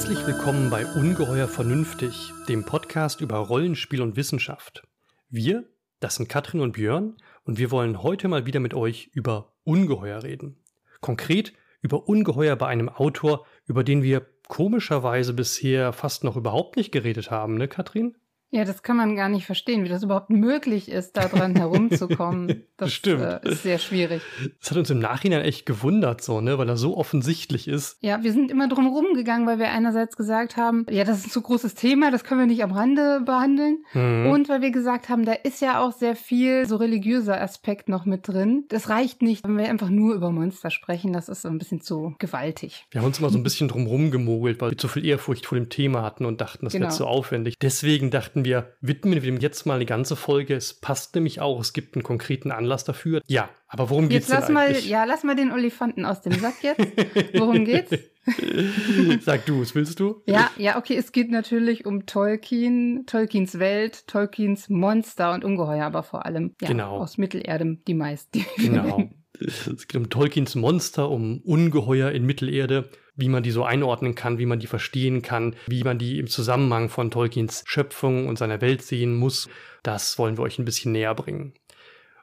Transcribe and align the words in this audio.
Herzlich 0.00 0.26
willkommen 0.26 0.70
bei 0.70 0.86
Ungeheuer 0.86 1.46
Vernünftig, 1.46 2.32
dem 2.48 2.64
Podcast 2.64 3.20
über 3.20 3.36
Rollenspiel 3.36 4.00
und 4.00 4.16
Wissenschaft. 4.16 4.82
Wir, 5.28 5.68
das 6.00 6.14
sind 6.14 6.26
Katrin 6.26 6.62
und 6.62 6.72
Björn, 6.72 7.18
und 7.44 7.58
wir 7.58 7.70
wollen 7.70 8.02
heute 8.02 8.26
mal 8.26 8.46
wieder 8.46 8.60
mit 8.60 8.72
euch 8.72 9.10
über 9.12 9.52
Ungeheuer 9.62 10.22
reden. 10.22 10.56
Konkret 11.02 11.52
über 11.82 12.08
Ungeheuer 12.08 12.56
bei 12.56 12.66
einem 12.66 12.88
Autor, 12.88 13.44
über 13.66 13.84
den 13.84 14.02
wir 14.02 14.26
komischerweise 14.48 15.34
bisher 15.34 15.92
fast 15.92 16.24
noch 16.24 16.38
überhaupt 16.38 16.78
nicht 16.78 16.92
geredet 16.92 17.30
haben, 17.30 17.58
ne, 17.58 17.68
Katrin? 17.68 18.16
Ja, 18.52 18.64
das 18.64 18.82
kann 18.82 18.96
man 18.96 19.14
gar 19.16 19.28
nicht 19.28 19.46
verstehen, 19.46 19.84
wie 19.84 19.88
das 19.88 20.02
überhaupt 20.02 20.30
möglich 20.30 20.90
ist, 20.90 21.16
da 21.16 21.26
dran 21.28 21.54
herumzukommen. 21.56 22.64
Das 22.80 22.94
Stimmt. 22.94 23.20
Äh, 23.20 23.40
ist 23.50 23.62
sehr 23.62 23.78
schwierig. 23.78 24.22
Das 24.58 24.70
hat 24.70 24.78
uns 24.78 24.88
im 24.88 25.00
Nachhinein 25.00 25.42
echt 25.42 25.66
gewundert, 25.66 26.22
so, 26.22 26.40
ne, 26.40 26.56
weil 26.56 26.66
er 26.66 26.78
so 26.78 26.96
offensichtlich 26.96 27.68
ist. 27.68 27.98
Ja, 28.00 28.22
wir 28.22 28.32
sind 28.32 28.50
immer 28.50 28.68
drum 28.68 28.86
rumgegangen, 28.86 29.46
weil 29.46 29.58
wir 29.58 29.68
einerseits 29.70 30.16
gesagt 30.16 30.56
haben, 30.56 30.86
ja, 30.88 31.04
das 31.04 31.18
ist 31.18 31.26
ein 31.26 31.30
zu 31.30 31.42
großes 31.42 31.74
Thema, 31.74 32.10
das 32.10 32.24
können 32.24 32.40
wir 32.40 32.46
nicht 32.46 32.62
am 32.62 32.72
Rande 32.72 33.20
behandeln. 33.26 33.84
Mhm. 33.92 34.30
Und 34.30 34.48
weil 34.48 34.62
wir 34.62 34.70
gesagt 34.70 35.10
haben, 35.10 35.26
da 35.26 35.32
ist 35.34 35.60
ja 35.60 35.78
auch 35.78 35.92
sehr 35.92 36.16
viel 36.16 36.66
so 36.66 36.76
religiöser 36.76 37.38
Aspekt 37.38 37.90
noch 37.90 38.06
mit 38.06 38.26
drin. 38.26 38.64
Das 38.70 38.88
reicht 38.88 39.20
nicht, 39.20 39.44
wenn 39.44 39.58
wir 39.58 39.68
einfach 39.68 39.90
nur 39.90 40.14
über 40.14 40.30
Monster 40.30 40.70
sprechen. 40.70 41.12
Das 41.12 41.28
ist 41.28 41.42
so 41.42 41.48
ein 41.48 41.58
bisschen 41.58 41.82
zu 41.82 42.14
gewaltig. 42.18 42.86
Wir 42.92 43.02
haben 43.02 43.08
uns 43.08 43.18
immer 43.18 43.28
so 43.28 43.36
ein 43.36 43.42
bisschen 43.42 43.68
drum 43.68 43.86
rumgemogelt, 43.86 44.58
weil 44.62 44.70
wir 44.70 44.78
zu 44.78 44.88
viel 44.88 45.04
Ehrfurcht 45.04 45.44
vor 45.44 45.58
dem 45.58 45.68
Thema 45.68 46.00
hatten 46.02 46.24
und 46.24 46.40
dachten, 46.40 46.64
das 46.64 46.72
Genau. 46.72 46.86
wird 46.86 46.94
zu 46.94 47.06
aufwendig. 47.06 47.58
Deswegen 47.60 48.10
dachten 48.10 48.39
wir, 48.44 48.72
widmen 48.80 49.14
wir 49.14 49.20
dem 49.20 49.38
jetzt 49.38 49.66
mal 49.66 49.74
eine 49.74 49.86
ganze 49.86 50.16
Folge. 50.16 50.54
Es 50.54 50.74
passt 50.74 51.14
nämlich 51.14 51.40
auch, 51.40 51.60
es 51.60 51.72
gibt 51.72 51.94
einen 51.94 52.02
konkreten 52.02 52.50
Anlass 52.50 52.84
dafür. 52.84 53.20
Ja, 53.26 53.48
aber 53.68 53.90
worum 53.90 54.08
geht's 54.08 54.28
Jetzt 54.28 54.36
lass 54.36 54.46
denn 54.46 54.54
mal, 54.54 54.68
eigentlich? 54.68 54.88
ja, 54.88 55.04
lass 55.04 55.22
mal 55.24 55.36
den 55.36 55.52
Olifanten 55.52 56.04
aus 56.04 56.20
dem 56.22 56.32
Sack 56.32 56.62
jetzt. 56.62 56.80
Worum 57.38 57.64
geht's? 57.64 57.92
Sag 59.24 59.46
du, 59.46 59.60
was 59.60 59.74
willst 59.74 59.98
du? 60.00 60.22
Ja, 60.26 60.50
ja, 60.56 60.76
okay, 60.78 60.96
es 60.96 61.12
geht 61.12 61.30
natürlich 61.30 61.86
um 61.86 62.06
Tolkien, 62.06 63.04
Tolkiens 63.06 63.58
Welt, 63.58 64.06
Tolkiens 64.06 64.68
Monster 64.68 65.32
und 65.32 65.44
Ungeheuer, 65.44 65.84
aber 65.86 66.02
vor 66.02 66.26
allem 66.26 66.54
ja, 66.60 66.68
Genau. 66.68 66.98
aus 66.98 67.18
Mittelerde 67.18 67.78
die 67.86 67.94
meisten. 67.94 68.44
Genau. 68.56 69.08
Es 69.42 69.88
geht 69.88 69.96
um 69.96 70.10
Tolkiens 70.10 70.54
Monster, 70.54 71.08
um 71.08 71.38
Ungeheuer 71.38 72.10
in 72.10 72.26
Mittelerde, 72.26 72.90
wie 73.16 73.28
man 73.28 73.42
die 73.42 73.50
so 73.50 73.64
einordnen 73.64 74.14
kann, 74.14 74.38
wie 74.38 74.46
man 74.46 74.60
die 74.60 74.66
verstehen 74.66 75.22
kann, 75.22 75.56
wie 75.66 75.84
man 75.84 75.98
die 75.98 76.18
im 76.18 76.26
Zusammenhang 76.26 76.88
von 76.88 77.10
Tolkiens 77.10 77.64
Schöpfung 77.66 78.26
und 78.26 78.38
seiner 78.38 78.60
Welt 78.60 78.82
sehen 78.82 79.14
muss. 79.14 79.48
Das 79.82 80.18
wollen 80.18 80.36
wir 80.36 80.42
euch 80.42 80.58
ein 80.58 80.64
bisschen 80.64 80.92
näher 80.92 81.14
bringen. 81.14 81.54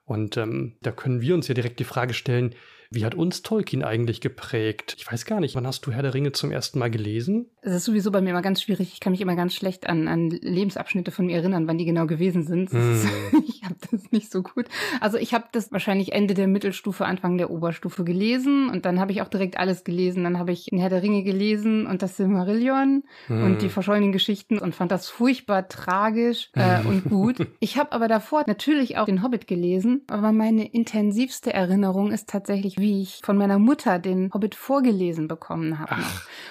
Und 0.05 0.37
ähm, 0.37 0.77
da 0.81 0.91
können 0.91 1.21
wir 1.21 1.35
uns 1.35 1.47
ja 1.47 1.53
direkt 1.53 1.79
die 1.79 1.83
Frage 1.83 2.13
stellen, 2.13 2.55
wie 2.91 3.05
hat 3.05 3.15
uns 3.15 3.41
Tolkien 3.41 3.83
eigentlich 3.83 4.21
geprägt? 4.21 4.95
Ich 4.97 5.11
weiß 5.11 5.25
gar 5.25 5.39
nicht, 5.39 5.55
wann 5.55 5.67
hast 5.67 5.85
du 5.85 5.91
Herr 5.91 6.03
der 6.03 6.13
Ringe 6.13 6.31
zum 6.31 6.51
ersten 6.51 6.79
Mal 6.79 6.89
gelesen? 6.89 7.47
Es 7.61 7.73
ist 7.73 7.85
sowieso 7.85 8.11
bei 8.11 8.21
mir 8.21 8.31
immer 8.31 8.41
ganz 8.41 8.61
schwierig. 8.61 8.91
Ich 8.93 8.99
kann 8.99 9.11
mich 9.11 9.21
immer 9.21 9.35
ganz 9.35 9.53
schlecht 9.53 9.87
an, 9.87 10.07
an 10.07 10.29
Lebensabschnitte 10.29 11.11
von 11.11 11.25
mir 11.25 11.37
erinnern, 11.37 11.67
wann 11.67 11.77
die 11.77 11.85
genau 11.85 12.05
gewesen 12.05 12.43
sind. 12.43 12.71
Ist, 12.71 13.07
ich 13.47 13.63
habe 13.63 13.75
das 13.91 14.11
nicht 14.11 14.31
so 14.31 14.43
gut. 14.43 14.65
Also 15.01 15.17
ich 15.17 15.33
habe 15.33 15.45
das 15.51 15.71
wahrscheinlich 15.71 16.13
Ende 16.13 16.33
der 16.33 16.47
Mittelstufe, 16.47 17.05
Anfang 17.05 17.37
der 17.37 17.49
Oberstufe 17.51 18.03
gelesen 18.03 18.69
und 18.69 18.85
dann 18.85 18.99
habe 18.99 19.11
ich 19.11 19.21
auch 19.21 19.27
direkt 19.27 19.57
alles 19.57 19.83
gelesen. 19.83 20.23
Dann 20.23 20.39
habe 20.39 20.51
ich 20.51 20.67
Herr 20.71 20.89
der 20.89 21.03
Ringe 21.03 21.23
gelesen 21.23 21.87
und 21.87 22.01
das 22.01 22.17
Silmarillion 22.17 23.03
Hm. 23.27 23.43
und 23.43 23.61
die 23.61 23.69
verschollenen 23.69 24.11
Geschichten 24.11 24.59
und 24.59 24.73
fand 24.75 24.91
das 24.91 25.09
furchtbar 25.09 25.67
tragisch 25.67 26.49
äh, 26.53 26.85
und 26.85 27.05
gut. 27.09 27.47
Ich 27.59 27.77
habe 27.77 27.91
aber 27.91 28.07
davor 28.07 28.43
natürlich 28.47 28.97
auch 28.97 29.05
den 29.05 29.23
Hobbit 29.23 29.47
gelesen, 29.47 30.01
aber 30.07 30.31
meine 30.31 30.71
intensivste 30.71 31.53
Erinnerung 31.53 32.11
ist 32.11 32.29
tatsächlich, 32.29 32.76
wie 32.77 33.01
ich 33.01 33.21
von 33.23 33.37
meiner 33.37 33.59
Mutter 33.59 33.99
den 33.99 34.31
Hobbit 34.33 34.55
vorgelesen 34.55 35.27
bekommen 35.27 35.79
habe. 35.79 35.95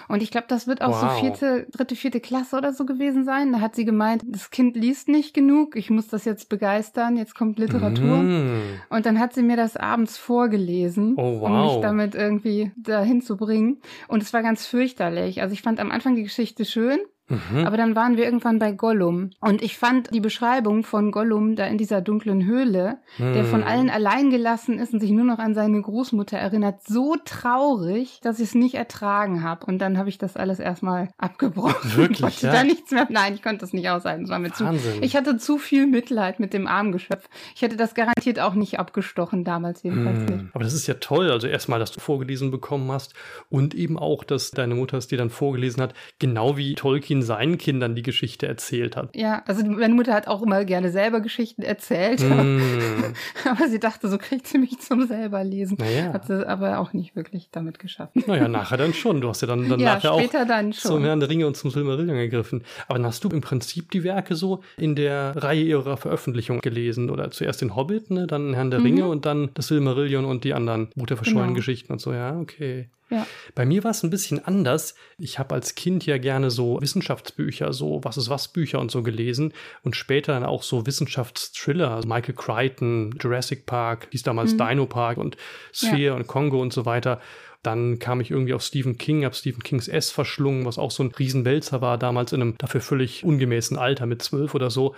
Und 0.09 0.23
ich 0.23 0.31
glaube, 0.31 0.47
das 0.49 0.67
wird 0.67 0.83
auch 0.83 0.91
Wow. 1.03 1.13
so 1.15 1.21
vierte, 1.21 1.67
dritte, 1.73 1.97
vierte 1.97 2.21
Klasse 2.21 2.57
oder 2.57 2.73
so 2.73 2.85
gewesen 2.85 3.25
sein. 3.25 3.53
Da 3.53 3.61
hat 3.61 3.75
sie 3.77 3.85
gemeint, 3.85 4.23
das 4.27 4.51
Kind 4.51 4.77
liest 4.77 5.09
nicht 5.09 5.35
genug, 5.35 5.77
ich 5.77 5.91
muss 5.91 6.09
das 6.09 6.25
jetzt 6.25 6.49
begeistern, 6.49 7.17
jetzt 7.17 7.35
kommt 7.35 7.59
Literatur. 7.59 8.19
Mm. 8.19 8.81
Und 8.91 9.07
dann 9.07 9.19
hat 9.21 9.33
sie 9.35 9.43
mir 9.43 9.57
das 9.57 9.77
abends 9.77 10.17
vorgelesen, 10.19 11.15
Oh, 11.17 11.41
um 11.45 11.53
wow. 11.53 11.73
mich 11.75 11.83
damit 11.83 12.15
irgendwie 12.15 12.73
dahin 12.77 13.23
zu 13.23 13.37
bringen. 13.37 13.79
Und 14.09 14.23
es 14.23 14.33
war 14.33 14.43
ganz 14.43 14.67
fürchterlich. 14.67 15.43
Also 15.43 15.53
ich 15.53 15.63
fand 15.63 15.81
am 15.81 15.91
Anfang 15.91 16.15
die 16.17 16.23
Geschichte 16.25 16.65
schön, 16.65 16.99
Mhm. 17.29 17.67
aber 17.67 17.77
dann 17.77 17.97
waren 17.97 18.17
wir 18.17 18.25
irgendwann 18.25 18.59
bei 18.59 18.73
Gollum. 18.73 19.31
Und 19.41 19.63
ich 19.63 19.77
fand 19.79 20.15
die 20.15 20.21
Beschreibung 20.21 20.85
von 20.85 21.11
Gollum 21.11 21.57
da 21.57 21.67
in 21.67 21.77
dieser 21.79 22.01
dunklen 22.01 22.45
Höhle, 22.47 22.99
der 23.19 23.45
von 23.45 23.63
Hm. 23.63 23.67
allen 23.69 23.91
allein 23.91 24.31
gelassen 24.31 24.79
ist 24.79 24.93
und 24.95 25.01
sich 25.01 25.11
nur 25.11 25.25
noch 25.25 25.39
an 25.39 25.55
seine 25.55 25.81
Großmutter 25.83 26.39
erinnert, 26.39 26.83
so 26.87 27.17
traurig, 27.25 28.21
dass 28.23 28.39
ich 28.39 28.49
es 28.49 28.55
nicht 28.55 28.75
ertragen 28.75 29.43
habe. 29.43 29.67
Und 29.67 29.79
dann 29.79 29.99
habe 29.99 30.09
ich 30.09 30.19
das 30.19 30.37
alles 30.37 30.59
erstmal 30.59 31.09
abgebrochen. 31.19 31.97
Wirklich, 31.97 32.19
Ich 32.19 32.23
wollte 32.23 32.47
ja? 32.47 32.53
da 32.53 32.65
nichts 32.65 32.91
mehr. 32.91 33.07
Nein, 33.11 33.35
ich 33.35 33.43
konnte 33.43 33.65
es 33.65 33.73
nicht 33.73 33.89
aushalten. 33.89 34.25
Es 34.25 34.31
war 34.31 34.39
mir 34.39 34.53
zu. 34.53 34.65
Wahnsinn. 34.65 35.03
Ich 35.03 35.17
hatte 35.17 35.37
zu 35.39 35.59
viel 35.59 35.87
Mitleid 35.87 36.39
mit 36.41 36.53
dem 36.53 36.67
armen 36.67 36.93
Geschöpf. 36.93 37.29
Ich 37.55 37.63
hätte 37.63 37.77
das 37.77 37.95
garantiert 37.95 38.41
auch 38.41 38.55
nicht 38.55 38.79
abgestochen, 38.79 39.45
damals 39.45 39.83
jedenfalls 39.83 40.19
nicht. 40.21 40.31
Hm. 40.41 40.51
Aber 40.53 40.65
das 40.65 40.75
ist 40.75 40.87
ja 40.87 40.95
toll. 40.95 41.31
Also 41.31 41.47
erstmal, 41.47 41.79
dass 41.79 41.93
du 41.93 42.01
vorgelesen 42.01 42.51
bekommen 42.51 42.91
hast 42.93 43.15
und 43.49 43.75
eben 43.75 43.99
auch, 43.99 44.25
dass 44.25 44.51
deine 44.51 44.75
Mutter 44.75 44.99
es 44.99 45.07
dir 45.09 45.19
dann 45.19 45.31
vorgelesen 45.31 45.83
hat, 45.83 45.95
genau 46.19 46.57
wie 46.57 46.75
Tolkien 46.75 47.16
seinen 47.23 47.59
Kindern 47.59 47.95
die 47.95 48.03
Geschichte 48.03 48.47
erzählt 48.47 48.97
hat. 48.97 49.15
Ja, 49.15 49.43
also 49.47 49.65
meine 49.65 49.95
Mutter 49.95 50.15
hat 50.15 50.29
auch 50.29 50.43
immer 50.43 50.65
gerne 50.65 50.91
selber 50.91 51.21
Geschichten 51.21 51.63
erzählt, 51.63 52.21
Hm. 52.21 52.61
aber 53.51 53.69
sie 53.69 53.79
dachte, 53.79 54.09
so 54.09 54.19
kriegt 54.19 54.47
sie 54.47 54.59
mich 54.59 54.79
zum 54.81 55.07
selber 55.07 55.43
lesen. 55.45 55.77
Naja. 55.81 56.13
Hat 56.13 56.27
sie 56.27 56.47
aber 56.49 56.79
auch 56.79 56.93
nicht 56.93 57.17
wirklich 57.17 57.49
damit 57.51 57.79
geschafft. 57.79 58.15
Naja, 58.27 58.49
nachher 58.49 58.77
dann 58.77 58.95
schon. 58.95 59.21
Du 59.21 59.29
hast 59.29 59.41
ja 59.43 59.49
dann, 59.49 59.69
dann 59.69 59.81
ja, 59.81 59.95
nachher 59.95 60.13
auch 60.13 60.23
dann 60.31 60.73
zum 60.73 60.93
schon. 60.93 61.05
Herrn 61.05 61.21
der 61.21 61.29
Ringe 61.29 61.47
und 61.47 61.57
zum 61.57 61.71
Silmarillion 61.71 62.17
gegriffen. 62.17 62.63
Aber 62.89 62.99
dann 62.99 63.07
hast 63.07 63.23
du 63.25 63.29
im 63.29 63.41
Prinzip 63.41 63.91
die 63.91 64.05
Werke 64.05 64.35
so 64.35 64.63
in 64.77 64.95
der 64.95 65.35
Reihe 65.37 65.63
ihrer 65.63 65.97
Veröffentlichung 65.97 66.61
gelesen. 66.61 67.11
Oder 67.11 67.31
zuerst 67.31 67.61
den 67.61 67.77
Hobbit, 67.77 68.11
ne, 68.11 68.27
dann 68.27 68.55
Herrn 68.55 68.71
der 68.71 68.81
Mhm. 68.81 68.87
Ringe 68.87 69.09
und 69.09 69.27
dann 69.27 69.51
das 69.55 69.69
Silmarillion 69.69 70.25
und 70.25 70.45
die 70.45 70.55
anderen 70.55 70.89
Buch 70.97 71.07
der 71.07 71.17
verschollenen 71.17 71.49
Genau. 71.49 71.57
Geschichten 71.57 71.93
und 71.93 72.01
so. 72.01 72.13
Ja, 72.13 72.39
okay. 72.39 72.89
Ja. 73.09 73.27
Bei 73.55 73.65
mir 73.65 73.85
war 73.85 73.93
es 73.93 74.03
ein 74.03 74.11
bisschen 74.11 74.45
anders. 74.45 74.95
Ich 75.17 75.39
habe 75.39 75.55
als 75.55 75.77
Kind 75.77 76.05
ja 76.07 76.19
gerne 76.19 76.51
so 76.51 76.81
Wissenschaftsbücher, 76.81 77.73
so 77.73 78.01
Was 78.03 78.17
ist 78.17 78.29
was 78.29 78.49
Bücher 78.49 78.81
und 78.81 78.91
so 78.91 79.03
gelesen 79.03 79.53
und 79.83 79.95
später 79.95 80.33
dann 80.33 80.45
auch 80.45 80.63
so 80.63 80.87
Wissenschaftsthriller, 80.87 81.93
also 81.93 82.09
Michael 82.09 82.35
Crichton, 82.35 83.17
Jurassic 83.21 83.65
Park, 83.67 84.09
hieß 84.11 84.25
damals 84.25 84.55
Mhm. 84.55 84.59
Dino 84.59 84.87
Park 84.87 85.19
und 85.19 85.37
Sphere 85.73 86.15
und 86.15 86.27
Kongo 86.27 86.61
und 86.61 86.73
so 86.73 86.85
weiter. 86.85 87.21
Dann 87.63 87.99
kam 87.99 88.21
ich 88.21 88.31
irgendwie 88.31 88.55
auf 88.55 88.63
Stephen 88.63 88.99
King, 88.99 89.25
habe 89.25 89.35
Stephen 89.35 89.63
Kings 89.63 89.89
S 89.89 90.11
verschlungen, 90.11 90.65
was 90.67 90.79
auch 90.79 90.91
so 90.91 91.03
ein 91.03 91.13
Riesenwälzer 91.13 91.81
war, 91.81 91.99
damals 91.99 92.33
in 92.33 92.41
einem 92.41 92.59
dafür 92.59 92.81
völlig 92.81 93.25
ungemäßen 93.25 93.77
Alter 93.77 94.07
mit 94.07 94.23
zwölf 94.23 94.55
oder 94.55 94.71
so. 94.71 94.95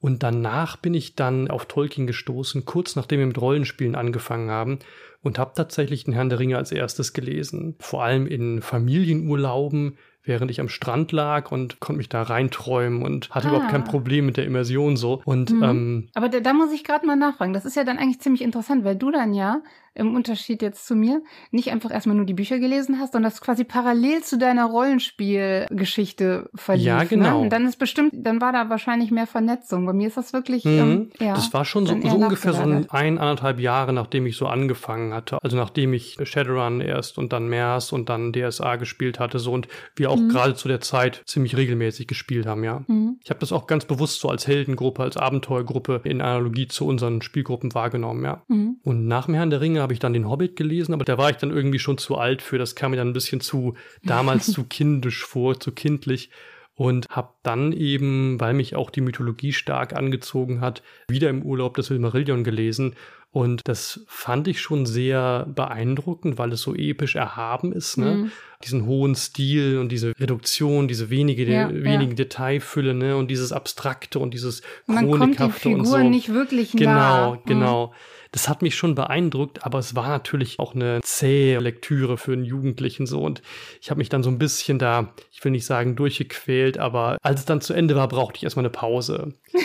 Und 0.00 0.22
danach 0.22 0.76
bin 0.76 0.94
ich 0.94 1.16
dann 1.16 1.50
auf 1.50 1.66
Tolkien 1.66 2.06
gestoßen, 2.06 2.64
kurz 2.64 2.94
nachdem 2.94 3.18
wir 3.18 3.26
mit 3.26 3.40
Rollenspielen 3.40 3.96
angefangen 3.96 4.50
haben 4.50 4.78
und 5.22 5.38
habe 5.38 5.52
tatsächlich 5.56 6.04
den 6.04 6.14
Herrn 6.14 6.28
der 6.28 6.38
Ringe 6.38 6.56
als 6.56 6.70
erstes 6.70 7.12
gelesen. 7.12 7.74
Vor 7.80 8.04
allem 8.04 8.26
in 8.26 8.62
Familienurlauben, 8.62 9.98
während 10.22 10.50
ich 10.50 10.60
am 10.60 10.68
Strand 10.68 11.10
lag 11.12 11.50
und 11.50 11.80
konnte 11.80 11.96
mich 11.98 12.08
da 12.08 12.22
reinträumen 12.22 13.02
und 13.02 13.30
hatte 13.30 13.48
Ah. 13.48 13.50
überhaupt 13.50 13.70
kein 13.70 13.84
Problem 13.84 14.26
mit 14.26 14.36
der 14.36 14.44
Immersion 14.46 14.96
so. 14.96 15.22
Und 15.24 15.50
Mhm. 15.50 15.62
ähm, 15.62 16.08
Aber 16.14 16.28
da, 16.28 16.40
da 16.40 16.52
muss 16.52 16.72
ich 16.72 16.84
gerade 16.84 17.06
mal 17.06 17.16
nachfragen. 17.16 17.52
Das 17.54 17.64
ist 17.64 17.76
ja 17.76 17.84
dann 17.84 17.98
eigentlich 17.98 18.20
ziemlich 18.20 18.42
interessant, 18.42 18.84
weil 18.84 18.96
du 18.96 19.10
dann 19.10 19.32
ja 19.32 19.62
im 19.98 20.14
Unterschied 20.14 20.62
jetzt 20.62 20.86
zu 20.86 20.94
mir 20.94 21.22
nicht 21.50 21.70
einfach 21.70 21.90
erstmal 21.90 22.16
nur 22.16 22.24
die 22.26 22.34
Bücher 22.34 22.58
gelesen 22.58 22.98
hast, 23.00 23.12
sondern 23.12 23.30
das 23.30 23.40
quasi 23.40 23.64
parallel 23.64 24.22
zu 24.22 24.38
deiner 24.38 24.66
Rollenspielgeschichte 24.66 26.50
verlief. 26.54 26.84
Ja, 26.86 27.04
genau. 27.04 27.30
Ne? 27.30 27.36
Und 27.44 27.50
dann 27.50 27.66
ist 27.66 27.78
bestimmt, 27.78 28.12
dann 28.14 28.40
war 28.40 28.52
da 28.52 28.68
wahrscheinlich 28.70 29.10
mehr 29.10 29.26
Vernetzung. 29.26 29.86
Bei 29.86 29.92
mir 29.92 30.08
ist 30.08 30.16
das 30.16 30.32
wirklich, 30.32 30.64
Mhm. 30.64 30.78
ähm, 30.78 31.10
ja. 31.20 31.34
Das 31.34 31.52
war 31.52 31.64
schon 31.64 31.86
so, 31.86 32.00
so 32.00 32.16
ungefähr 32.16 32.52
so 32.52 32.62
ein, 32.62 32.88
ein, 32.90 33.18
anderthalb 33.18 33.60
Jahre, 33.60 33.92
nachdem 33.92 34.26
ich 34.26 34.36
so 34.36 34.46
angefangen 34.46 35.12
hatte. 35.14 35.42
Also 35.42 35.56
nachdem 35.56 35.92
ich 35.92 36.16
Shadowrun 36.22 36.80
erst 36.80 37.18
und 37.18 37.32
dann 37.32 37.48
MERS 37.48 37.92
und 37.92 38.08
dann 38.08 38.32
DSA 38.32 38.76
gespielt 38.76 39.18
hatte, 39.18 39.38
so 39.38 39.52
und 39.52 39.68
wir 39.96 40.10
auch 40.10 40.16
Mhm. 40.18 40.28
gerade 40.28 40.54
zu 40.54 40.68
der 40.68 40.80
Zeit 40.80 41.22
ziemlich 41.26 41.56
regelmäßig 41.56 42.06
gespielt 42.06 42.46
haben, 42.46 42.64
ja. 42.64 42.82
Mhm. 42.86 43.18
Ich 43.22 43.30
habe 43.30 43.40
das 43.40 43.52
auch 43.52 43.66
ganz 43.66 43.84
bewusst 43.84 44.20
so 44.20 44.28
als 44.28 44.46
Heldengruppe, 44.46 45.02
als 45.02 45.16
Abenteuergruppe 45.16 46.00
in 46.04 46.20
Analogie 46.20 46.68
zu 46.68 46.86
unseren 46.86 47.22
Spielgruppen 47.22 47.74
wahrgenommen, 47.74 48.24
ja. 48.24 48.42
Mhm. 48.48 48.76
Und 48.84 49.06
nach 49.06 49.28
Herrn 49.28 49.50
der 49.50 49.60
Ringe 49.60 49.80
habe 49.88 49.94
ich 49.94 50.00
dann 50.00 50.12
den 50.12 50.28
Hobbit 50.28 50.54
gelesen, 50.54 50.92
aber 50.92 51.06
da 51.06 51.16
war 51.16 51.30
ich 51.30 51.36
dann 51.38 51.50
irgendwie 51.50 51.78
schon 51.78 51.96
zu 51.96 52.18
alt 52.18 52.42
für. 52.42 52.58
Das 52.58 52.74
kam 52.74 52.90
mir 52.90 52.98
dann 52.98 53.08
ein 53.08 53.14
bisschen 53.14 53.40
zu, 53.40 53.74
damals 54.02 54.46
zu 54.52 54.64
kindisch 54.64 55.24
vor, 55.24 55.58
zu 55.58 55.72
kindlich. 55.72 56.28
Und 56.74 57.06
habe 57.08 57.30
dann 57.42 57.72
eben, 57.72 58.38
weil 58.38 58.52
mich 58.52 58.76
auch 58.76 58.90
die 58.90 59.00
Mythologie 59.00 59.52
stark 59.52 59.96
angezogen 59.96 60.60
hat, 60.60 60.82
wieder 61.08 61.30
im 61.30 61.42
Urlaub 61.42 61.74
das 61.74 61.86
Silmarillion 61.86 62.44
gelesen. 62.44 62.94
Und 63.30 63.62
das 63.64 64.04
fand 64.06 64.46
ich 64.46 64.60
schon 64.60 64.86
sehr 64.86 65.46
beeindruckend, 65.54 66.38
weil 66.38 66.52
es 66.52 66.60
so 66.62 66.74
episch 66.74 67.16
erhaben 67.16 67.72
ist, 67.72 67.96
ne? 67.96 68.14
Mhm. 68.14 68.30
Diesen 68.64 68.86
hohen 68.86 69.14
Stil 69.14 69.78
und 69.78 69.90
diese 69.90 70.12
Reduktion, 70.20 70.86
diese 70.86 71.10
wenige, 71.10 71.44
Ja, 71.44 71.68
wenigen 71.68 72.10
ja. 72.12 72.16
Detailfülle, 72.16 72.94
ne? 72.94 73.16
Und 73.16 73.30
dieses 73.30 73.52
Abstrakte 73.52 74.18
und 74.18 74.32
dieses 74.32 74.62
Man 74.86 74.98
kommt 74.98 75.10
den 75.10 75.18
Chronikhafte 75.18 75.68
und 75.70 75.84
Figuren 75.84 76.04
so. 76.04 76.08
nicht 76.08 76.32
wirklich 76.32 76.72
Genau, 76.72 76.92
nah. 76.92 77.30
Mhm. 77.32 77.40
genau. 77.46 77.94
Das 78.32 78.48
hat 78.48 78.62
mich 78.62 78.74
schon 78.74 78.94
beeindruckt, 78.94 79.64
aber 79.64 79.78
es 79.78 79.94
war 79.94 80.08
natürlich 80.08 80.58
auch 80.58 80.74
eine 80.74 81.00
zähe 81.02 81.58
Lektüre 81.58 82.18
für 82.18 82.32
einen 82.32 82.44
Jugendlichen 82.44 83.06
so 83.06 83.22
und 83.22 83.42
ich 83.80 83.90
habe 83.90 83.98
mich 83.98 84.08
dann 84.08 84.22
so 84.22 84.30
ein 84.30 84.38
bisschen 84.38 84.78
da, 84.78 85.12
ich 85.32 85.44
will 85.44 85.52
nicht 85.52 85.66
sagen 85.66 85.96
durchgequält, 85.96 86.78
aber 86.78 87.18
als 87.22 87.40
es 87.40 87.46
dann 87.46 87.60
zu 87.60 87.74
Ende 87.74 87.96
war, 87.96 88.08
brauchte 88.08 88.36
ich 88.38 88.44
erstmal 88.44 88.64
eine 88.64 88.70
Pause. 88.70 89.34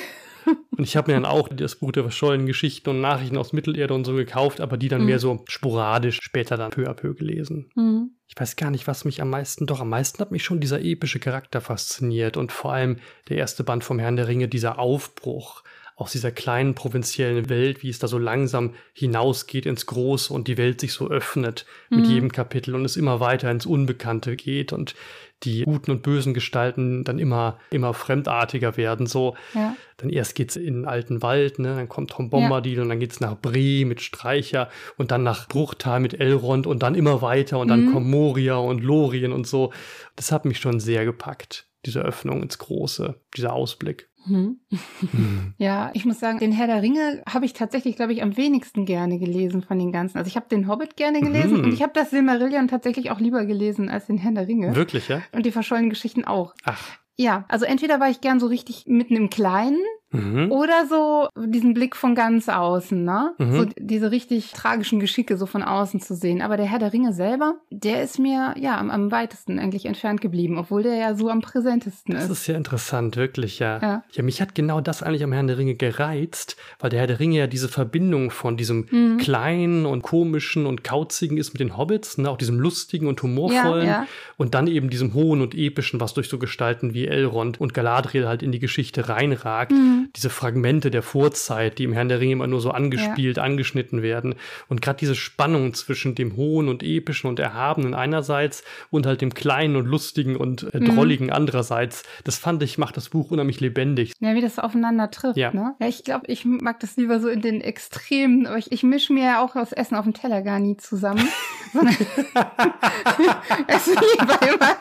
Und 0.77 0.83
ich 0.83 0.97
habe 0.97 1.11
mir 1.11 1.15
dann 1.15 1.25
auch 1.25 1.47
das 1.47 1.75
Buch 1.75 1.91
der 1.91 2.03
verschollenen 2.03 2.47
Geschichten 2.47 2.89
und 2.89 3.01
Nachrichten 3.01 3.37
aus 3.37 3.53
Mittelerde 3.53 3.93
und 3.93 4.05
so 4.05 4.13
gekauft, 4.13 4.59
aber 4.59 4.77
die 4.77 4.87
dann 4.87 5.01
mhm. 5.01 5.07
mehr 5.07 5.19
so 5.19 5.43
sporadisch 5.47 6.19
später 6.21 6.57
dann 6.57 6.71
peu 6.71 6.89
à 6.89 6.93
peu 6.93 7.13
gelesen. 7.13 7.69
Mhm. 7.75 8.11
Ich 8.27 8.39
weiß 8.39 8.55
gar 8.55 8.71
nicht, 8.71 8.87
was 8.87 9.05
mich 9.05 9.21
am 9.21 9.29
meisten, 9.29 9.67
doch 9.67 9.79
am 9.79 9.89
meisten 9.89 10.19
hat 10.19 10.31
mich 10.31 10.43
schon 10.43 10.59
dieser 10.59 10.81
epische 10.81 11.19
Charakter 11.19 11.61
fasziniert 11.61 12.37
und 12.37 12.51
vor 12.51 12.73
allem 12.73 12.97
der 13.29 13.37
erste 13.37 13.63
Band 13.63 13.83
vom 13.83 13.99
Herrn 13.99 14.15
der 14.15 14.27
Ringe, 14.27 14.47
dieser 14.47 14.79
Aufbruch 14.79 15.63
aus 15.95 16.11
dieser 16.11 16.31
kleinen 16.31 16.75
provinziellen 16.75 17.49
Welt, 17.49 17.83
wie 17.83 17.89
es 17.89 17.99
da 17.99 18.07
so 18.07 18.17
langsam 18.17 18.73
hinausgeht 18.93 19.65
ins 19.65 19.85
Große 19.85 20.33
und 20.33 20.47
die 20.47 20.57
Welt 20.57 20.81
sich 20.81 20.93
so 20.93 21.09
öffnet 21.09 21.65
mhm. 21.89 21.97
mit 21.97 22.07
jedem 22.07 22.31
Kapitel 22.31 22.75
und 22.75 22.85
es 22.85 22.97
immer 22.97 23.19
weiter 23.19 23.51
ins 23.51 23.65
Unbekannte 23.65 24.35
geht 24.35 24.73
und 24.73 24.95
die 25.43 25.63
guten 25.63 25.91
und 25.91 26.03
bösen 26.03 26.33
Gestalten 26.33 27.03
dann 27.03 27.19
immer, 27.19 27.59
immer 27.69 27.93
fremdartiger 27.93 28.77
werden. 28.77 29.07
So, 29.07 29.35
ja. 29.53 29.75
dann 29.97 30.09
erst 30.09 30.35
geht's 30.35 30.55
in 30.55 30.73
den 30.73 30.85
alten 30.85 31.21
Wald, 31.21 31.59
ne? 31.59 31.75
dann 31.75 31.89
kommt 31.89 32.11
Tom 32.11 32.29
Bombadil 32.29 32.77
ja. 32.77 32.81
und 32.81 32.89
dann 32.89 32.99
geht's 32.99 33.19
nach 33.19 33.37
Bree 33.39 33.85
mit 33.85 34.01
Streicher 34.01 34.69
und 34.97 35.11
dann 35.11 35.23
nach 35.23 35.47
Bruchtal 35.47 35.99
mit 35.99 36.19
Elrond 36.19 36.67
und 36.67 36.81
dann 36.81 36.95
immer 36.95 37.21
weiter 37.21 37.59
und 37.59 37.67
dann 37.67 37.85
mhm. 37.87 37.93
kommen 37.93 38.09
Moria 38.09 38.55
und 38.55 38.83
Lorien 38.83 39.33
und 39.33 39.45
so. 39.45 39.73
Das 40.15 40.31
hat 40.31 40.45
mich 40.45 40.59
schon 40.59 40.79
sehr 40.79 41.05
gepackt, 41.05 41.67
diese 41.85 42.01
Öffnung 42.01 42.41
ins 42.41 42.57
Große, 42.57 43.19
dieser 43.35 43.53
Ausblick. 43.53 44.09
Hm. 44.25 44.59
Ja, 45.57 45.91
ich 45.93 46.05
muss 46.05 46.19
sagen, 46.19 46.39
den 46.39 46.51
Herr 46.51 46.67
der 46.67 46.81
Ringe 46.81 47.21
habe 47.27 47.45
ich 47.45 47.53
tatsächlich, 47.53 47.95
glaube 47.95 48.13
ich, 48.13 48.23
am 48.23 48.35
wenigsten 48.37 48.85
gerne 48.85 49.19
gelesen 49.19 49.61
von 49.61 49.77
den 49.77 49.91
ganzen. 49.91 50.17
Also 50.17 50.27
ich 50.27 50.35
habe 50.35 50.47
den 50.49 50.67
Hobbit 50.67 50.97
gerne 50.97 51.21
gelesen 51.21 51.57
mhm. 51.57 51.63
und 51.65 51.73
ich 51.73 51.81
habe 51.81 51.93
das 51.93 52.09
Silmarillion 52.09 52.67
tatsächlich 52.67 53.11
auch 53.11 53.19
lieber 53.19 53.45
gelesen 53.45 53.89
als 53.89 54.07
den 54.07 54.17
Herr 54.17 54.31
der 54.31 54.47
Ringe. 54.47 54.75
Wirklich, 54.75 55.07
ja? 55.07 55.21
Und 55.31 55.45
die 55.45 55.51
verschollenen 55.51 55.89
Geschichten 55.89 56.25
auch. 56.25 56.53
Ach. 56.63 56.81
Ja, 57.15 57.45
also 57.47 57.65
entweder 57.65 57.99
war 57.99 58.09
ich 58.09 58.21
gern 58.21 58.39
so 58.39 58.47
richtig 58.47 58.85
mitten 58.87 59.15
im 59.15 59.29
Kleinen 59.29 59.79
Mhm. 60.13 60.51
Oder 60.51 60.85
so 60.87 61.27
diesen 61.35 61.73
Blick 61.73 61.95
von 61.95 62.15
ganz 62.15 62.47
außen, 62.47 63.03
ne? 63.03 63.33
Mhm. 63.39 63.51
So 63.51 63.65
diese 63.77 64.11
richtig 64.11 64.51
tragischen 64.51 64.99
Geschicke 64.99 65.37
so 65.37 65.45
von 65.45 65.63
außen 65.63 65.99
zu 65.99 66.15
sehen. 66.15 66.41
Aber 66.41 66.55
der 66.55 66.67
Herr 66.67 66.79
der 66.79 66.93
Ringe 66.93 67.13
selber, 67.13 67.55
der 67.71 68.03
ist 68.03 68.19
mir 68.19 68.53
ja 68.57 68.77
am, 68.77 68.91
am 68.91 69.11
weitesten 69.11 69.59
eigentlich 69.59 69.85
entfernt 69.85 70.21
geblieben, 70.21 70.57
obwohl 70.57 70.83
der 70.83 70.95
ja 70.95 71.15
so 71.15 71.29
am 71.29 71.41
präsentesten 71.41 72.15
ist. 72.15 72.29
Das 72.29 72.39
ist 72.39 72.47
ja 72.47 72.55
interessant, 72.55 73.17
wirklich, 73.17 73.59
ja. 73.59 73.79
ja. 73.81 74.03
Ja, 74.11 74.23
mich 74.23 74.41
hat 74.41 74.53
genau 74.53 74.81
das 74.81 75.01
eigentlich 75.01 75.23
am 75.23 75.31
Herrn 75.31 75.47
der 75.47 75.57
Ringe 75.57 75.75
gereizt, 75.75 76.57
weil 76.79 76.91
der 76.91 76.99
Herr 76.99 77.07
der 77.07 77.19
Ringe 77.19 77.39
ja 77.39 77.47
diese 77.47 77.67
Verbindung 77.67 78.29
von 78.29 78.55
diesem 78.55 78.85
mhm. 78.91 79.17
kleinen 79.17 79.85
und 79.85 80.03
komischen 80.03 80.67
und 80.67 80.83
kauzigen 80.83 81.37
ist 81.37 81.53
mit 81.53 81.59
den 81.59 81.75
Hobbits, 81.75 82.19
ne? 82.19 82.29
auch 82.29 82.37
diesem 82.37 82.59
lustigen 82.59 83.07
und 83.07 83.21
humorvollen 83.21 83.87
ja, 83.87 84.03
ja. 84.03 84.07
und 84.37 84.53
dann 84.53 84.67
eben 84.67 84.91
diesem 84.91 85.15
hohen 85.15 85.41
und 85.41 85.55
epischen, 85.55 85.99
was 85.99 86.13
durch 86.13 86.29
so 86.29 86.37
Gestalten 86.37 86.93
wie 86.93 87.07
Elrond 87.07 87.59
und 87.59 87.73
Galadriel 87.73 88.27
halt 88.27 88.43
in 88.43 88.51
die 88.51 88.59
Geschichte 88.59 89.09
reinragt. 89.09 89.71
Mhm 89.71 90.02
diese 90.15 90.29
Fragmente 90.29 90.91
der 90.91 91.01
Vorzeit, 91.01 91.79
die 91.79 91.85
im 91.85 91.93
Herrn 91.93 92.09
der 92.09 92.19
Ringe 92.19 92.33
immer 92.33 92.47
nur 92.47 92.61
so 92.61 92.71
angespielt, 92.71 93.37
ja. 93.37 93.43
angeschnitten 93.43 94.01
werden. 94.01 94.35
Und 94.67 94.81
gerade 94.81 94.99
diese 94.99 95.15
Spannung 95.15 95.73
zwischen 95.73 96.13
dem 96.13 96.35
Hohen 96.35 96.69
und 96.69 96.83
Epischen 96.83 97.29
und 97.29 97.39
Erhabenen 97.39 97.95
einerseits 97.95 98.63
und 98.91 99.05
halt 99.05 99.21
dem 99.21 99.33
Kleinen 99.33 99.75
und 99.75 99.85
Lustigen 99.85 100.35
und 100.35 100.71
äh, 100.73 100.79
mhm. 100.79 100.95
Drolligen 100.95 101.27
mhm. 101.27 101.33
andererseits, 101.33 102.03
das 102.23 102.37
fand 102.37 102.61
ich, 102.61 102.77
macht 102.77 102.95
das 102.95 103.09
Buch 103.09 103.31
unheimlich 103.31 103.59
lebendig. 103.59 104.13
Ja, 104.19 104.35
wie 104.35 104.41
das 104.41 104.59
aufeinander 104.59 105.09
trifft, 105.09 105.37
ja. 105.37 105.51
ne? 105.51 105.75
Ja, 105.79 105.87
ich 105.87 106.03
glaube, 106.03 106.27
ich 106.27 106.45
mag 106.45 106.79
das 106.79 106.95
lieber 106.95 107.19
so 107.19 107.27
in 107.27 107.41
den 107.41 107.61
Extremen, 107.61 108.45
aber 108.45 108.57
ich, 108.57 108.71
ich 108.71 108.83
mische 108.83 109.13
mir 109.13 109.23
ja 109.23 109.43
auch 109.43 109.53
das 109.53 109.71
Essen 109.71 109.95
auf 109.95 110.03
dem 110.03 110.13
Teller 110.13 110.43
gar 110.43 110.59
nie 110.59 110.77
zusammen. 110.77 111.27
sondern 111.73 111.95
es 113.67 113.87
lieber 113.87 114.41
immer, 114.41 114.75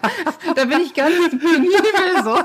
da 0.54 0.64
bin 0.66 0.80
ich 0.82 0.92
ganz 0.92 1.30
penibel 1.30 2.22
so. 2.22 2.38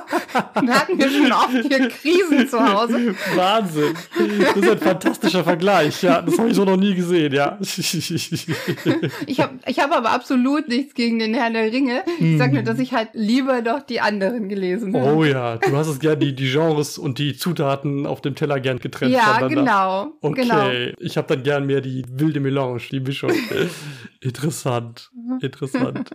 Da 0.66 0.80
hatten 0.80 0.98
wir 0.98 1.10
schon 1.10 1.32
oft 1.32 1.68
hier 1.68 1.90
Krisen 1.90 2.48
zu 2.48 2.60
Hause. 2.60 2.77
Wahnsinn. 3.36 3.94
Das 4.40 4.56
ist 4.56 4.70
ein 4.70 4.78
fantastischer 4.78 5.44
Vergleich. 5.44 6.02
Ja, 6.04 6.22
das 6.22 6.38
habe 6.38 6.50
ich 6.50 6.56
so 6.56 6.66
noch 6.66 6.78
nie 6.78 6.96
gesehen, 6.96 7.34
ja. 7.34 7.58
ich 7.62 9.40
habe 9.40 9.60
ich 9.66 9.80
hab 9.80 9.92
aber 9.96 10.12
absolut 10.12 10.68
nichts 10.68 10.94
gegen 10.94 11.20
den 11.20 11.34
Herrn 11.34 11.54
der 11.54 11.72
Ringe. 11.72 12.04
Ich 12.20 12.38
sage 12.38 12.54
nur, 12.54 12.64
dass 12.64 12.80
ich 12.80 12.94
halt 12.94 13.10
lieber 13.14 13.62
doch 13.62 13.82
die 13.82 14.00
anderen 14.02 14.50
gelesen 14.50 14.96
habe. 14.96 15.16
Oh 15.16 15.24
ja, 15.24 15.58
du 15.58 15.76
hast 15.76 15.88
es 15.88 16.00
gern 16.00 16.20
die, 16.20 16.36
die 16.36 16.52
Genres 16.52 16.98
und 16.98 17.18
die 17.18 17.36
Zutaten 17.36 18.06
auf 18.06 18.22
dem 18.22 18.36
Teller 18.36 18.60
gern 18.60 18.80
getrennt 18.80 19.14
ja, 19.14 19.48
genau. 19.48 20.14
Okay, 20.22 20.42
genau. 20.42 20.70
ich 21.00 21.18
habe 21.18 21.28
dann 21.28 21.44
gern 21.44 21.66
mehr 21.66 21.82
die 21.82 22.04
wilde 22.10 22.40
Melange, 22.40 22.82
die 22.92 23.00
Mischung. 23.00 23.32
interessant, 24.22 25.12
interessant. 25.42 26.10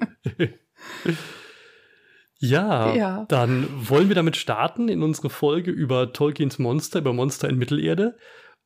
Ja, 2.43 2.93
ja, 2.93 3.25
dann 3.29 3.69
wollen 3.89 4.09
wir 4.09 4.17
damit 4.17 4.37
starten 4.37 4.89
in 4.89 5.03
unsere 5.05 5.31
Folge 5.31 5.71
über 5.71 6.13
Tolkiens 6.13 6.59
Monster, 6.59 6.99
über 6.99 7.13
Monster 7.13 7.49
in 7.49 7.57
Mittelerde. 7.57 8.17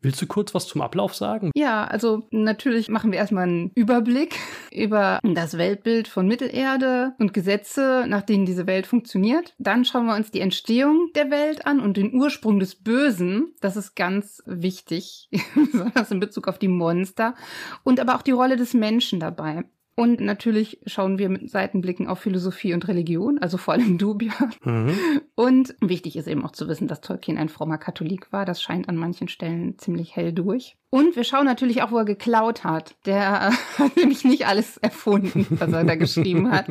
Willst 0.00 0.22
du 0.22 0.26
kurz 0.26 0.54
was 0.54 0.66
zum 0.66 0.80
Ablauf 0.82 1.14
sagen? 1.14 1.50
Ja, 1.54 1.84
also 1.84 2.26
natürlich 2.30 2.88
machen 2.88 3.12
wir 3.12 3.18
erstmal 3.18 3.44
einen 3.44 3.72
Überblick 3.74 4.36
über 4.70 5.20
das 5.22 5.58
Weltbild 5.58 6.08
von 6.08 6.26
Mittelerde 6.26 7.14
und 7.18 7.34
Gesetze, 7.34 8.04
nach 8.06 8.22
denen 8.22 8.46
diese 8.46 8.66
Welt 8.66 8.86
funktioniert. 8.86 9.54
Dann 9.58 9.84
schauen 9.84 10.06
wir 10.06 10.14
uns 10.14 10.30
die 10.30 10.40
Entstehung 10.40 11.10
der 11.14 11.30
Welt 11.30 11.66
an 11.66 11.80
und 11.80 11.96
den 11.96 12.14
Ursprung 12.14 12.60
des 12.60 12.82
Bösen. 12.82 13.54
Das 13.60 13.76
ist 13.76 13.94
ganz 13.94 14.42
wichtig, 14.46 15.28
besonders 15.54 16.10
in 16.10 16.20
Bezug 16.20 16.48
auf 16.48 16.58
die 16.58 16.68
Monster 16.68 17.34
und 17.82 18.00
aber 18.00 18.16
auch 18.16 18.22
die 18.22 18.32
Rolle 18.32 18.56
des 18.56 18.74
Menschen 18.74 19.20
dabei. 19.20 19.64
Und 19.98 20.20
natürlich 20.20 20.78
schauen 20.84 21.18
wir 21.18 21.30
mit 21.30 21.50
Seitenblicken 21.50 22.06
auf 22.06 22.18
Philosophie 22.18 22.74
und 22.74 22.86
Religion, 22.86 23.38
also 23.38 23.56
vor 23.56 23.72
allem 23.72 23.96
du, 23.96 24.14
Björn. 24.14 24.54
Mhm. 24.62 24.94
Und 25.34 25.74
wichtig 25.80 26.16
ist 26.16 26.28
eben 26.28 26.44
auch 26.44 26.52
zu 26.52 26.68
wissen, 26.68 26.86
dass 26.86 27.00
Tolkien 27.00 27.38
ein 27.38 27.48
frommer 27.48 27.78
Katholik 27.78 28.30
war. 28.30 28.44
Das 28.44 28.60
scheint 28.60 28.90
an 28.90 28.96
manchen 28.96 29.28
Stellen 29.28 29.78
ziemlich 29.78 30.14
hell 30.14 30.34
durch. 30.34 30.76
Und 30.90 31.16
wir 31.16 31.24
schauen 31.24 31.46
natürlich 31.46 31.82
auch, 31.82 31.90
wo 31.90 31.98
er 31.98 32.04
geklaut 32.04 32.64
hat. 32.64 32.94
Der 33.06 33.50
hat 33.78 33.96
nämlich 33.96 34.24
nicht 34.24 34.46
alles 34.46 34.76
erfunden, 34.76 35.46
was 35.50 35.72
er 35.72 35.84
da 35.84 35.94
geschrieben 35.96 36.50
hat. 36.50 36.66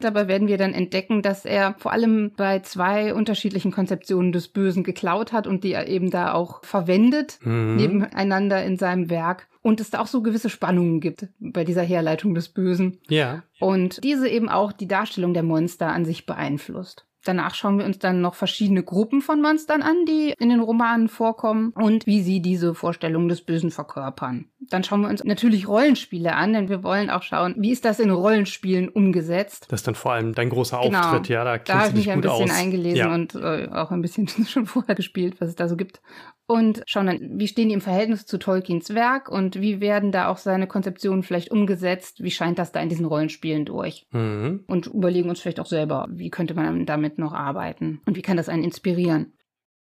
Dabei 0.00 0.28
werden 0.28 0.48
wir 0.48 0.58
dann 0.58 0.74
entdecken, 0.74 1.22
dass 1.22 1.44
er 1.44 1.74
vor 1.78 1.92
allem 1.92 2.32
bei 2.36 2.60
zwei 2.60 3.14
unterschiedlichen 3.14 3.72
Konzeptionen 3.72 4.32
des 4.32 4.48
Bösen 4.48 4.84
geklaut 4.84 5.32
hat 5.32 5.46
und 5.46 5.64
die 5.64 5.72
er 5.72 5.88
eben 5.88 6.10
da 6.10 6.32
auch 6.32 6.64
verwendet, 6.64 7.38
mhm. 7.42 7.76
nebeneinander 7.76 8.64
in 8.64 8.78
seinem 8.78 9.10
Werk 9.10 9.48
und 9.60 9.80
es 9.80 9.90
da 9.90 10.00
auch 10.00 10.06
so 10.06 10.22
gewisse 10.22 10.50
Spannungen 10.50 11.00
gibt 11.00 11.28
bei 11.38 11.64
dieser 11.64 11.82
Herleitung 11.82 12.34
des 12.34 12.48
Bösen. 12.48 12.98
Ja. 13.08 13.42
Und 13.60 14.02
diese 14.04 14.28
eben 14.28 14.48
auch 14.48 14.72
die 14.72 14.88
Darstellung 14.88 15.34
der 15.34 15.44
Monster 15.44 15.88
an 15.88 16.04
sich 16.04 16.26
beeinflusst. 16.26 17.06
Danach 17.24 17.54
schauen 17.54 17.78
wir 17.78 17.84
uns 17.84 17.98
dann 17.98 18.20
noch 18.20 18.34
verschiedene 18.34 18.82
Gruppen 18.82 19.20
von 19.20 19.40
Monstern 19.40 19.82
an, 19.82 20.04
die 20.06 20.34
in 20.38 20.48
den 20.48 20.60
Romanen 20.60 21.08
vorkommen 21.08 21.72
und 21.74 22.06
wie 22.06 22.22
sie 22.22 22.40
diese 22.40 22.74
Vorstellung 22.74 23.28
des 23.28 23.42
Bösen 23.42 23.70
verkörpern. 23.70 24.46
Dann 24.58 24.82
schauen 24.84 25.02
wir 25.02 25.08
uns 25.08 25.22
natürlich 25.22 25.68
Rollenspiele 25.68 26.34
an, 26.34 26.52
denn 26.52 26.68
wir 26.68 26.82
wollen 26.82 27.10
auch 27.10 27.22
schauen, 27.22 27.54
wie 27.58 27.70
ist 27.70 27.84
das 27.84 28.00
in 28.00 28.10
Rollenspielen 28.10 28.88
umgesetzt. 28.88 29.66
Das 29.68 29.80
ist 29.80 29.86
dann 29.86 29.94
vor 29.94 30.12
allem 30.12 30.34
dein 30.34 30.50
großer 30.50 30.80
genau. 30.80 30.98
Auftritt, 30.98 31.28
ja, 31.28 31.44
da 31.44 31.58
Da 31.58 31.80
habe 31.80 31.88
ich 31.88 31.94
mich 31.94 32.10
ein 32.10 32.20
bisschen 32.20 32.50
aus. 32.50 32.58
eingelesen 32.58 32.98
ja. 32.98 33.14
und 33.14 33.34
äh, 33.34 33.68
auch 33.72 33.90
ein 33.90 34.02
bisschen 34.02 34.28
schon 34.46 34.66
vorher 34.66 34.94
gespielt, 34.94 35.40
was 35.40 35.50
es 35.50 35.56
da 35.56 35.68
so 35.68 35.76
gibt 35.76 36.00
und 36.46 36.82
schauen 36.86 37.06
dann, 37.06 37.38
wie 37.38 37.48
stehen 37.48 37.68
die 37.68 37.74
im 37.74 37.80
Verhältnis 37.80 38.26
zu 38.26 38.38
Tolkiens 38.38 38.94
Werk 38.94 39.28
und 39.28 39.60
wie 39.60 39.80
werden 39.80 40.12
da 40.12 40.28
auch 40.28 40.38
seine 40.38 40.66
Konzeptionen 40.66 41.22
vielleicht 41.22 41.50
umgesetzt, 41.50 42.22
wie 42.22 42.30
scheint 42.30 42.58
das 42.58 42.72
da 42.72 42.80
in 42.80 42.88
diesen 42.88 43.06
Rollenspielen 43.06 43.64
durch. 43.64 44.06
Mhm. 44.10 44.64
Und 44.66 44.86
überlegen 44.86 45.28
uns 45.28 45.40
vielleicht 45.40 45.60
auch 45.60 45.66
selber, 45.66 46.08
wie 46.10 46.30
könnte 46.30 46.54
man 46.54 46.84
damit 46.86 47.18
noch 47.18 47.32
arbeiten 47.32 48.00
und 48.06 48.16
wie 48.16 48.22
kann 48.22 48.36
das 48.36 48.48
einen 48.48 48.64
inspirieren. 48.64 49.32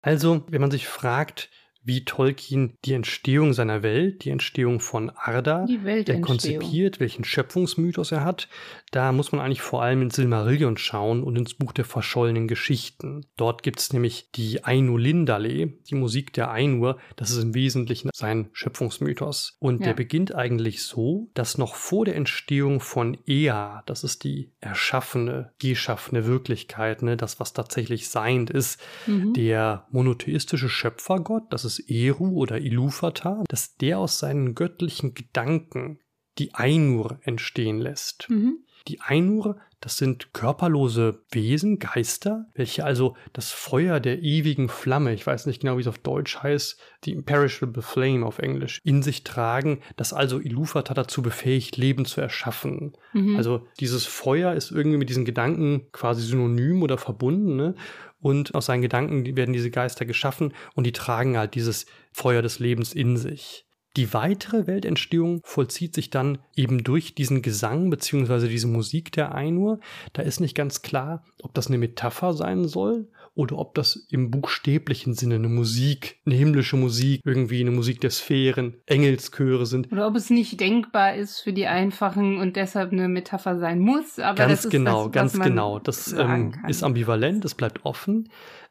Also, 0.01 0.43
wenn 0.49 0.61
man 0.61 0.71
sich 0.71 0.87
fragt, 0.87 1.49
wie 1.87 2.03
Tolkien 2.03 2.73
die 2.83 2.93
Entstehung 2.93 3.53
seiner 3.53 3.81
Welt, 3.81 4.25
die 4.25 4.29
Entstehung 4.29 4.81
von 4.81 5.09
Arda, 5.09 5.65
der 5.65 6.21
konzipiert, 6.21 6.99
welchen 6.99 7.23
Schöpfungsmythos 7.23 8.11
er 8.11 8.25
hat. 8.25 8.49
Da 8.91 9.13
muss 9.13 9.31
man 9.31 9.39
eigentlich 9.39 9.61
vor 9.61 9.81
allem 9.81 10.01
ins 10.01 10.17
Silmarillion 10.17 10.77
schauen 10.77 11.23
und 11.23 11.37
ins 11.37 11.53
Buch 11.53 11.71
der 11.71 11.85
verschollenen 11.85 12.49
Geschichten. 12.49 13.25
Dort 13.37 13.63
gibt 13.63 13.79
es 13.79 13.93
nämlich 13.93 14.31
die 14.35 14.65
Ainu 14.65 14.97
Lindale, 14.97 15.67
die 15.67 15.95
Musik 15.95 16.33
der 16.33 16.51
Ainur. 16.51 16.97
Das 17.15 17.31
ist 17.31 17.41
im 17.41 17.53
Wesentlichen 17.53 18.09
sein 18.13 18.49
Schöpfungsmythos. 18.51 19.55
Und 19.59 19.79
ja. 19.79 19.87
der 19.87 19.93
beginnt 19.93 20.35
eigentlich 20.35 20.83
so, 20.83 21.29
dass 21.33 21.57
noch 21.57 21.75
vor 21.75 22.03
der 22.03 22.17
Entstehung 22.17 22.81
von 22.81 23.17
Ea, 23.25 23.83
das 23.85 24.03
ist 24.03 24.25
die 24.25 24.51
erschaffene, 24.59 25.53
geschaffene 25.59 26.25
Wirklichkeit, 26.25 27.01
ne, 27.01 27.15
das, 27.15 27.39
was 27.39 27.53
tatsächlich 27.53 28.09
seiend 28.09 28.49
ist, 28.49 28.81
mhm. 29.05 29.33
der 29.33 29.87
monotheistische 29.91 30.67
Schöpfergott, 30.67 31.43
das 31.49 31.63
ist 31.63 31.76
Eru 31.79 32.31
oder 32.31 32.57
Ilúvatar, 32.59 33.43
dass 33.47 33.75
der 33.75 33.99
aus 33.99 34.19
seinen 34.19 34.55
göttlichen 34.55 35.13
Gedanken 35.13 35.99
die 36.37 36.53
Ainur 36.53 37.19
entstehen 37.23 37.79
lässt. 37.79 38.29
Mhm. 38.29 38.59
Die 38.87 39.01
Ainur, 39.01 39.57
das 39.81 39.97
sind 39.97 40.33
körperlose 40.33 41.21
Wesen, 41.31 41.77
Geister, 41.77 42.45
welche 42.53 42.85
also 42.85 43.15
das 43.33 43.51
Feuer 43.51 43.99
der 43.99 44.23
ewigen 44.23 44.69
Flamme, 44.69 45.13
ich 45.13 45.27
weiß 45.27 45.45
nicht 45.45 45.61
genau, 45.61 45.77
wie 45.77 45.81
es 45.81 45.87
auf 45.87 45.97
Deutsch 45.97 46.41
heißt, 46.41 46.79
die 47.03 47.11
Imperishable 47.11 47.81
Flame 47.81 48.25
auf 48.25 48.39
Englisch, 48.39 48.79
in 48.83 49.03
sich 49.03 49.23
tragen, 49.23 49.81
das 49.97 50.13
also 50.13 50.39
Ilúvatar 50.39 50.95
dazu 50.95 51.21
befähigt, 51.21 51.75
Leben 51.75 52.05
zu 52.05 52.21
erschaffen. 52.21 52.93
Mhm. 53.13 53.35
Also 53.35 53.67
dieses 53.79 54.05
Feuer 54.05 54.53
ist 54.53 54.71
irgendwie 54.71 54.97
mit 54.97 55.09
diesen 55.09 55.25
Gedanken 55.25 55.91
quasi 55.91 56.21
synonym 56.21 56.81
oder 56.81 56.97
verbunden, 56.97 57.55
ne? 57.55 57.75
Und 58.19 58.55
aus 58.55 58.65
seinen 58.65 58.81
Gedanken 58.81 59.35
werden 59.35 59.53
diese 59.53 59.69
Geister 59.69 60.05
geschaffen 60.05 60.53
und 60.73 60.85
die 60.85 60.91
tragen 60.91 61.37
halt 61.37 61.55
dieses 61.55 61.85
Feuer 62.11 62.41
des 62.41 62.59
Lebens 62.59 62.93
in 62.93 63.17
sich. 63.17 63.65
Die 63.95 64.13
weitere 64.13 64.67
Weltentstehung 64.67 65.41
vollzieht 65.43 65.95
sich 65.95 66.11
dann 66.11 66.37
eben 66.55 66.83
durch 66.83 67.15
diesen 67.15 67.41
Gesang 67.41 67.89
bzw. 67.89 68.47
diese 68.47 68.67
Musik 68.67 69.11
der 69.11 69.33
Ainur. 69.33 69.79
Da 70.13 70.21
ist 70.21 70.39
nicht 70.39 70.55
ganz 70.55 70.83
klar, 70.83 71.23
ob 71.41 71.55
das 71.55 71.67
eine 71.67 71.79
Metapher 71.79 72.33
sein 72.33 72.67
soll 72.67 73.07
oder 73.37 73.59
ob 73.59 73.75
das 73.75 74.07
im 74.09 74.31
buchstäblichen 74.31 75.13
Sinne 75.13 75.35
eine 75.35 75.47
Musik, 75.47 76.19
eine 76.25 76.33
himmlische 76.33 76.75
Musik, 76.75 77.21
irgendwie 77.23 77.61
eine 77.61 77.69
Musik 77.69 78.01
der 78.01 78.09
Sphären, 78.09 78.77
Engelschöre 78.87 79.67
sind. 79.67 79.91
Oder 79.91 80.07
ob 80.07 80.15
es 80.15 80.31
nicht 80.31 80.59
denkbar 80.59 81.13
ist 81.13 81.41
für 81.41 81.53
die 81.53 81.67
Einfachen 81.67 82.37
und 82.39 82.55
deshalb 82.55 82.91
eine 82.91 83.07
Metapher 83.07 83.59
sein 83.59 83.79
muss. 83.79 84.17
Aber 84.17 84.35
ganz 84.35 84.63
das 84.63 84.71
genau, 84.71 85.05
ist 85.05 85.15
das, 85.15 85.33
ganz 85.33 85.39
genau. 85.39 85.77
Das 85.77 86.13
ähm, 86.13 86.53
ist 86.67 86.81
ambivalent, 86.81 87.45
das 87.45 87.53
bleibt 87.53 87.85
offen. 87.85 88.27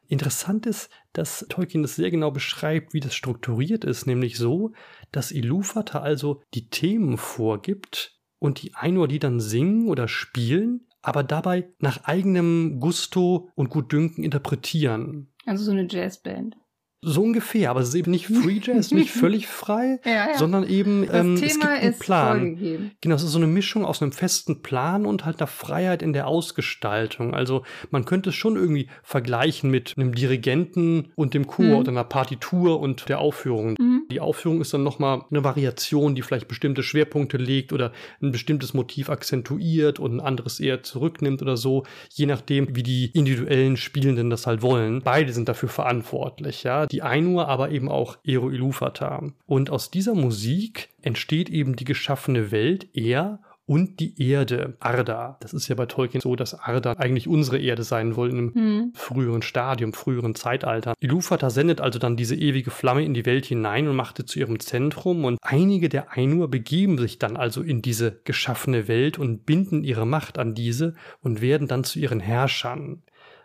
Interessant 0.09 0.65
ist, 0.65 0.89
dass 1.13 1.45
Tolkien 1.47 1.81
das 1.81 1.95
sehr 1.95 2.11
genau 2.11 2.31
beschreibt, 2.31 2.93
wie 2.93 2.99
das 2.99 3.15
strukturiert 3.15 3.85
ist, 3.85 4.05
nämlich 4.05 4.37
so, 4.37 4.73
dass 5.13 5.31
Ilúvatar 5.31 6.01
also 6.01 6.41
die 6.53 6.67
Themen 6.67 7.17
vorgibt 7.17 8.17
und 8.39 8.61
die 8.61 8.75
Ainur 8.75 9.07
die 9.07 9.19
dann 9.19 9.39
singen 9.39 9.87
oder 9.87 10.09
spielen, 10.09 10.86
aber 11.07 11.23
dabei 11.23 11.69
nach 11.79 12.03
eigenem 12.03 12.81
Gusto 12.81 13.49
und 13.55 13.69
Gutdünken 13.69 14.25
interpretieren. 14.25 15.29
Also 15.45 15.63
so 15.63 15.71
eine 15.71 15.87
Jazzband. 15.89 16.57
So 17.07 17.23
ungefähr, 17.23 17.69
aber 17.69 17.79
es 17.79 17.89
ist 17.89 17.95
eben 17.95 18.11
nicht 18.11 18.27
Free 18.43 18.59
Jazz, 18.61 18.91
nicht 18.91 19.11
völlig 19.11 19.47
frei, 19.47 19.99
ja, 20.03 20.31
ja. 20.31 20.37
sondern 20.37 20.67
eben 20.67 21.07
ähm, 21.09 21.35
es 21.35 21.41
gibt 21.41 21.65
einen 21.65 21.97
Plan. 21.97 22.91
Genau, 22.99 23.15
es 23.15 23.23
ist 23.23 23.31
so 23.31 23.39
eine 23.39 23.47
Mischung 23.47 23.85
aus 23.85 24.01
einem 24.01 24.11
festen 24.11 24.61
Plan 24.61 25.05
und 25.05 25.23
halt 25.23 25.39
einer 25.39 25.47
Freiheit 25.47 26.01
in 26.01 26.11
der 26.11 26.27
Ausgestaltung. 26.27 27.33
Also 27.33 27.63
man 27.91 28.03
könnte 28.03 28.31
es 28.31 28.35
schon 28.35 28.57
irgendwie 28.57 28.89
vergleichen 29.03 29.71
mit 29.71 29.93
einem 29.95 30.13
Dirigenten 30.13 31.13
und 31.15 31.33
dem 31.33 31.47
Chor 31.47 31.65
mhm. 31.65 31.75
oder 31.75 31.91
einer 31.91 32.03
Partitur 32.03 32.81
und 32.81 33.07
der 33.07 33.19
Aufführung. 33.19 33.75
Mhm. 33.79 34.03
Die 34.11 34.19
Aufführung 34.19 34.59
ist 34.59 34.73
dann 34.73 34.83
nochmal 34.83 35.21
eine 35.31 35.45
Variation, 35.45 36.13
die 36.13 36.21
vielleicht 36.21 36.49
bestimmte 36.49 36.83
Schwerpunkte 36.83 37.37
legt 37.37 37.71
oder 37.71 37.93
ein 38.21 38.31
bestimmtes 38.33 38.73
Motiv 38.73 39.09
akzentuiert 39.09 39.99
und 39.99 40.15
ein 40.15 40.19
anderes 40.19 40.59
eher 40.59 40.83
zurücknimmt 40.83 41.41
oder 41.41 41.55
so, 41.55 41.85
je 42.11 42.25
nachdem, 42.25 42.75
wie 42.75 42.83
die 42.83 43.11
individuellen 43.11 43.77
Spielenden 43.77 44.29
das 44.29 44.45
halt 44.45 44.61
wollen. 44.61 45.01
Beide 45.03 45.31
sind 45.31 45.47
dafür 45.47 45.69
verantwortlich, 45.69 46.63
ja 46.63 46.85
die 46.96 46.96
Ainur, 47.01 47.47
aber 47.47 47.71
eben 47.71 47.89
auch 47.89 48.17
Ero 48.23 48.49
Ilúvatar. 48.49 49.31
Und 49.45 49.69
aus 49.69 49.91
dieser 49.91 50.13
Musik 50.13 50.89
entsteht 51.01 51.49
eben 51.49 51.75
die 51.75 51.85
geschaffene 51.85 52.51
Welt 52.51 52.95
eher 52.95 53.39
und 53.67 53.99
die 53.99 54.29
Erde, 54.29 54.75
Arda. 54.79 55.37
Das 55.41 55.53
ist 55.53 55.67
ja 55.67 55.75
bei 55.75 55.85
Tolkien 55.85 56.21
so, 56.21 56.35
dass 56.37 56.57
Arda 56.57 56.93
eigentlich 56.93 57.27
unsere 57.27 57.59
Erde 57.59 57.83
sein 57.83 58.13
soll 58.13 58.29
in 58.29 58.37
einem 58.37 58.53
hm. 58.53 58.91
früheren 58.95 59.41
Stadium, 59.41 59.91
früheren 59.91 60.35
Zeitalter. 60.35 60.93
Ilúvatar 61.01 61.51
sendet 61.51 61.81
also 61.81 61.99
dann 61.99 62.15
diese 62.15 62.35
ewige 62.35 62.71
Flamme 62.71 63.03
in 63.03 63.13
die 63.13 63.25
Welt 63.25 63.45
hinein 63.45 63.89
und 63.89 63.95
machte 63.95 64.25
zu 64.25 64.39
ihrem 64.39 64.61
Zentrum 64.61 65.25
und 65.25 65.37
einige 65.41 65.89
der 65.89 66.17
Ainur 66.17 66.49
begeben 66.49 66.97
sich 66.97 67.19
dann 67.19 67.35
also 67.35 67.61
in 67.61 67.81
diese 67.81 68.21
geschaffene 68.23 68.87
Welt 68.87 69.19
und 69.19 69.45
binden 69.45 69.83
ihre 69.83 70.07
Macht 70.07 70.39
an 70.39 70.55
diese 70.55 70.95
und 71.21 71.41
werden 71.41 71.67
dann 71.67 71.83
zu 71.83 71.99
ihren 71.99 72.21
Herrschern. 72.21 73.03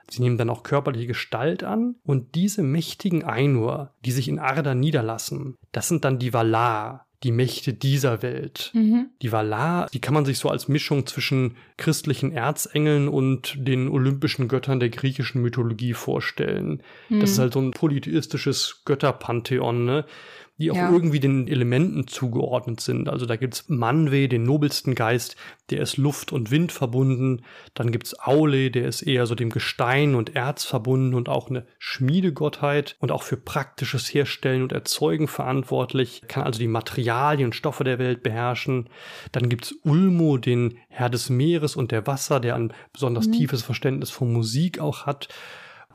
Sie 0.09 0.23
nehmen 0.23 0.39
dann 0.39 0.51
auch 0.51 0.63
körperliche 0.63 1.07
Gestalt 1.07 1.65
an 1.65 1.97
und 2.05 2.35
diese 2.35 2.63
mächtigen 2.63 3.25
Ainur, 3.25 3.93
die 4.05 4.13
sich 4.13 4.29
in 4.29 4.39
Arda 4.39 4.75
niederlassen, 4.75 5.57
das 5.73 5.89
sind 5.89 6.05
dann 6.05 6.19
die 6.19 6.33
Valar, 6.33 7.07
die 7.23 7.33
Mächte 7.33 7.73
dieser 7.73 8.23
Welt. 8.23 8.71
Mhm. 8.75 9.07
Die 9.23 9.31
Valar, 9.31 9.89
die 9.93 10.01
kann 10.01 10.15
man 10.15 10.25
sich 10.25 10.39
so 10.39 10.49
als 10.49 10.69
Mischung 10.69 11.07
zwischen 11.07 11.57
christlichen 11.77 12.33
Erzengeln 12.33 13.09
und 13.09 13.55
den 13.57 13.89
olympischen 13.89 14.49
Göttern 14.49 14.81
der 14.81 14.91
griechischen 14.91 15.41
Mythologie 15.43 15.95
vorstellen. 15.95 16.83
Mhm. 17.09 17.21
Das 17.21 17.31
ist 17.31 17.39
halt 17.39 17.53
so 17.53 17.61
ein 17.61 17.71
polytheistisches 17.71 18.83
Götterpantheon, 18.85 19.85
ne? 19.85 20.05
Die 20.59 20.71
auch 20.71 20.77
ja. 20.77 20.91
irgendwie 20.91 21.19
den 21.19 21.49
Elementen 21.49 22.07
zugeordnet 22.07 22.81
sind. 22.81 23.09
Also 23.09 23.27
da 23.27 23.37
gibt's 23.37 23.69
Manwe, 23.69 24.29
den 24.29 24.45
nobelsten 24.45 24.95
Geist, 24.95 25.37
der 25.71 25.81
ist 25.81 25.97
Luft 25.97 26.31
und 26.31 26.51
Wind 26.51 26.73
verbunden. 26.73 27.43
Dann 27.75 27.91
gibt's 27.91 28.15
Aule, 28.21 28.71
der 28.71 28.87
ist 28.87 29.03
eher 29.03 29.27
so 29.27 29.35
dem 29.35 29.51
Gestein 29.51 30.15
und 30.15 30.37
Erz 30.37 30.65
verbunden 30.65 31.15
und 31.15 31.29
auch 31.29 31.49
eine 31.49 31.67
Schmiedegottheit 31.79 32.97
und 33.01 33.11
auch 33.11 33.23
für 33.23 33.37
praktisches 33.37 34.13
Herstellen 34.13 34.63
und 34.63 34.73
Erzeugen 34.73 35.27
verantwortlich, 35.27 36.23
kann 36.29 36.45
also 36.45 36.61
die 36.61 36.69
Materialien 36.69 37.47
und 37.47 37.55
Stoffe 37.55 37.83
der 37.85 37.99
Welt 37.99 38.23
beherrschen. 38.23 38.89
Dann 39.33 39.49
gibt's 39.49 39.75
Ulmo, 39.85 40.37
den 40.37 40.79
Herr 40.89 41.11
des 41.11 41.31
Meeres 41.31 41.77
und 41.77 41.91
der 41.93 42.07
Wasser, 42.07 42.41
der 42.41 42.57
ein 42.57 42.73
besonders 42.93 43.27
mhm. 43.27 43.33
tiefes 43.33 43.63
Verständnis 43.63 44.11
von 44.11 44.33
Musik 44.33 44.79
auch 44.79 45.07
hat. 45.07 45.29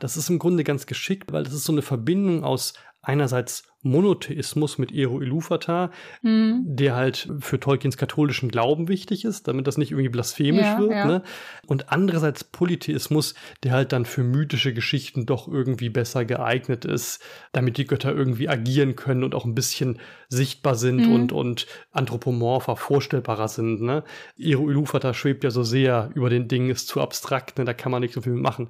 Das 0.00 0.16
ist 0.16 0.30
im 0.30 0.38
Grunde 0.38 0.64
ganz 0.64 0.86
geschickt, 0.86 1.32
weil 1.32 1.44
das 1.44 1.52
ist 1.52 1.64
so 1.64 1.72
eine 1.72 1.82
Verbindung 1.82 2.44
aus 2.44 2.74
einerseits 3.08 3.64
Monotheismus 3.80 4.76
mit 4.76 4.92
Ero 4.92 5.20
Ilúvatar, 5.20 5.92
mhm. 6.22 6.64
der 6.66 6.94
halt 6.94 7.28
für 7.40 7.58
Tolkiens 7.58 7.96
katholischen 7.96 8.50
Glauben 8.50 8.88
wichtig 8.88 9.24
ist, 9.24 9.48
damit 9.48 9.66
das 9.66 9.78
nicht 9.78 9.92
irgendwie 9.92 10.10
blasphemisch 10.10 10.66
ja, 10.66 10.78
wird. 10.78 10.90
Ja. 10.90 11.06
Ne? 11.06 11.22
Und 11.66 11.90
andererseits 11.90 12.44
Polytheismus, 12.44 13.34
der 13.62 13.72
halt 13.72 13.92
dann 13.92 14.04
für 14.04 14.24
mythische 14.24 14.74
Geschichten 14.74 15.24
doch 15.24 15.48
irgendwie 15.48 15.88
besser 15.88 16.24
geeignet 16.26 16.84
ist, 16.84 17.22
damit 17.52 17.78
die 17.78 17.86
Götter 17.86 18.14
irgendwie 18.14 18.48
agieren 18.48 18.94
können 18.94 19.24
und 19.24 19.34
auch 19.34 19.46
ein 19.46 19.54
bisschen 19.54 20.00
sichtbar 20.28 20.74
sind 20.74 21.06
mhm. 21.06 21.14
und, 21.14 21.32
und 21.32 21.66
anthropomorpher, 21.92 22.76
vorstellbarer 22.76 23.48
sind. 23.48 23.80
Ne? 23.80 24.04
Ero 24.38 24.68
Ilúvatar 24.68 25.14
schwebt 25.14 25.44
ja 25.44 25.50
so 25.50 25.62
sehr 25.62 26.10
über 26.14 26.28
den 26.28 26.46
Dingen, 26.46 26.70
ist 26.70 26.88
zu 26.88 27.00
abstrakt, 27.00 27.58
ne? 27.58 27.64
da 27.64 27.72
kann 27.72 27.92
man 27.92 28.02
nicht 28.02 28.12
so 28.12 28.20
viel 28.20 28.34
machen. 28.34 28.68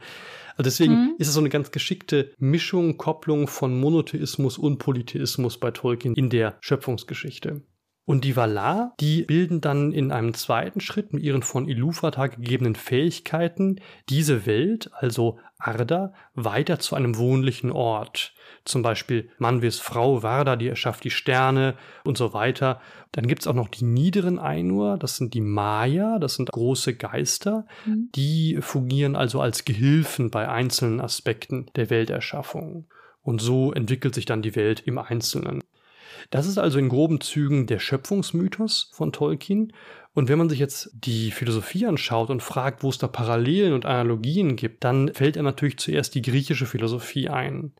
Also 0.58 0.70
deswegen 0.70 0.94
mhm. 0.94 1.14
ist 1.18 1.28
es 1.28 1.34
so 1.34 1.40
eine 1.40 1.50
ganz 1.50 1.70
geschickte 1.70 2.32
Mischung, 2.36 2.96
Kopplung 2.96 3.46
von 3.46 3.78
Monotheismus 3.78 4.58
und 4.58 4.78
Polytheismus 4.78 5.58
bei 5.58 5.70
Tolkien 5.70 6.14
in 6.16 6.30
der 6.30 6.58
Schöpfungsgeschichte. 6.60 7.62
Und 8.08 8.24
die 8.24 8.36
Valar, 8.36 8.94
die 9.00 9.24
bilden 9.24 9.60
dann 9.60 9.92
in 9.92 10.12
einem 10.12 10.32
zweiten 10.32 10.80
Schritt 10.80 11.12
mit 11.12 11.22
ihren 11.22 11.42
von 11.42 11.68
Ilúvatar 11.68 12.30
gegebenen 12.30 12.74
Fähigkeiten 12.74 13.82
diese 14.08 14.46
Welt, 14.46 14.90
also 14.94 15.38
Arda, 15.58 16.14
weiter 16.32 16.78
zu 16.78 16.96
einem 16.96 17.18
wohnlichen 17.18 17.70
Ort. 17.70 18.32
Zum 18.64 18.80
Beispiel 18.80 19.28
Manwes 19.36 19.78
Frau 19.78 20.22
Varda, 20.22 20.56
die 20.56 20.68
erschafft 20.68 21.04
die 21.04 21.10
Sterne 21.10 21.74
und 22.02 22.16
so 22.16 22.32
weiter. 22.32 22.80
Dann 23.12 23.26
gibt's 23.26 23.46
auch 23.46 23.52
noch 23.52 23.68
die 23.68 23.84
niederen 23.84 24.38
Ainur, 24.38 24.96
das 24.96 25.18
sind 25.18 25.34
die 25.34 25.42
Maya, 25.42 26.18
das 26.18 26.36
sind 26.36 26.50
große 26.50 26.94
Geister, 26.96 27.66
mhm. 27.84 28.08
die 28.14 28.56
fungieren 28.62 29.16
also 29.16 29.42
als 29.42 29.66
Gehilfen 29.66 30.30
bei 30.30 30.48
einzelnen 30.48 31.02
Aspekten 31.02 31.66
der 31.76 31.90
Welterschaffung. 31.90 32.86
Und 33.20 33.42
so 33.42 33.70
entwickelt 33.74 34.14
sich 34.14 34.24
dann 34.24 34.40
die 34.40 34.56
Welt 34.56 34.80
im 34.86 34.96
Einzelnen. 34.96 35.60
Das 36.30 36.46
ist 36.46 36.58
also 36.58 36.78
in 36.78 36.88
groben 36.88 37.20
Zügen 37.20 37.66
der 37.66 37.78
Schöpfungsmythos 37.78 38.90
von 38.92 39.12
Tolkien. 39.12 39.72
Und 40.14 40.28
wenn 40.28 40.38
man 40.38 40.48
sich 40.48 40.58
jetzt 40.58 40.90
die 40.94 41.30
Philosophie 41.30 41.86
anschaut 41.86 42.30
und 42.30 42.42
fragt, 42.42 42.82
wo 42.82 42.90
es 42.90 42.98
da 42.98 43.06
Parallelen 43.06 43.72
und 43.72 43.86
Analogien 43.86 44.56
gibt, 44.56 44.84
dann 44.84 45.12
fällt 45.14 45.36
er 45.36 45.42
natürlich 45.42 45.78
zuerst 45.78 46.14
die 46.14 46.22
griechische 46.22 46.66
Philosophie 46.66 47.28
ein. 47.28 47.72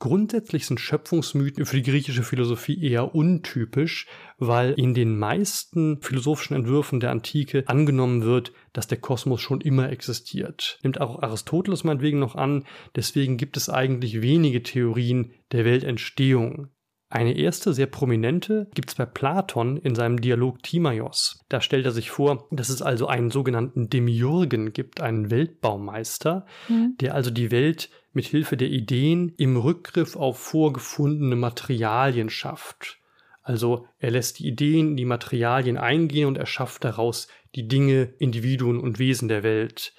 Grundsätzlich 0.00 0.66
sind 0.66 0.80
Schöpfungsmythen 0.80 1.66
für 1.66 1.76
die 1.76 1.90
griechische 1.90 2.22
Philosophie 2.22 2.82
eher 2.82 3.14
untypisch, 3.14 4.06
weil 4.38 4.72
in 4.72 4.94
den 4.94 5.18
meisten 5.18 6.00
philosophischen 6.00 6.56
Entwürfen 6.56 7.00
der 7.00 7.10
Antike 7.10 7.64
angenommen 7.66 8.22
wird, 8.22 8.52
dass 8.72 8.86
der 8.86 8.96
Kosmos 8.96 9.42
schon 9.42 9.60
immer 9.60 9.90
existiert. 9.90 10.78
Nimmt 10.82 11.02
auch 11.02 11.22
Aristoteles 11.22 11.84
meinetwegen 11.84 12.18
noch 12.18 12.34
an, 12.34 12.64
deswegen 12.96 13.36
gibt 13.36 13.58
es 13.58 13.68
eigentlich 13.68 14.22
wenige 14.22 14.62
Theorien 14.62 15.32
der 15.52 15.66
Weltentstehung. 15.66 16.70
Eine 17.12 17.36
erste 17.36 17.74
sehr 17.74 17.88
prominente 17.88 18.68
gibt 18.72 18.90
es 18.90 18.94
bei 18.94 19.04
Platon 19.04 19.78
in 19.78 19.96
seinem 19.96 20.20
Dialog 20.20 20.62
Timaios. 20.62 21.44
Da 21.48 21.60
stellt 21.60 21.84
er 21.84 21.90
sich 21.90 22.08
vor, 22.10 22.46
dass 22.52 22.68
es 22.68 22.82
also 22.82 23.08
einen 23.08 23.32
sogenannten 23.32 23.90
Demiurgen 23.90 24.72
gibt, 24.72 25.00
einen 25.00 25.28
Weltbaumeister, 25.28 26.46
mhm. 26.68 26.94
der 27.00 27.16
also 27.16 27.32
die 27.32 27.50
Welt 27.50 27.90
mit 28.12 28.26
Hilfe 28.26 28.56
der 28.56 28.68
Ideen 28.68 29.34
im 29.36 29.56
Rückgriff 29.56 30.14
auf 30.14 30.38
vorgefundene 30.38 31.34
Materialien 31.34 32.30
schafft. 32.30 32.98
Also 33.42 33.88
er 33.98 34.12
lässt 34.12 34.38
die 34.38 34.46
Ideen 34.46 34.90
in 34.90 34.96
die 34.96 35.04
Materialien 35.04 35.78
eingehen 35.78 36.28
und 36.28 36.38
erschafft 36.38 36.84
daraus 36.84 37.26
die 37.56 37.66
Dinge, 37.66 38.14
Individuen 38.18 38.78
und 38.78 39.00
Wesen 39.00 39.26
der 39.26 39.42
Welt. 39.42 39.94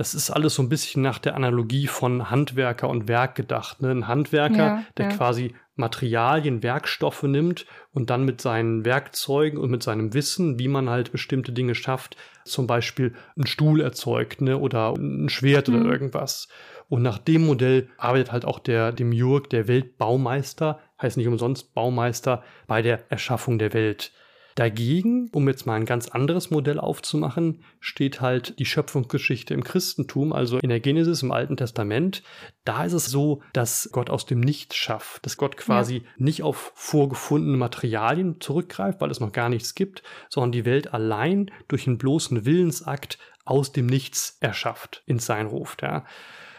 Das 0.00 0.14
ist 0.14 0.30
alles 0.30 0.54
so 0.54 0.62
ein 0.62 0.70
bisschen 0.70 1.02
nach 1.02 1.18
der 1.18 1.34
Analogie 1.34 1.86
von 1.86 2.30
Handwerker 2.30 2.88
und 2.88 3.06
Werk 3.06 3.34
gedacht. 3.34 3.82
Ne? 3.82 3.90
Ein 3.90 4.08
Handwerker, 4.08 4.56
ja, 4.56 4.84
der 4.96 5.10
ja. 5.10 5.14
quasi 5.14 5.54
Materialien, 5.74 6.62
Werkstoffe 6.62 7.24
nimmt 7.24 7.66
und 7.92 8.08
dann 8.08 8.24
mit 8.24 8.40
seinen 8.40 8.86
Werkzeugen 8.86 9.58
und 9.58 9.70
mit 9.70 9.82
seinem 9.82 10.14
Wissen, 10.14 10.58
wie 10.58 10.68
man 10.68 10.88
halt 10.88 11.12
bestimmte 11.12 11.52
Dinge 11.52 11.74
schafft, 11.74 12.16
zum 12.46 12.66
Beispiel 12.66 13.14
einen 13.36 13.46
Stuhl 13.46 13.82
erzeugt 13.82 14.40
ne? 14.40 14.56
oder 14.56 14.94
ein 14.94 15.28
Schwert 15.28 15.68
mhm. 15.68 15.82
oder 15.82 15.92
irgendwas. 15.92 16.48
Und 16.88 17.02
nach 17.02 17.18
dem 17.18 17.44
Modell 17.44 17.90
arbeitet 17.98 18.32
halt 18.32 18.46
auch 18.46 18.58
der 18.58 18.92
Demiurg, 18.92 19.50
der 19.50 19.68
Weltbaumeister, 19.68 20.80
heißt 21.02 21.18
nicht 21.18 21.28
umsonst 21.28 21.74
Baumeister, 21.74 22.42
bei 22.66 22.80
der 22.80 23.10
Erschaffung 23.10 23.58
der 23.58 23.74
Welt. 23.74 24.12
Dagegen, 24.60 25.30
um 25.32 25.48
jetzt 25.48 25.64
mal 25.64 25.76
ein 25.76 25.86
ganz 25.86 26.08
anderes 26.08 26.50
Modell 26.50 26.78
aufzumachen, 26.78 27.64
steht 27.80 28.20
halt 28.20 28.58
die 28.58 28.66
Schöpfungsgeschichte 28.66 29.54
im 29.54 29.64
Christentum, 29.64 30.34
also 30.34 30.58
in 30.58 30.68
der 30.68 30.80
Genesis 30.80 31.22
im 31.22 31.32
Alten 31.32 31.56
Testament. 31.56 32.22
Da 32.66 32.84
ist 32.84 32.92
es 32.92 33.06
so, 33.06 33.40
dass 33.54 33.88
Gott 33.90 34.10
aus 34.10 34.26
dem 34.26 34.40
Nichts 34.40 34.76
schafft, 34.76 35.24
dass 35.24 35.38
Gott 35.38 35.56
quasi 35.56 35.94
ja. 35.94 36.02
nicht 36.18 36.42
auf 36.42 36.72
vorgefundene 36.74 37.56
Materialien 37.56 38.38
zurückgreift, 38.38 39.00
weil 39.00 39.10
es 39.10 39.18
noch 39.18 39.32
gar 39.32 39.48
nichts 39.48 39.74
gibt, 39.74 40.02
sondern 40.28 40.52
die 40.52 40.66
Welt 40.66 40.92
allein 40.92 41.50
durch 41.68 41.86
einen 41.86 41.96
bloßen 41.96 42.44
Willensakt 42.44 43.16
aus 43.46 43.72
dem 43.72 43.86
Nichts 43.86 44.36
erschafft, 44.40 45.02
ins 45.06 45.24
Sein 45.24 45.46
ruft, 45.46 45.80
ja. 45.80 46.04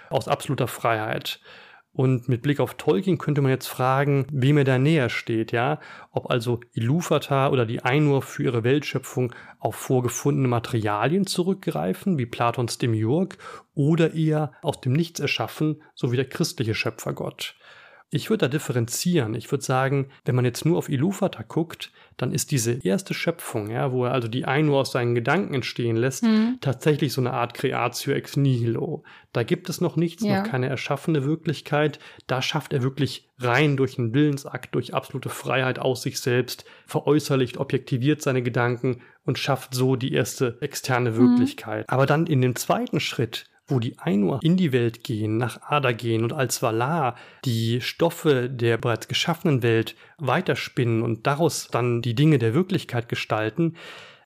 Aus 0.09 0.27
absoluter 0.27 0.67
Freiheit. 0.67 1.39
Und 1.93 2.29
mit 2.29 2.41
Blick 2.41 2.61
auf 2.61 2.75
Tolkien 2.75 3.17
könnte 3.17 3.41
man 3.41 3.51
jetzt 3.51 3.67
fragen, 3.67 4.25
wem 4.31 4.57
er 4.57 4.63
da 4.63 4.77
näher 4.77 5.09
steht, 5.09 5.51
ja? 5.51 5.79
Ob 6.11 6.29
also 6.29 6.61
Ilúvatar 6.73 7.51
oder 7.51 7.65
die 7.65 7.83
Ainur 7.83 8.21
für 8.21 8.43
ihre 8.43 8.63
Weltschöpfung 8.63 9.33
auf 9.59 9.75
vorgefundene 9.75 10.47
Materialien 10.47 11.27
zurückgreifen, 11.27 12.17
wie 12.17 12.25
Platons 12.25 12.77
Demiurg, 12.77 13.37
oder 13.73 14.13
eher 14.13 14.53
aus 14.61 14.79
dem 14.79 14.93
Nichts 14.93 15.19
erschaffen, 15.19 15.81
so 15.93 16.11
wie 16.11 16.15
der 16.15 16.29
christliche 16.29 16.75
Schöpfergott. 16.75 17.55
Ich 18.13 18.29
würde 18.29 18.45
da 18.45 18.47
differenzieren. 18.49 19.33
Ich 19.35 19.49
würde 19.51 19.63
sagen, 19.63 20.09
wenn 20.25 20.35
man 20.35 20.43
jetzt 20.43 20.65
nur 20.65 20.77
auf 20.77 20.89
Ilúvatar 20.89 21.45
guckt, 21.45 21.91
dann 22.17 22.33
ist 22.33 22.51
diese 22.51 22.73
erste 22.85 23.13
Schöpfung, 23.13 23.71
ja, 23.71 23.93
wo 23.93 24.03
er 24.03 24.11
also 24.11 24.27
die 24.27 24.43
ein 24.43 24.65
nur 24.65 24.79
aus 24.81 24.91
seinen 24.91 25.15
Gedanken 25.15 25.53
entstehen 25.53 25.95
lässt, 25.95 26.23
mhm. 26.23 26.57
tatsächlich 26.59 27.13
so 27.13 27.21
eine 27.21 27.31
Art 27.31 27.53
Creatio 27.53 28.13
ex 28.13 28.35
nihilo. 28.35 29.03
Da 29.31 29.43
gibt 29.43 29.69
es 29.69 29.79
noch 29.79 29.95
nichts, 29.95 30.23
ja. 30.23 30.41
noch 30.41 30.49
keine 30.49 30.67
erschaffene 30.67 31.23
Wirklichkeit. 31.23 31.99
Da 32.27 32.41
schafft 32.41 32.73
er 32.73 32.83
wirklich 32.83 33.29
rein 33.39 33.77
durch 33.77 33.97
einen 33.97 34.13
Willensakt, 34.13 34.75
durch 34.75 34.93
absolute 34.93 35.29
Freiheit 35.29 35.79
aus 35.79 36.01
sich 36.01 36.19
selbst, 36.19 36.65
veräußerlicht, 36.85 37.57
objektiviert 37.57 38.21
seine 38.21 38.43
Gedanken 38.43 39.01
und 39.25 39.39
schafft 39.39 39.73
so 39.73 39.95
die 39.95 40.11
erste 40.11 40.57
externe 40.59 41.11
mhm. 41.11 41.17
Wirklichkeit. 41.17 41.87
Mhm. 41.87 41.93
Aber 41.93 42.05
dann 42.05 42.27
in 42.27 42.41
dem 42.41 42.57
zweiten 42.57 42.99
Schritt 42.99 43.45
wo 43.71 43.79
die 43.79 43.97
Ainur 43.97 44.39
in 44.43 44.57
die 44.57 44.71
Welt 44.71 45.03
gehen, 45.03 45.37
nach 45.37 45.61
Ada 45.63 45.91
gehen 45.93 46.23
und 46.23 46.33
als 46.33 46.61
Valar 46.61 47.15
die 47.45 47.81
Stoffe 47.81 48.49
der 48.49 48.77
bereits 48.77 49.07
geschaffenen 49.07 49.63
Welt 49.63 49.95
weiterspinnen 50.17 51.01
und 51.01 51.25
daraus 51.25 51.69
dann 51.71 52.01
die 52.01 52.13
Dinge 52.13 52.37
der 52.37 52.53
Wirklichkeit 52.53 53.09
gestalten, 53.09 53.75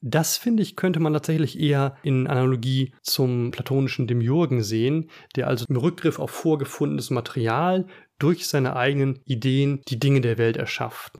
das 0.01 0.37
finde 0.37 0.61
ich, 0.61 0.75
könnte 0.75 0.99
man 0.99 1.13
tatsächlich 1.13 1.59
eher 1.59 1.95
in 2.03 2.27
Analogie 2.27 2.93
zum 3.01 3.49
platonischen 3.49 4.05
Demiurgen 4.05 4.61
sehen, 4.61 5.09
der 5.35 5.47
also 5.47 5.65
im 5.67 5.77
Rückgriff 5.77 6.19
auf 6.19 6.29
vorgefundenes 6.29 7.09
Material 7.09 7.87
durch 8.19 8.47
seine 8.47 8.75
eigenen 8.75 9.19
Ideen 9.25 9.81
die 9.87 9.99
Dinge 9.99 10.21
der 10.21 10.37
Welt 10.37 10.57
erschafft. 10.57 11.13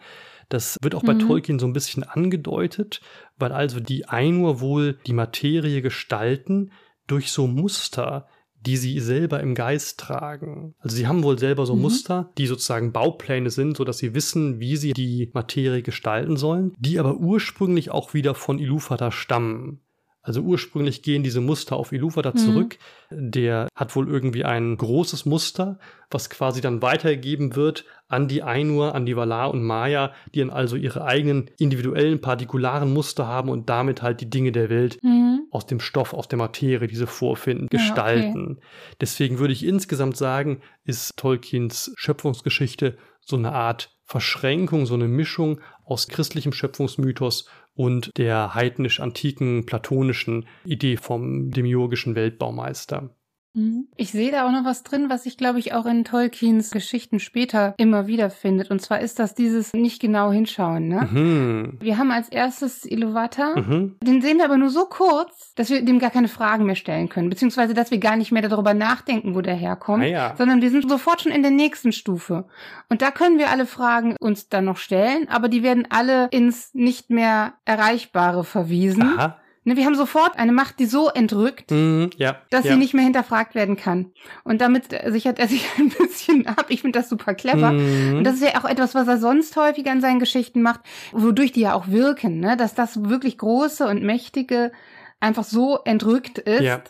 Das 0.49 0.77
wird 0.83 0.93
auch 0.93 1.03
bei 1.03 1.15
mhm. 1.15 1.19
Tolkien 1.19 1.57
so 1.57 1.65
ein 1.65 1.73
bisschen 1.73 2.03
angedeutet, 2.03 3.01
weil 3.37 3.51
also 3.51 3.79
die 3.79 4.07
Ainur 4.07 4.61
wohl 4.61 4.99
die 5.07 5.13
Materie 5.13 5.81
gestalten, 5.81 6.71
durch 7.07 7.31
so 7.31 7.47
Muster, 7.47 8.27
die 8.65 8.77
sie 8.77 8.99
selber 8.99 9.39
im 9.41 9.53
Geist 9.53 9.99
tragen. 9.99 10.73
Also 10.79 10.95
sie 10.95 11.07
haben 11.07 11.23
wohl 11.23 11.37
selber 11.37 11.65
so 11.65 11.75
mhm. 11.75 11.83
Muster, 11.83 12.31
die 12.37 12.47
sozusagen 12.47 12.91
Baupläne 12.91 13.49
sind, 13.49 13.77
so 13.77 13.83
dass 13.83 13.99
sie 13.99 14.13
wissen, 14.13 14.59
wie 14.59 14.75
sie 14.75 14.93
die 14.93 15.29
Materie 15.33 15.83
gestalten 15.83 16.37
sollen, 16.37 16.73
die 16.79 16.99
aber 16.99 17.17
ursprünglich 17.17 17.91
auch 17.91 18.13
wieder 18.13 18.33
von 18.33 18.59
Ilúvatar 18.59 19.11
stammen. 19.11 19.81
Also 20.25 20.41
ursprünglich 20.41 21.03
gehen 21.03 21.21
diese 21.21 21.39
Muster 21.39 21.75
auf 21.75 21.91
Ilúvatar 21.91 22.33
mhm. 22.33 22.39
zurück. 22.39 22.77
Der 23.11 23.67
hat 23.75 23.95
wohl 23.95 24.09
irgendwie 24.09 24.43
ein 24.43 24.75
großes 24.75 25.25
Muster, 25.25 25.77
was 26.09 26.31
quasi 26.31 26.61
dann 26.61 26.81
weitergegeben 26.81 27.55
wird 27.55 27.85
an 28.07 28.27
die 28.27 28.41
Ainur, 28.41 28.95
an 28.95 29.05
die 29.05 29.15
Valar 29.15 29.51
und 29.51 29.63
Maya, 29.63 30.13
die 30.33 30.39
dann 30.39 30.49
also 30.49 30.75
ihre 30.75 31.05
eigenen 31.05 31.51
individuellen, 31.59 32.21
partikularen 32.21 32.91
Muster 32.91 33.27
haben 33.27 33.49
und 33.49 33.69
damit 33.69 34.01
halt 34.01 34.19
die 34.19 34.29
Dinge 34.29 34.51
der 34.51 34.71
Welt 34.71 34.97
mhm. 35.03 35.45
aus 35.51 35.67
dem 35.67 35.79
Stoff, 35.79 36.13
aus 36.13 36.27
der 36.27 36.39
Materie, 36.39 36.87
die 36.87 36.95
sie 36.95 37.05
vorfinden, 37.05 37.67
ja, 37.71 37.77
gestalten. 37.77 38.57
Okay. 38.57 38.65
Deswegen 39.01 39.37
würde 39.37 39.53
ich 39.53 39.63
insgesamt 39.63 40.17
sagen, 40.17 40.61
ist 40.85 41.17
Tolkiens 41.17 41.93
Schöpfungsgeschichte 41.97 42.97
so 43.21 43.35
eine 43.35 43.51
Art 43.51 43.91
Verschränkung, 44.05 44.85
so 44.85 44.95
eine 44.95 45.07
Mischung 45.07 45.59
aus 45.83 46.07
christlichem 46.07 46.53
Schöpfungsmythos 46.53 47.47
und 47.75 48.11
der 48.17 48.55
heidnisch-antiken 48.55 49.65
platonischen 49.65 50.47
Idee 50.65 50.97
vom 50.97 51.51
demiurgischen 51.51 52.15
Weltbaumeister. 52.15 53.09
Mhm. 53.55 53.87
Ich 53.95 54.11
sehe 54.11 54.31
da 54.31 54.45
auch 54.45 54.51
noch 54.51 54.65
was 54.65 54.83
drin, 54.83 55.09
was 55.09 55.25
ich 55.25 55.37
glaube 55.37 55.59
ich 55.59 55.73
auch 55.73 55.85
in 55.85 56.03
Tolkiens 56.03 56.71
Geschichten 56.71 57.19
später 57.19 57.73
immer 57.77 58.07
wieder 58.07 58.29
findet. 58.29 58.69
Und 58.69 58.81
zwar 58.81 58.99
ist 58.99 59.19
das 59.19 59.33
dieses 59.33 59.73
nicht 59.73 60.01
genau 60.01 60.31
hinschauen. 60.31 60.87
Ne? 60.87 61.09
Mhm. 61.11 61.77
Wir 61.79 61.97
haben 61.97 62.11
als 62.11 62.29
erstes 62.29 62.85
Iluvatar. 62.85 63.57
Mhm. 63.57 63.95
Den 64.01 64.21
sehen 64.21 64.37
wir 64.37 64.45
aber 64.45 64.57
nur 64.57 64.69
so 64.69 64.85
kurz, 64.85 65.53
dass 65.55 65.69
wir 65.69 65.83
dem 65.83 65.99
gar 65.99 66.11
keine 66.11 66.27
Fragen 66.27 66.65
mehr 66.65 66.75
stellen 66.75 67.09
können. 67.09 67.29
Beziehungsweise, 67.29 67.73
dass 67.73 67.91
wir 67.91 67.99
gar 67.99 68.17
nicht 68.17 68.31
mehr 68.31 68.47
darüber 68.47 68.73
nachdenken, 68.73 69.35
wo 69.35 69.41
der 69.41 69.55
herkommt. 69.55 70.03
Ah, 70.03 70.07
ja. 70.07 70.33
Sondern 70.37 70.61
wir 70.61 70.69
sind 70.69 70.89
sofort 70.89 71.21
schon 71.21 71.31
in 71.31 71.41
der 71.41 71.51
nächsten 71.51 71.91
Stufe. 71.91 72.45
Und 72.89 73.01
da 73.01 73.11
können 73.11 73.37
wir 73.37 73.49
alle 73.49 73.65
Fragen 73.65 74.15
uns 74.19 74.49
dann 74.49 74.65
noch 74.65 74.77
stellen, 74.77 75.27
aber 75.29 75.47
die 75.47 75.63
werden 75.63 75.87
alle 75.89 76.27
ins 76.31 76.73
nicht 76.73 77.09
mehr 77.09 77.53
Erreichbare 77.65 78.43
verwiesen. 78.43 79.03
Aha. 79.17 79.37
Ne, 79.67 79.75
wir 79.75 79.85
haben 79.85 79.95
sofort 79.95 80.37
eine 80.37 80.51
Macht, 80.51 80.77
die 80.77 80.85
so 80.85 81.09
entrückt, 81.09 81.71
mm, 81.71 82.05
ja, 82.17 82.37
dass 82.51 82.65
ja. 82.65 82.73
sie 82.73 82.77
nicht 82.77 82.93
mehr 82.93 83.03
hinterfragt 83.03 83.55
werden 83.55 83.75
kann. 83.75 84.11
Und 84.43 84.61
damit 84.61 84.89
sichert 85.07 85.39
er 85.39 85.47
sich 85.49 85.67
ein 85.79 85.89
bisschen 85.89 86.45
ab. 86.47 86.67
Ich 86.69 86.81
finde 86.81 86.99
das 86.99 87.09
super 87.09 87.33
clever. 87.33 87.71
Mm. 87.71 88.17
Und 88.17 88.23
das 88.23 88.35
ist 88.35 88.43
ja 88.43 88.59
auch 88.61 88.69
etwas, 88.69 88.93
was 88.93 89.07
er 89.07 89.17
sonst 89.17 89.57
häufiger 89.57 89.91
in 89.91 90.01
seinen 90.01 90.19
Geschichten 90.19 90.61
macht, 90.61 90.81
wodurch 91.11 91.51
die 91.51 91.61
ja 91.61 91.73
auch 91.73 91.87
wirken, 91.87 92.39
ne? 92.39 92.55
dass 92.55 92.75
das 92.75 93.09
wirklich 93.09 93.39
große 93.39 93.87
und 93.87 94.03
mächtige 94.03 94.71
einfach 95.19 95.43
so 95.43 95.79
entrückt 95.83 96.37
ist, 96.37 96.61
ja. 96.61 96.81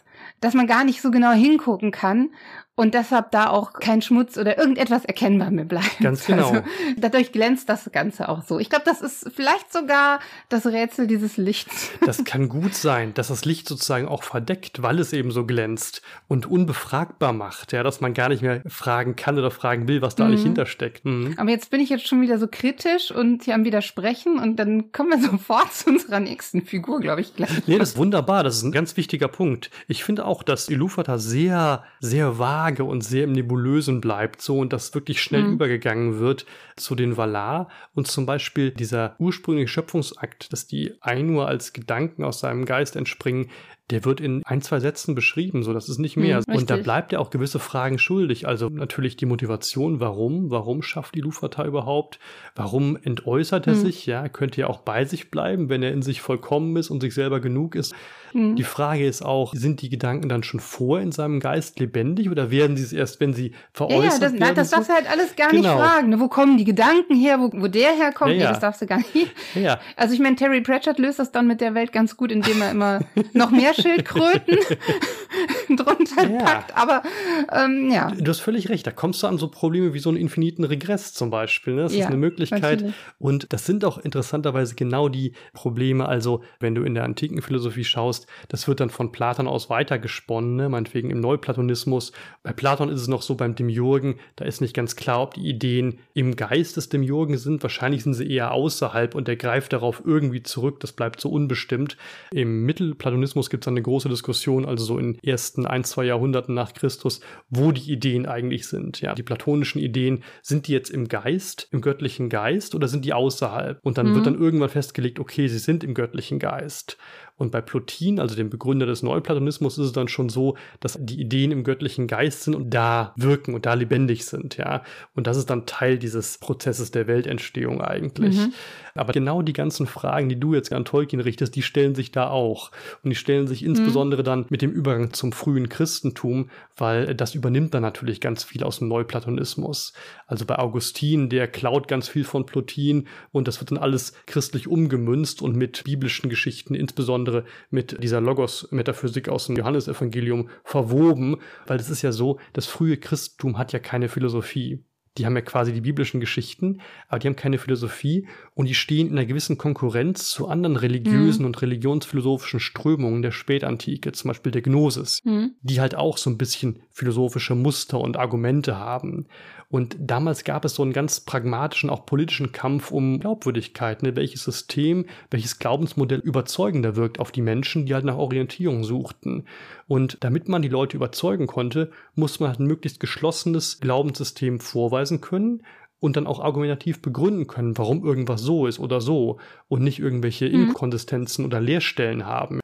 dass 0.41 0.53
man 0.53 0.67
gar 0.67 0.83
nicht 0.83 1.01
so 1.01 1.11
genau 1.11 1.31
hingucken 1.31 1.91
kann 1.91 2.29
und 2.75 2.93
deshalb 2.93 3.31
da 3.31 3.49
auch 3.49 3.73
kein 3.73 4.01
Schmutz 4.01 4.37
oder 4.37 4.57
irgendetwas 4.57 5.05
erkennbar 5.05 5.49
mehr 5.49 5.65
bleibt. 5.65 5.99
Ganz 6.01 6.25
genau. 6.27 6.49
Also, 6.49 6.61
dadurch 6.97 7.31
glänzt 7.31 7.69
das 7.69 7.89
Ganze 7.91 8.27
auch 8.27 8.43
so. 8.43 8.59
Ich 8.59 8.69
glaube, 8.69 8.83
das 8.85 9.01
ist 9.01 9.31
vielleicht 9.33 9.71
sogar 9.71 10.19
das 10.49 10.65
Rätsel 10.65 11.07
dieses 11.07 11.37
Lichts. 11.37 11.91
Das 12.05 12.23
kann 12.23 12.49
gut 12.49 12.75
sein, 12.75 13.13
dass 13.15 13.29
das 13.29 13.45
Licht 13.45 13.67
sozusagen 13.67 14.07
auch 14.07 14.21
verdeckt, 14.21 14.83
weil 14.83 14.99
es 14.99 15.11
eben 15.11 15.31
so 15.31 15.45
glänzt 15.45 16.03
und 16.27 16.45
unbefragbar 16.45 17.33
macht, 17.33 17.71
ja, 17.71 17.81
dass 17.81 17.99
man 17.99 18.13
gar 18.13 18.29
nicht 18.29 18.43
mehr 18.43 18.61
fragen 18.67 19.15
kann 19.15 19.39
oder 19.39 19.49
fragen 19.49 19.87
will, 19.87 20.03
was 20.03 20.15
da 20.15 20.23
mhm. 20.23 20.29
eigentlich 20.29 20.43
hintersteckt. 20.43 21.03
Mhm. 21.03 21.33
Aber 21.37 21.49
jetzt 21.49 21.71
bin 21.71 21.79
ich 21.79 21.89
jetzt 21.89 22.07
schon 22.07 22.21
wieder 22.21 22.37
so 22.37 22.47
kritisch 22.47 23.11
und 23.11 23.43
hier 23.43 23.55
am 23.55 23.65
Widersprechen 23.65 24.37
und 24.37 24.57
dann 24.57 24.91
kommen 24.91 25.09
wir 25.09 25.29
sofort 25.31 25.73
zu 25.73 25.89
unserer 25.89 26.19
nächsten 26.19 26.61
Figur, 26.61 26.99
glaube 26.99 27.21
ich, 27.21 27.35
gleich. 27.35 27.65
Nee, 27.65 27.79
das 27.79 27.91
ist 27.91 27.97
wunderbar. 27.97 28.43
Das 28.43 28.57
ist 28.57 28.63
ein 28.63 28.71
ganz 28.71 28.95
wichtiger 28.95 29.27
Punkt. 29.27 29.71
Ich 29.87 30.03
finde 30.03 30.25
auch, 30.25 30.43
dass 30.43 30.69
Ilúvatar 30.69 31.17
sehr, 31.17 31.83
sehr 31.99 32.37
wahr 32.37 32.64
vage 32.65 32.83
und 32.83 33.01
sehr 33.01 33.25
im 33.25 33.31
Nebulösen 33.31 34.01
bleibt, 34.01 34.41
so 34.41 34.59
und 34.59 34.73
das 34.73 34.93
wirklich 34.93 35.21
schnell 35.21 35.43
mhm. 35.43 35.53
übergegangen 35.53 36.19
wird 36.19 36.45
zu 36.75 36.95
den 36.95 37.17
Valar 37.17 37.69
und 37.93 38.07
zum 38.07 38.25
Beispiel 38.25 38.71
dieser 38.71 39.15
ursprüngliche 39.19 39.67
Schöpfungsakt, 39.67 40.51
dass 40.51 40.67
die 40.67 40.93
Ainur 41.01 41.47
als 41.47 41.73
Gedanken 41.73 42.23
aus 42.23 42.39
seinem 42.39 42.65
Geist 42.65 42.95
entspringen, 42.95 43.49
der 43.91 44.03
wird 44.03 44.19
in 44.19 44.41
ein, 44.45 44.61
zwei 44.61 44.79
Sätzen 44.79 45.13
beschrieben, 45.13 45.61
so 45.61 45.71
das 45.71 45.89
ist 45.89 45.99
nicht 45.99 46.17
mehr. 46.17 46.41
Hm, 46.47 46.55
und 46.55 46.69
da 46.71 46.77
bleibt 46.77 47.13
er 47.13 47.21
auch 47.21 47.29
gewisse 47.29 47.59
Fragen 47.59 47.99
schuldig. 47.99 48.47
Also 48.47 48.69
natürlich 48.69 49.15
die 49.15 49.27
Motivation, 49.27 49.99
warum, 49.99 50.49
warum 50.49 50.81
schafft 50.81 51.13
die 51.13 51.21
Lufata 51.21 51.63
überhaupt? 51.65 52.19
Warum 52.55 52.97
entäußert 52.97 53.67
er 53.67 53.73
hm. 53.73 53.81
sich? 53.81 54.07
Ja, 54.07 54.27
könnte 54.27 54.61
ja 54.61 54.67
auch 54.67 54.79
bei 54.79 55.05
sich 55.05 55.29
bleiben, 55.29 55.69
wenn 55.69 55.83
er 55.83 55.91
in 55.91 56.01
sich 56.01 56.21
vollkommen 56.21 56.75
ist 56.77 56.89
und 56.89 57.01
sich 57.01 57.13
selber 57.13 57.39
genug 57.39 57.75
ist. 57.75 57.93
Hm. 58.31 58.55
Die 58.55 58.63
Frage 58.63 59.05
ist 59.05 59.23
auch, 59.23 59.53
sind 59.53 59.83
die 59.83 59.89
Gedanken 59.89 60.29
dann 60.29 60.41
schon 60.41 60.59
vor 60.59 60.99
in 60.99 61.11
seinem 61.11 61.39
Geist 61.39 61.79
lebendig 61.79 62.31
oder 62.31 62.49
werden 62.49 62.77
sie 62.77 62.83
es 62.83 62.91
erst, 62.91 63.19
wenn 63.19 63.33
sie 63.33 63.53
veräußert 63.71 64.01
ja, 64.01 64.09
ja, 64.09 64.19
das, 64.19 64.33
werden? 64.33 64.55
das 64.55 64.69
darfst 64.71 64.89
du 64.89 64.93
halt 64.93 65.09
alles 65.09 65.35
gar 65.35 65.51
genau. 65.51 65.75
nicht 65.75 65.87
fragen. 65.87 66.09
Ne? 66.09 66.19
Wo 66.19 66.27
kommen 66.27 66.57
die 66.57 66.65
Gedanken 66.65 67.15
her? 67.15 67.39
Wo, 67.39 67.51
wo 67.53 67.67
der 67.67 67.91
herkommt? 67.91 68.31
Ja, 68.31 68.37
ja. 68.37 68.43
Nee, 68.45 68.49
das 68.49 68.59
darfst 68.61 68.81
du 68.81 68.87
gar 68.87 68.97
nicht. 68.97 69.31
Ja. 69.53 69.79
Also 69.95 70.15
ich 70.15 70.19
meine, 70.19 70.35
Terry 70.35 70.61
Pratchett 70.61 70.97
löst 70.97 71.19
das 71.19 71.31
dann 71.31 71.45
mit 71.45 71.61
der 71.61 71.75
Welt 71.75 71.91
ganz 71.91 72.17
gut, 72.17 72.31
indem 72.31 72.61
er 72.61 72.71
immer 72.71 72.99
noch 73.33 73.51
mehr 73.51 73.74
Schildkröten 73.81 74.57
drunter 75.69 76.29
ja. 76.29 76.43
packt. 76.43 76.77
Aber 76.77 77.03
ähm, 77.51 77.89
ja. 77.91 78.11
Du 78.11 78.29
hast 78.29 78.39
völlig 78.39 78.69
recht. 78.69 78.85
Da 78.85 78.91
kommst 78.91 79.23
du 79.23 79.27
an 79.27 79.37
so 79.37 79.47
Probleme 79.47 79.93
wie 79.93 79.99
so 79.99 80.09
einen 80.09 80.17
infiniten 80.17 80.63
Regress 80.63 81.13
zum 81.13 81.29
Beispiel. 81.29 81.75
Ne? 81.75 81.83
Das 81.83 81.93
ja, 81.93 82.01
ist 82.01 82.07
eine 82.07 82.17
Möglichkeit. 82.17 82.61
Natürlich. 82.61 82.95
Und 83.19 83.47
das 83.53 83.65
sind 83.65 83.85
auch 83.85 83.97
interessanterweise 83.97 84.75
genau 84.75 85.09
die 85.09 85.33
Probleme. 85.53 86.07
Also, 86.07 86.43
wenn 86.59 86.75
du 86.75 86.83
in 86.83 86.93
der 86.93 87.03
antiken 87.03 87.41
Philosophie 87.41 87.83
schaust, 87.83 88.27
das 88.49 88.67
wird 88.67 88.79
dann 88.79 88.89
von 88.89 89.11
Platon 89.11 89.47
aus 89.47 89.69
weitergesponnen, 89.69 90.55
ne? 90.55 90.69
meinetwegen 90.69 91.09
im 91.09 91.19
Neuplatonismus. 91.19 92.11
Bei 92.43 92.53
Platon 92.53 92.89
ist 92.89 93.01
es 93.01 93.07
noch 93.07 93.21
so 93.21 93.35
beim 93.35 93.55
Demiurgen, 93.55 94.15
da 94.35 94.45
ist 94.45 94.61
nicht 94.61 94.73
ganz 94.73 94.95
klar, 94.95 95.21
ob 95.21 95.33
die 95.33 95.47
Ideen 95.47 95.99
im 96.13 96.35
Geist 96.35 96.77
des 96.77 96.89
Demiurgen 96.89 97.37
sind. 97.37 97.63
Wahrscheinlich 97.63 98.03
sind 98.03 98.13
sie 98.13 98.29
eher 98.29 98.51
außerhalb 98.51 99.15
und 99.15 99.27
er 99.27 99.35
greift 99.35 99.73
darauf 99.73 100.01
irgendwie 100.05 100.43
zurück. 100.43 100.79
Das 100.79 100.91
bleibt 100.91 101.21
so 101.21 101.29
unbestimmt. 101.29 101.97
Im 102.31 102.65
Mittelplatonismus 102.65 103.49
gibt 103.49 103.63
es 103.63 103.67
eine 103.67 103.81
große 103.81 104.09
Diskussion, 104.09 104.65
also 104.65 104.85
so 104.85 104.99
in 104.99 105.17
ersten 105.23 105.54
ein, 105.63 105.83
zwei 105.83 106.05
Jahrhunderten 106.05 106.55
nach 106.55 106.73
Christus, 106.73 107.21
wo 107.49 107.71
die 107.71 107.91
Ideen 107.91 108.25
eigentlich 108.25 108.67
sind. 108.67 108.99
Ja, 109.01 109.13
die 109.13 109.23
platonischen 109.23 109.79
Ideen, 109.79 110.23
sind 110.41 110.67
die 110.67 110.73
jetzt 110.73 110.89
im 110.89 111.07
Geist, 111.07 111.67
im 111.71 111.81
göttlichen 111.81 112.29
Geist 112.29 112.75
oder 112.75 112.87
sind 112.87 113.05
die 113.05 113.13
außerhalb? 113.13 113.79
Und 113.83 113.97
dann 113.97 114.09
mhm. 114.09 114.15
wird 114.15 114.25
dann 114.25 114.39
irgendwann 114.39 114.69
festgelegt, 114.69 115.19
okay, 115.19 115.47
sie 115.47 115.59
sind 115.59 115.83
im 115.83 115.93
göttlichen 115.93 116.39
Geist. 116.39 116.97
Und 117.37 117.51
bei 117.51 117.61
Plotin, 117.61 118.19
also 118.19 118.35
dem 118.35 118.49
Begründer 118.49 118.85
des 118.85 119.03
Neuplatonismus, 119.03 119.77
ist 119.77 119.87
es 119.87 119.91
dann 119.91 120.07
schon 120.07 120.29
so, 120.29 120.55
dass 120.79 120.97
die 121.01 121.19
Ideen 121.19 121.51
im 121.51 121.63
göttlichen 121.63 122.07
Geist 122.07 122.43
sind 122.43 122.55
und 122.55 122.69
da 122.69 123.13
wirken 123.17 123.53
und 123.53 123.65
da 123.65 123.73
lebendig 123.73 124.25
sind, 124.25 124.57
ja. 124.57 124.83
Und 125.15 125.27
das 125.27 125.35
ist 125.35 125.49
dann 125.49 125.65
Teil 125.65 125.97
dieses 125.97 126.37
Prozesses 126.37 126.91
der 126.91 127.07
Weltentstehung 127.07 127.81
eigentlich. 127.81 128.37
Mhm. 128.37 128.53
Aber 128.97 129.11
genau 129.11 129.41
die 129.41 129.53
ganzen 129.53 129.87
Fragen, 129.87 130.29
die 130.29 130.39
du 130.39 130.53
jetzt 130.53 130.71
an 130.71 130.85
Tolkien 130.85 131.19
richtest, 131.19 131.55
die 131.55 131.61
stellen 131.61 131.95
sich 131.95 132.11
da 132.11 132.29
auch. 132.29 132.71
Und 133.03 133.09
die 133.09 133.15
stellen 133.15 133.47
sich 133.47 133.63
insbesondere 133.63 134.21
mhm. 134.21 134.25
dann 134.25 134.45
mit 134.49 134.61
dem 134.61 134.71
Übergang 134.71 135.11
zum 135.11 135.33
frühen 135.33 135.67
Christentum, 135.67 136.49
weil 136.77 137.13
das 137.13 137.35
übernimmt 137.35 137.73
dann 137.73 137.81
natürlich 137.81 138.21
ganz 138.21 138.45
viel 138.45 138.63
aus 138.63 138.79
dem 138.79 138.87
Neuplatonismus. 138.87 139.91
Also 140.27 140.45
bei 140.45 140.57
Augustin, 140.57 141.29
der 141.29 141.49
klaut 141.49 141.89
ganz 141.89 142.07
viel 142.07 142.23
von 142.23 142.45
Plotin 142.45 143.07
und 143.33 143.49
das 143.49 143.59
wird 143.59 143.71
dann 143.71 143.77
alles 143.77 144.13
christlich 144.25 144.67
umgemünzt 144.67 145.41
und 145.41 145.57
mit 145.57 145.83
biblischen 145.83 146.29
Geschichten, 146.29 146.73
insbesondere 146.73 147.24
mit 147.69 148.01
dieser 148.03 148.21
Logos-Metaphysik 148.21 149.29
aus 149.29 149.47
dem 149.47 149.55
Johannesevangelium 149.55 150.49
verwoben, 150.63 151.37
weil 151.67 151.79
es 151.79 151.89
ist 151.89 152.01
ja 152.01 152.11
so, 152.11 152.39
das 152.53 152.65
frühe 152.65 152.97
Christentum 152.97 153.57
hat 153.57 153.73
ja 153.73 153.79
keine 153.79 154.09
Philosophie 154.09 154.83
die 155.17 155.25
haben 155.25 155.35
ja 155.35 155.41
quasi 155.41 155.71
die 155.71 155.81
biblischen 155.81 156.19
Geschichten, 156.19 156.81
aber 157.07 157.19
die 157.19 157.27
haben 157.27 157.35
keine 157.35 157.57
Philosophie 157.57 158.27
und 158.53 158.67
die 158.67 158.73
stehen 158.73 159.07
in 159.07 159.17
einer 159.17 159.25
gewissen 159.25 159.57
Konkurrenz 159.57 160.29
zu 160.29 160.47
anderen 160.47 160.75
religiösen 160.75 161.41
mhm. 161.41 161.47
und 161.47 161.61
religionsphilosophischen 161.61 162.59
Strömungen 162.59 163.21
der 163.21 163.31
Spätantike, 163.31 164.11
zum 164.11 164.29
Beispiel 164.29 164.51
der 164.51 164.61
Gnosis, 164.61 165.21
mhm. 165.23 165.51
die 165.61 165.79
halt 165.79 165.95
auch 165.95 166.17
so 166.17 166.29
ein 166.29 166.37
bisschen 166.37 166.81
philosophische 166.91 167.55
Muster 167.55 167.99
und 167.99 168.17
Argumente 168.17 168.77
haben. 168.77 169.27
Und 169.69 169.97
damals 169.99 170.43
gab 170.43 170.65
es 170.65 170.75
so 170.75 170.83
einen 170.83 170.93
ganz 170.93 171.19
pragmatischen, 171.19 171.89
auch 171.89 172.05
politischen 172.05 172.51
Kampf 172.51 172.91
um 172.91 173.19
Glaubwürdigkeit. 173.19 174.03
Ne? 174.03 174.15
Welches 174.15 174.43
System, 174.43 175.05
welches 175.31 175.59
Glaubensmodell 175.59 176.19
überzeugender 176.19 176.95
wirkt 176.95 177.19
auf 177.19 177.31
die 177.31 177.41
Menschen, 177.41 177.85
die 177.85 177.93
halt 177.93 178.05
nach 178.05 178.17
Orientierung 178.17 178.83
suchten. 178.83 179.45
Und 179.87 180.17
damit 180.21 180.47
man 180.47 180.61
die 180.61 180.69
Leute 180.69 180.97
überzeugen 180.97 181.47
konnte, 181.47 181.91
musste 182.13 182.43
man 182.43 182.51
halt 182.51 182.59
ein 182.59 182.67
möglichst 182.67 182.99
geschlossenes 182.99 183.79
Glaubenssystem 183.79 184.59
vorweisen 184.59 185.21
können 185.21 185.63
und 185.99 186.17
dann 186.17 186.27
auch 186.27 186.39
argumentativ 186.39 187.01
begründen 187.01 187.47
können, 187.47 187.77
warum 187.77 188.05
irgendwas 188.05 188.41
so 188.41 188.67
ist 188.67 188.79
oder 188.79 189.01
so 189.01 189.39
und 189.67 189.83
nicht 189.83 189.99
irgendwelche 189.99 190.47
mhm. 190.47 190.67
Inkonsistenzen 190.67 191.45
oder 191.45 191.59
Leerstellen 191.59 192.25
haben. 192.25 192.59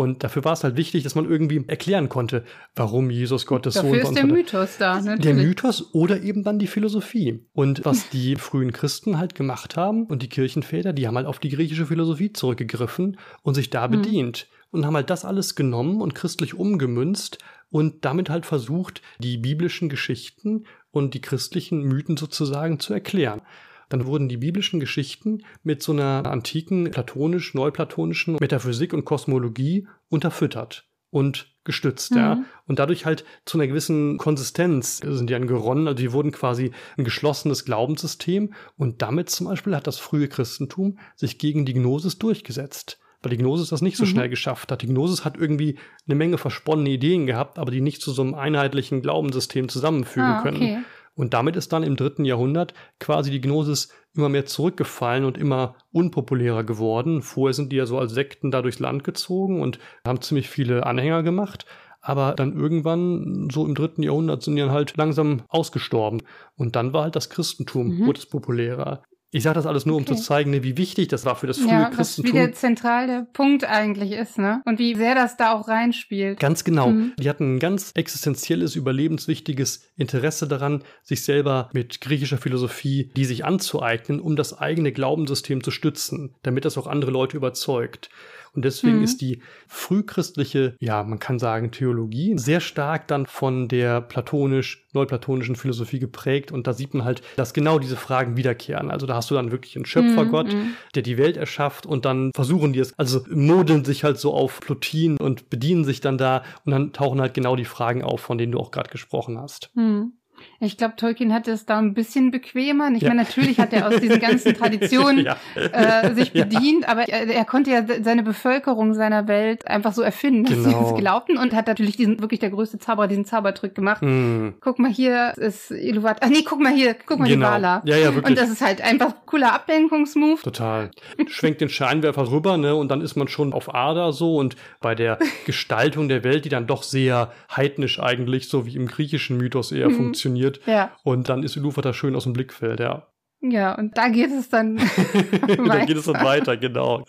Und 0.00 0.24
dafür 0.24 0.46
war 0.46 0.54
es 0.54 0.64
halt 0.64 0.78
wichtig, 0.78 1.02
dass 1.02 1.14
man 1.14 1.28
irgendwie 1.28 1.62
erklären 1.66 2.08
konnte, 2.08 2.46
warum 2.74 3.10
Jesus 3.10 3.44
Gottes 3.44 3.74
Sohn 3.74 3.84
war. 3.84 3.98
Dafür 3.98 4.08
ist 4.08 4.16
der 4.16 4.26
Mythos 4.26 4.78
da. 4.78 4.94
Natürlich. 4.94 5.20
Der 5.20 5.34
Mythos 5.34 5.94
oder 5.94 6.22
eben 6.22 6.42
dann 6.42 6.58
die 6.58 6.68
Philosophie. 6.68 7.44
Und 7.52 7.84
was 7.84 8.08
die 8.08 8.36
frühen 8.38 8.72
Christen 8.72 9.18
halt 9.18 9.34
gemacht 9.34 9.76
haben 9.76 10.06
und 10.06 10.22
die 10.22 10.30
Kirchenväter, 10.30 10.94
die 10.94 11.06
haben 11.06 11.16
halt 11.18 11.26
auf 11.26 11.38
die 11.38 11.50
griechische 11.50 11.84
Philosophie 11.84 12.32
zurückgegriffen 12.32 13.18
und 13.42 13.52
sich 13.52 13.68
da 13.68 13.88
mhm. 13.88 13.90
bedient. 13.90 14.48
Und 14.70 14.86
haben 14.86 14.96
halt 14.96 15.10
das 15.10 15.26
alles 15.26 15.54
genommen 15.54 16.00
und 16.00 16.14
christlich 16.14 16.54
umgemünzt 16.54 17.36
und 17.68 18.06
damit 18.06 18.30
halt 18.30 18.46
versucht, 18.46 19.02
die 19.18 19.36
biblischen 19.36 19.90
Geschichten 19.90 20.64
und 20.92 21.12
die 21.12 21.20
christlichen 21.20 21.82
Mythen 21.82 22.16
sozusagen 22.16 22.80
zu 22.80 22.94
erklären 22.94 23.42
dann 23.90 24.06
wurden 24.06 24.28
die 24.28 24.38
biblischen 24.38 24.80
Geschichten 24.80 25.42
mit 25.62 25.82
so 25.82 25.92
einer 25.92 26.24
antiken, 26.24 26.90
platonisch, 26.90 27.52
neuplatonischen 27.52 28.38
Metaphysik 28.40 28.94
und 28.94 29.04
Kosmologie 29.04 29.86
unterfüttert 30.08 30.86
und 31.10 31.52
gestützt, 31.64 32.12
mhm. 32.12 32.16
ja. 32.16 32.44
Und 32.66 32.78
dadurch 32.78 33.04
halt 33.04 33.24
zu 33.44 33.58
einer 33.58 33.66
gewissen 33.66 34.16
Konsistenz 34.16 34.98
sind 34.98 35.28
die 35.28 35.34
angeronnen. 35.34 35.88
Also 35.88 36.02
die 36.02 36.12
wurden 36.12 36.32
quasi 36.32 36.70
ein 36.96 37.04
geschlossenes 37.04 37.64
Glaubenssystem 37.64 38.54
und 38.76 39.02
damit 39.02 39.28
zum 39.28 39.48
Beispiel 39.48 39.76
hat 39.76 39.86
das 39.86 39.98
frühe 39.98 40.28
Christentum 40.28 40.98
sich 41.16 41.38
gegen 41.38 41.66
die 41.66 41.74
Gnosis 41.74 42.18
durchgesetzt. 42.18 42.98
Weil 43.22 43.30
die 43.30 43.36
Gnosis 43.36 43.68
das 43.68 43.82
nicht 43.82 43.98
so 43.98 44.04
mhm. 44.04 44.08
schnell 44.08 44.28
geschafft 44.30 44.72
hat. 44.72 44.80
Die 44.80 44.86
Gnosis 44.86 45.26
hat 45.26 45.36
irgendwie 45.36 45.78
eine 46.06 46.14
Menge 46.14 46.38
versponnene 46.38 46.88
Ideen 46.88 47.26
gehabt, 47.26 47.58
aber 47.58 47.70
die 47.70 47.82
nicht 47.82 48.00
zu 48.00 48.12
so 48.12 48.22
einem 48.22 48.34
einheitlichen 48.34 49.02
Glaubenssystem 49.02 49.68
zusammenfügen 49.68 50.30
ah, 50.30 50.40
okay. 50.40 50.50
können. 50.50 50.84
Und 51.20 51.34
damit 51.34 51.54
ist 51.54 51.74
dann 51.74 51.82
im 51.82 51.96
dritten 51.96 52.24
Jahrhundert 52.24 52.72
quasi 52.98 53.30
die 53.30 53.42
Gnosis 53.42 53.90
immer 54.14 54.30
mehr 54.30 54.46
zurückgefallen 54.46 55.26
und 55.26 55.36
immer 55.36 55.74
unpopulärer 55.92 56.64
geworden. 56.64 57.20
Vorher 57.20 57.52
sind 57.52 57.72
die 57.72 57.76
ja 57.76 57.84
so 57.84 57.98
als 57.98 58.12
Sekten 58.12 58.50
da 58.50 58.62
durchs 58.62 58.78
Land 58.78 59.04
gezogen 59.04 59.60
und 59.60 59.78
haben 60.06 60.22
ziemlich 60.22 60.48
viele 60.48 60.86
Anhänger 60.86 61.22
gemacht. 61.22 61.66
Aber 62.00 62.32
dann 62.32 62.58
irgendwann, 62.58 63.50
so 63.52 63.66
im 63.66 63.74
dritten 63.74 64.02
Jahrhundert, 64.02 64.42
sind 64.42 64.56
die 64.56 64.62
dann 64.62 64.70
halt 64.70 64.96
langsam 64.96 65.42
ausgestorben. 65.48 66.22
Und 66.56 66.74
dann 66.74 66.94
war 66.94 67.02
halt 67.02 67.16
das 67.16 67.28
Christentum, 67.28 67.98
mhm. 67.98 68.06
wurde 68.06 68.18
es 68.18 68.24
populärer. 68.24 69.02
Ich 69.32 69.44
sage 69.44 69.54
das 69.54 69.66
alles 69.66 69.86
nur, 69.86 69.96
okay. 69.96 70.10
um 70.10 70.16
zu 70.16 70.22
zeigen, 70.22 70.50
ne, 70.50 70.64
wie 70.64 70.76
wichtig 70.76 71.06
das 71.08 71.24
war 71.24 71.36
für 71.36 71.46
das 71.46 71.58
frühe 71.58 71.70
ja, 71.70 71.90
Christentum. 71.90 72.32
Wie 72.32 72.36
der 72.36 72.52
zentrale 72.52 73.28
Punkt 73.32 73.64
eigentlich 73.64 74.10
ist, 74.10 74.38
ne? 74.38 74.60
Und 74.64 74.80
wie 74.80 74.96
sehr 74.96 75.14
das 75.14 75.36
da 75.36 75.52
auch 75.52 75.68
reinspielt. 75.68 76.40
Ganz 76.40 76.64
genau. 76.64 76.90
Mhm. 76.90 77.12
Die 77.16 77.28
hatten 77.28 77.56
ein 77.56 77.58
ganz 77.60 77.92
existenzielles, 77.94 78.74
überlebenswichtiges 78.74 79.88
Interesse 79.96 80.48
daran, 80.48 80.82
sich 81.04 81.24
selber 81.24 81.70
mit 81.72 82.00
griechischer 82.00 82.38
Philosophie, 82.38 83.12
die 83.16 83.24
sich 83.24 83.44
anzueignen, 83.44 84.20
um 84.20 84.34
das 84.34 84.58
eigene 84.58 84.90
Glaubenssystem 84.90 85.62
zu 85.62 85.70
stützen, 85.70 86.34
damit 86.42 86.64
das 86.64 86.76
auch 86.76 86.88
andere 86.88 87.12
Leute 87.12 87.36
überzeugt. 87.36 88.10
Und 88.54 88.64
deswegen 88.64 88.98
mhm. 88.98 89.04
ist 89.04 89.20
die 89.20 89.42
frühchristliche, 89.68 90.76
ja, 90.80 91.02
man 91.02 91.18
kann 91.18 91.38
sagen, 91.38 91.70
Theologie 91.70 92.36
sehr 92.36 92.60
stark 92.60 93.08
dann 93.08 93.26
von 93.26 93.68
der 93.68 94.00
platonisch, 94.00 94.86
neuplatonischen 94.92 95.56
Philosophie 95.56 95.98
geprägt. 95.98 96.52
Und 96.52 96.66
da 96.66 96.72
sieht 96.72 96.94
man 96.94 97.04
halt, 97.04 97.22
dass 97.36 97.54
genau 97.54 97.78
diese 97.78 97.96
Fragen 97.96 98.36
wiederkehren. 98.36 98.90
Also 98.90 99.06
da 99.06 99.14
hast 99.14 99.30
du 99.30 99.34
dann 99.34 99.52
wirklich 99.52 99.76
einen 99.76 99.86
Schöpfergott, 99.86 100.52
mhm. 100.52 100.58
mhm. 100.58 100.74
der 100.94 101.02
die 101.02 101.18
Welt 101.18 101.36
erschafft 101.36 101.86
und 101.86 102.04
dann 102.04 102.30
versuchen 102.34 102.72
die 102.72 102.80
es, 102.80 102.98
also 102.98 103.24
modeln 103.30 103.84
sich 103.84 104.04
halt 104.04 104.18
so 104.18 104.32
auf 104.34 104.60
Plotin 104.60 105.16
und 105.16 105.50
bedienen 105.50 105.84
sich 105.84 106.00
dann 106.00 106.18
da 106.18 106.42
und 106.64 106.72
dann 106.72 106.92
tauchen 106.92 107.20
halt 107.20 107.34
genau 107.34 107.56
die 107.56 107.64
Fragen 107.64 108.02
auf, 108.02 108.20
von 108.20 108.38
denen 108.38 108.52
du 108.52 108.58
auch 108.58 108.70
gerade 108.70 108.90
gesprochen 108.90 109.38
hast. 109.38 109.70
Mhm. 109.74 110.12
Ich 110.62 110.76
glaube, 110.76 110.94
Tolkien 110.96 111.32
hatte 111.32 111.50
es 111.50 111.64
da 111.64 111.78
ein 111.78 111.94
bisschen 111.94 112.30
bequemer. 112.30 112.90
Ich 112.94 113.02
ja. 113.02 113.08
meine, 113.08 113.22
natürlich 113.22 113.58
hat 113.58 113.72
er 113.72 113.88
aus 113.88 113.98
diesen 113.98 114.20
ganzen 114.20 114.54
Traditionen 114.58 115.24
ja. 115.24 115.36
äh, 115.54 116.14
sich 116.14 116.32
bedient, 116.34 116.82
ja. 116.82 116.88
aber 116.88 117.08
er, 117.08 117.26
er, 117.28 117.44
konnte 117.44 117.70
ja 117.70 117.84
seine 118.02 118.22
Bevölkerung 118.22 118.94
seiner 118.94 119.26
Welt 119.26 119.66
einfach 119.66 119.92
so 119.92 120.02
erfinden, 120.02 120.44
dass 120.44 120.62
genau. 120.62 120.84
sie 120.84 120.94
es 120.94 121.00
glaubten 121.00 121.38
und 121.38 121.54
hat 121.54 121.66
natürlich 121.66 121.96
diesen 121.96 122.20
wirklich 122.20 122.40
der 122.40 122.50
größte 122.50 122.78
Zauberer, 122.78 123.08
diesen 123.08 123.24
Zaubertrick 123.24 123.74
gemacht. 123.74 124.02
Mm. 124.02 124.50
Guck 124.60 124.78
mal 124.78 124.90
hier 124.90 125.32
ist 125.38 125.70
Iluvat. 125.70 126.18
Ach 126.20 126.28
nee, 126.28 126.42
guck 126.44 126.60
mal 126.60 126.72
hier, 126.72 126.94
guck 127.06 127.18
mal 127.18 127.28
genau. 127.28 127.46
die 127.46 127.52
Wala. 127.52 127.82
Ja, 127.84 127.96
ja, 127.96 128.14
wirklich. 128.14 128.26
Und 128.26 128.38
das 128.38 128.50
ist 128.50 128.60
halt 128.60 128.82
einfach 128.82 129.14
cooler 129.26 129.54
Ablenkungsmove. 129.54 130.42
Total. 130.42 130.90
Schwenkt 131.28 131.60
den 131.60 131.68
Scheinwerfer 131.68 132.30
rüber, 132.30 132.58
ne, 132.58 132.74
und 132.74 132.90
dann 132.90 133.00
ist 133.00 133.16
man 133.16 133.28
schon 133.28 133.52
auf 133.52 133.74
Ada 133.74 134.12
so 134.12 134.36
und 134.36 134.56
bei 134.80 134.94
der 134.94 135.18
Gestaltung 135.46 136.08
der 136.08 136.22
Welt, 136.22 136.44
die 136.44 136.50
dann 136.50 136.66
doch 136.66 136.82
sehr 136.82 137.32
heidnisch 137.54 137.98
eigentlich, 138.00 138.48
so 138.48 138.66
wie 138.66 138.76
im 138.76 138.86
griechischen 138.86 139.36
Mythos 139.36 139.72
eher 139.72 139.88
mhm. 139.88 139.96
funktioniert 139.96 140.29
funktioniert. 140.30 140.60
Ja. 140.66 140.92
Und 141.02 141.28
dann 141.28 141.42
ist 141.42 141.56
Ilúvatar 141.56 141.94
schön 141.94 142.16
aus 142.16 142.24
dem 142.24 142.32
Blickfeld, 142.32 142.80
ja. 142.80 143.06
Ja, 143.42 143.74
und 143.74 143.96
da 143.96 144.08
geht 144.08 144.30
es 144.30 144.48
dann 144.48 144.78
weiter. 144.78 145.64
da 145.66 145.84
geht 145.84 145.96
es 145.96 146.04
dann 146.04 146.24
weiter, 146.24 146.56
genau. 146.56 147.04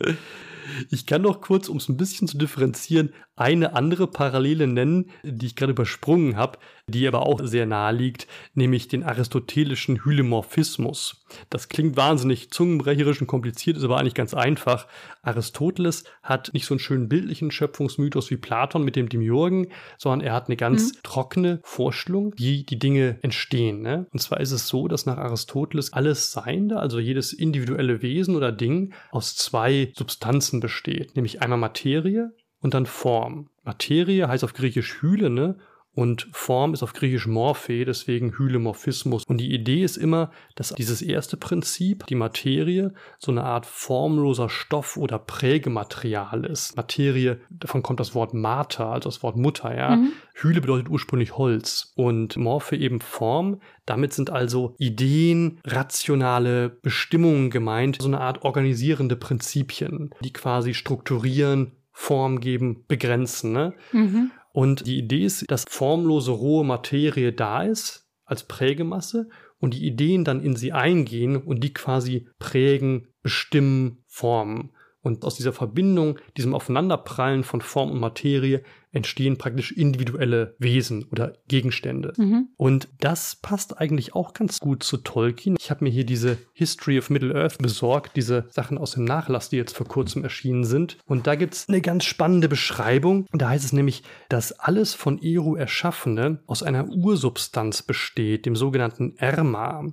Ich 0.90 1.06
kann 1.06 1.22
noch 1.22 1.42
kurz, 1.42 1.68
um 1.68 1.78
es 1.78 1.90
ein 1.90 1.98
bisschen 1.98 2.28
zu 2.28 2.38
differenzieren, 2.38 3.14
eine 3.42 3.74
andere 3.74 4.06
Parallele 4.06 4.68
nennen, 4.68 5.10
die 5.24 5.48
ich 5.48 5.56
gerade 5.56 5.72
übersprungen 5.72 6.38
habe, 6.38 6.60
die 6.88 7.08
aber 7.08 7.26
auch 7.26 7.42
sehr 7.44 7.66
nahe 7.66 7.94
liegt, 7.94 8.28
nämlich 8.54 8.88
den 8.88 9.04
aristotelischen 9.04 10.06
Hylomorphismus. 10.06 11.26
Das 11.50 11.68
klingt 11.68 11.98
wahnsinnig 11.98 12.52
zungenbrecherisch 12.52 13.20
und 13.20 13.28
kompliziert, 13.28 13.78
ist 13.78 13.84
aber 13.84 13.98
eigentlich 13.98 14.14
ganz 14.14 14.34
einfach. 14.34 14.88
Aristoteles 15.24 16.04
hat 16.22 16.54
nicht 16.54 16.66
so 16.66 16.76
einen 16.76 16.80
schönen 16.80 17.10
bildlichen 17.10 17.50
Schöpfungsmythos 17.50 18.30
wie 18.30 18.38
Platon 18.38 18.84
mit 18.84 18.96
dem 18.96 19.10
Demiurgen, 19.10 19.68
sondern 19.98 20.22
er 20.22 20.34
hat 20.34 20.48
eine 20.48 20.58
ganz 20.58 20.94
mhm. 20.94 20.98
trockene 21.04 21.60
Vorstellung, 21.64 22.34
wie 22.38 22.64
die 22.64 22.78
Dinge 22.78 23.18
entstehen. 23.24 23.82
Ne? 23.82 24.06
Und 24.12 24.20
zwar 24.20 24.40
ist 24.40 24.52
es 24.52 24.68
so, 24.68 24.88
dass 24.88 25.06
nach 25.06 25.18
Aristoteles 25.18 25.94
alles 25.94 26.32
Seiende, 26.32 26.78
also 26.78 27.00
jedes 27.00 27.34
individuelle 27.34 28.04
Wesen 28.04 28.36
oder 28.36 28.52
Ding, 28.52 28.94
aus 29.10 29.36
zwei 29.36 29.92
Substanzen 29.96 30.60
besteht, 30.60 31.16
nämlich 31.16 31.42
einmal 31.42 31.58
Materie 31.58 32.34
und 32.62 32.74
dann 32.74 32.86
Form. 32.86 33.50
Materie 33.64 34.28
heißt 34.28 34.44
auf 34.44 34.54
Griechisch 34.54 35.02
Hyle, 35.02 35.30
ne? 35.30 35.58
Und 35.94 36.30
Form 36.32 36.74
ist 36.74 36.84
auf 36.84 36.94
Griechisch 36.94 37.28
Morphe, 37.28 37.84
deswegen 37.84 38.38
Hylemorphismus. 38.38 39.26
Und 39.26 39.38
die 39.40 39.54
Idee 39.54 39.84
ist 39.84 39.98
immer, 39.98 40.32
dass 40.56 40.70
dieses 40.70 41.02
erste 41.02 41.36
Prinzip, 41.36 42.06
die 42.08 42.16
Materie, 42.16 42.94
so 43.20 43.32
eine 43.32 43.44
Art 43.44 43.66
formloser 43.66 44.48
Stoff 44.48 44.96
oder 44.96 45.20
Prägematerial 45.20 46.46
ist. 46.46 46.78
Materie, 46.78 47.42
davon 47.50 47.84
kommt 47.84 48.00
das 48.00 48.16
Wort 48.16 48.34
Mater, 48.34 48.88
also 48.88 49.10
das 49.10 49.22
Wort 49.22 49.36
Mutter, 49.36 49.76
ja. 49.76 49.98
Mhm. 49.98 50.14
Hyle 50.34 50.62
bedeutet 50.62 50.90
ursprünglich 50.90 51.38
Holz 51.38 51.92
und 51.96 52.38
Morphe 52.38 52.78
eben 52.78 53.02
Form. 53.02 53.60
Damit 53.86 54.14
sind 54.14 54.30
also 54.30 54.76
Ideen, 54.78 55.60
rationale 55.66 56.70
Bestimmungen 56.70 57.50
gemeint, 57.50 57.98
so 58.02 58.08
eine 58.08 58.22
Art 58.22 58.44
organisierende 58.44 59.18
Prinzipien, 59.18 60.12
die 60.24 60.32
quasi 60.32 60.74
strukturieren, 60.74 61.74
Form 62.02 62.40
geben, 62.40 62.84
begrenzen. 62.88 63.54
Ne? 63.54 63.74
Mhm. 63.92 64.32
Und 64.54 64.88
die 64.88 64.98
Idee 64.98 65.24
ist, 65.24 65.50
dass 65.52 65.66
formlose 65.70 66.32
rohe 66.32 66.66
Materie 66.66 67.32
da 67.32 67.62
ist 67.62 68.10
als 68.26 68.44
Prägemasse 68.44 69.30
und 69.60 69.76
die 69.76 69.86
Ideen 69.86 70.24
dann 70.24 70.42
in 70.42 70.56
sie 70.56 70.72
eingehen 70.72 71.38
und 71.38 71.64
die 71.64 71.74
quasi 71.74 72.28
prägen, 72.40 73.10
bestimmen, 73.22 74.04
formen. 74.08 74.72
Und 75.04 75.24
aus 75.26 75.36
dieser 75.36 75.54
Verbindung, 75.54 76.18
diesem 76.38 76.56
Aufeinanderprallen 76.56 77.44
von 77.44 77.62
Form 77.62 77.92
und 77.92 78.00
Materie 78.00 78.64
entstehen 78.92 79.38
praktisch 79.38 79.72
individuelle 79.72 80.56
Wesen 80.60 81.06
oder 81.06 81.34
Gegenstände. 81.48 82.14
Mhm. 82.18 82.50
Und 82.58 82.90
das 83.00 83.38
passt 83.42 83.78
eigentlich 83.78 84.16
auch 84.16 84.34
ganz 84.34 84.60
gut 84.60 84.84
zu 84.84 84.98
Tolkien. 84.98 85.56
Ich 85.60 85.72
habe 85.72 85.86
mir 85.86 85.90
hier 85.90 86.06
diese 86.06 86.38
History 86.54 87.00
of 87.00 87.10
Middle-earth 87.10 87.58
besorgt, 87.60 88.16
diese 88.16 88.46
Sachen 88.50 88.78
aus 88.78 88.92
dem 88.92 89.06
Nachlass, 89.06 89.50
die 89.50 89.58
jetzt 89.58 89.76
vor 89.76 89.88
kurzem 89.88 90.24
erschienen 90.24 90.64
sind. 90.64 90.98
Und 91.06 91.28
da 91.28 91.36
gibt 91.36 91.54
es 91.54 91.70
eine 91.70 91.82
ganz 91.82 92.04
spannende 92.04 92.50
Beschreibung. 92.50 93.28
Da 93.32 93.50
heißt 93.50 93.66
es 93.66 93.74
nämlich, 93.74 94.04
dass 94.30 94.52
alles 94.52 94.94
von 94.94 95.22
Eru 95.22 95.56
Erschaffene 95.56 96.40
aus 96.46 96.64
einer 96.64 96.90
Ursubstanz 96.90 97.82
besteht, 97.84 98.46
dem 98.46 98.56
sogenannten 98.56 99.16
Erma. 99.18 99.86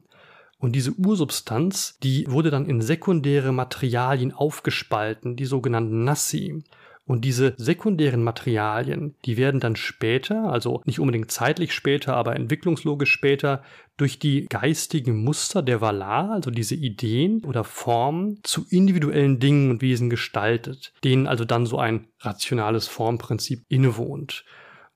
Und 0.58 0.72
diese 0.72 0.92
Ursubstanz, 0.92 1.98
die 2.02 2.26
wurde 2.28 2.50
dann 2.50 2.66
in 2.66 2.80
sekundäre 2.80 3.52
Materialien 3.52 4.32
aufgespalten, 4.32 5.36
die 5.36 5.44
sogenannten 5.44 6.02
Nassi. 6.02 6.64
Und 7.08 7.24
diese 7.24 7.54
sekundären 7.56 8.22
Materialien, 8.22 9.14
die 9.24 9.38
werden 9.38 9.60
dann 9.60 9.76
später, 9.76 10.52
also 10.52 10.82
nicht 10.84 11.00
unbedingt 11.00 11.30
zeitlich 11.30 11.72
später, 11.72 12.14
aber 12.14 12.36
entwicklungslogisch 12.36 13.10
später, 13.10 13.62
durch 13.96 14.18
die 14.18 14.44
geistigen 14.44 15.24
Muster 15.24 15.62
der 15.62 15.80
Valar, 15.80 16.30
also 16.32 16.50
diese 16.50 16.74
Ideen 16.74 17.42
oder 17.44 17.64
Formen, 17.64 18.40
zu 18.42 18.66
individuellen 18.68 19.40
Dingen 19.40 19.70
und 19.70 19.80
Wesen 19.80 20.10
gestaltet, 20.10 20.92
denen 21.02 21.26
also 21.26 21.46
dann 21.46 21.64
so 21.64 21.78
ein 21.78 22.08
rationales 22.20 22.86
Formprinzip 22.88 23.64
innewohnt. 23.70 24.44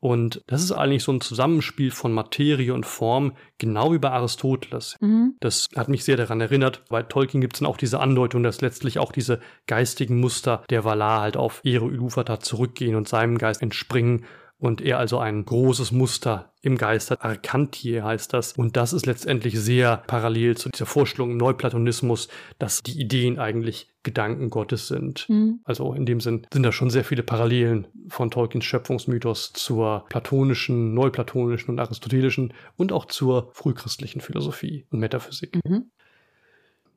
Und 0.03 0.43
das 0.49 0.65
ist 0.65 0.73
eigentlich 0.73 1.05
so 1.05 1.13
ein 1.13 1.21
Zusammenspiel 1.21 1.93
von 1.93 2.13
Materie 2.13 2.75
und 2.75 2.87
Form, 2.87 3.35
genau 3.59 3.93
wie 3.93 4.01
bei 4.01 4.11
Aristoteles. 4.11 4.97
Mhm. 5.01 5.37
Das 5.39 5.69
hat 5.77 5.89
mich 5.89 6.03
sehr 6.03 6.17
daran 6.17 6.41
erinnert. 6.41 6.83
Bei 6.89 7.05
Tolkien 7.05 7.41
gibt 7.41 7.55
es 7.55 7.61
dann 7.61 7.69
auch 7.69 7.77
diese 7.77 8.01
Andeutung, 8.01 8.43
dass 8.43 8.61
letztlich 8.63 8.99
auch 8.99 9.13
diese 9.13 9.39
geistigen 9.69 10.19
Muster 10.19 10.65
der 10.71 10.83
Valar 10.83 11.21
halt 11.21 11.37
auf 11.37 11.61
Ero 11.63 11.89
Ilúvatar 11.89 12.41
zurückgehen 12.41 12.97
und 12.97 13.07
seinem 13.07 13.39
Geist 13.39 13.63
entspringen 13.63 14.25
und 14.63 14.81
er 14.81 15.01
also 15.01 15.19
ein 15.19 15.45
großes 15.45 15.91
Muster 15.91 16.53
im 16.61 16.79
Geist 16.79 17.11
hat. 17.11 17.25
Arkantie 17.25 18.01
heißt 18.01 18.33
das. 18.33 18.53
Und 18.53 18.77
das 18.77 18.93
ist 18.93 19.07
letztendlich 19.07 19.59
sehr 19.59 20.05
parallel 20.07 20.57
zu 20.57 20.69
dieser 20.69 20.87
Vorstellung 20.87 21.33
im 21.33 21.37
Neuplatonismus, 21.37 22.29
dass 22.61 22.81
die 22.81 23.01
Ideen 23.01 23.41
eigentlich 23.41 23.89
Gedanken 24.05 24.51
Gottes 24.51 24.87
sind. 24.87 25.29
Mhm. 25.29 25.63
Also 25.65 25.95
in 25.95 26.07
dem 26.07 26.21
Sinn 26.21 26.47
sind 26.53 26.63
da 26.63 26.71
schon 26.71 26.91
sehr 26.91 27.03
viele 27.03 27.25
Parallelen 27.25 27.89
von 28.07 28.31
Tolkiens 28.31 28.65
Schöpfungsmythos 28.65 29.53
zur 29.53 30.05
platonischen, 30.09 30.95
neuplatonischen 30.95 31.71
und 31.71 31.81
aristotelischen 31.81 32.55
und 32.77 32.93
auch 32.93 33.07
zur 33.07 33.51
frühchristlichen 33.55 34.21
Philosophie 34.21 34.87
und 34.91 35.01
Metaphysik. 35.01 35.59
Mhm 35.65 35.91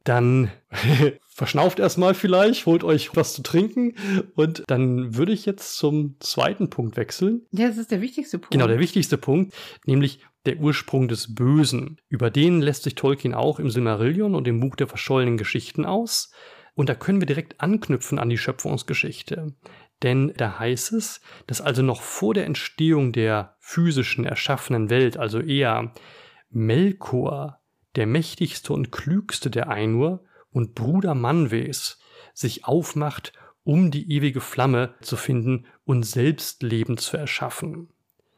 dann 0.06 0.52
verschnauft 1.28 1.80
erstmal 1.80 2.13
vielleicht, 2.13 2.65
holt 2.65 2.86
euch 2.86 3.15
was 3.15 3.34
zu 3.34 3.44
trinken 3.44 3.96
und 4.36 4.63
dann 4.68 5.18
würde 5.18 5.34
ich 5.34 5.46
jetzt 5.46 5.78
zum 5.78 6.15
zweiten 6.22 6.70
Punkt 6.70 6.96
wechseln. 6.96 7.46
Ja, 7.52 7.68
das 7.68 7.78
ist 7.78 7.91
der 7.91 8.02
wichtigste 8.02 8.39
Punkt. 8.39 8.52
Genau, 8.52 8.68
der 8.68 8.80
wichtigste 8.80 9.18
Punkt, 9.18 9.54
nämlich 9.86 10.22
der 10.46 10.60
Ursprung 10.60 11.08
des 11.08 11.34
Bösen. 11.36 11.98
Über 12.08 12.30
den 12.30 12.62
lässt 12.62 12.84
sich 12.84 12.96
Tolkien 12.96 13.34
auch 13.34 13.60
im 13.60 13.70
Silmarillion 13.70 14.36
und 14.36 14.48
im 14.48 14.60
Buch 14.60 14.76
der 14.76 14.88
verschollenen 14.88 15.38
Geschichten 15.38 15.86
aus. 15.86 16.32
Und 16.76 16.89
da 16.89 16.96
können 16.96 17.20
wir 17.20 17.26
direkt 17.26 17.62
anknüpfen 17.62 18.20
an 18.20 18.30
die 18.30 18.38
Schöpfungsgeschichte. 18.38 19.56
Denn 20.04 20.34
da 20.38 20.60
heißt 20.60 20.94
es, 20.94 21.22
dass 21.48 21.62
also 21.62 21.82
noch 21.82 22.02
vor 22.02 22.34
der 22.34 22.46
Entstehung 22.46 23.12
der 23.12 23.56
physischen, 23.60 24.26
erschaffenen 24.26 24.89
Welt, 24.89 25.18
also 25.18 25.39
eher 25.39 25.94
Melkor 26.50 27.62
der 27.95 28.08
mächtigste 28.08 28.73
und 28.73 28.91
klügste 28.91 29.49
der 29.49 29.69
Ainur 29.69 30.23
und 30.51 30.75
Bruder 30.75 31.15
Manwes, 31.15 31.99
sich 32.34 32.65
aufmacht, 32.65 33.34
um 33.63 33.91
die 33.91 34.12
ewige 34.12 34.41
Flamme 34.41 34.93
zu 35.01 35.17
finden 35.17 35.65
und 35.86 36.03
selbst 36.03 36.63
Leben 36.63 36.97
zu 36.97 37.17
erschaffen. 37.17 37.89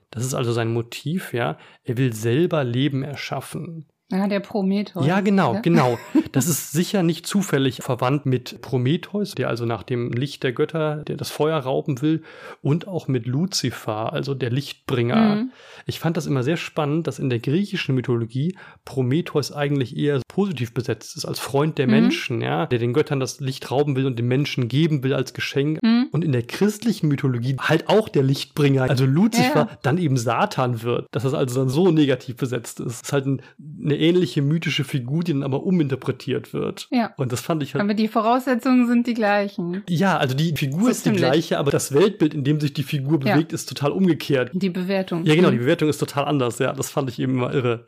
Das 0.10 0.24
ist 0.24 0.34
also 0.34 0.54
sein 0.54 0.72
Motiv, 0.72 1.34
ja. 1.34 1.58
Er 1.84 1.98
will 1.98 2.14
selber 2.14 2.64
Leben 2.64 3.04
erschaffen. 3.04 3.88
Ah, 4.10 4.28
der 4.28 4.40
Prometheus. 4.40 5.06
Ja, 5.06 5.20
genau, 5.20 5.56
ja. 5.56 5.60
genau. 5.60 5.98
Das 6.32 6.48
ist 6.48 6.72
sicher 6.72 7.04
nicht 7.04 7.26
zufällig 7.26 7.78
verwandt 7.82 8.26
mit 8.26 8.62
Prometheus, 8.62 9.34
der 9.34 9.50
also 9.50 9.66
nach 9.66 9.82
dem 9.84 10.12
Licht 10.12 10.44
der 10.44 10.52
Götter, 10.52 11.04
der 11.04 11.18
das 11.18 11.32
Feuer 11.32 11.58
rauben 11.58 12.02
will, 12.02 12.22
und 12.62 12.88
auch 12.88 13.08
mit 13.08 13.26
Luzifer, 13.26 14.14
also 14.14 14.34
der 14.36 14.52
Lichtbringer. 14.52 15.36
Mhm. 15.36 15.52
Ich 15.86 16.00
fand 16.00 16.16
das 16.16 16.28
immer 16.28 16.44
sehr 16.44 16.58
spannend, 16.58 17.08
dass 17.08 17.18
in 17.18 17.30
der 17.30 17.40
griechischen 17.40 17.96
Mythologie 17.96 18.56
Prometheus 18.86 19.52
eigentlich 19.52 19.98
eher 19.98 20.22
positiv 20.28 20.74
besetzt 20.74 21.18
ist, 21.18 21.26
als 21.26 21.40
Freund 21.40 21.78
der 21.78 21.88
mhm. 21.88 21.94
Menschen, 21.94 22.42
ja, 22.42 22.66
der 22.66 22.80
den 22.80 22.94
Göttern 22.94 23.20
das 23.20 23.40
Licht 23.40 23.72
rauben 23.72 23.96
will 23.96 24.06
und 24.06 24.20
den 24.20 24.28
Menschen 24.28 24.68
geben 24.68 25.04
will 25.04 25.14
als 25.14 25.34
Geschenk. 25.34 25.82
Mhm. 25.82 26.07
Und 26.12 26.24
in 26.24 26.32
der 26.32 26.44
christlichen 26.44 27.08
Mythologie 27.08 27.56
halt 27.60 27.90
auch 27.90 28.10
der 28.10 28.24
Lichtbringer, 28.24 28.84
also 28.84 29.06
Luzifer, 29.06 29.68
ja. 29.70 29.78
dann 29.82 29.98
eben 29.98 30.18
Satan 30.18 30.82
wird, 30.84 31.08
dass 31.12 31.24
das 31.24 31.34
also 31.34 31.60
dann 31.60 31.70
so 31.70 31.92
negativ 31.92 32.38
besetzt 32.38 32.80
ist. 32.80 32.88
Das 32.88 33.02
ist 33.02 33.14
halt 33.14 33.26
ein, 33.26 33.42
eine 33.84 33.98
ähnliche 33.98 34.42
mythische 34.42 34.84
Figur, 34.84 35.24
die 35.24 35.34
dann 35.34 35.44
aber 35.44 35.64
uminterpretiert 35.64 36.54
wird. 36.54 36.88
Ja. 36.92 37.14
Und 37.18 37.32
das 37.32 37.42
fand 37.42 37.64
ich 37.64 37.74
halt. 37.74 37.84
Aber 37.84 37.94
die 37.94 38.08
Voraussetzungen 38.08 38.88
sind 38.88 39.08
die 39.08 39.14
gleichen. 39.14 39.84
Ja, 39.90 40.18
also 40.18 40.36
die 40.36 40.56
Figur 40.56 40.90
ist, 40.90 40.98
ist 40.98 41.06
die 41.06 41.12
gleiche, 41.12 41.58
aber 41.58 41.72
das 41.72 41.94
Weltbild, 41.94 42.34
in 42.34 42.44
dem 42.44 42.60
sich 42.60 42.74
die 42.74 42.84
Figur 42.84 43.20
bewegt, 43.20 43.52
ja. 43.52 43.56
ist 43.56 43.68
total 43.68 43.92
umgekehrt. 43.92 44.52
Die 44.54 44.70
Bewertung. 44.70 45.26
Ja, 45.26 45.36
genau, 45.36 45.50
die 45.50 45.58
mhm. 45.58 45.62
Bewertung 45.62 45.90
ist 45.90 45.98
total 45.98 46.26
anders. 46.26 46.60
Ja, 46.60 46.74
das 46.74 46.90
fand 46.90 47.10
ich 47.10 47.20
eben 47.20 47.34
immer 47.34 47.54
irre. 47.54 47.86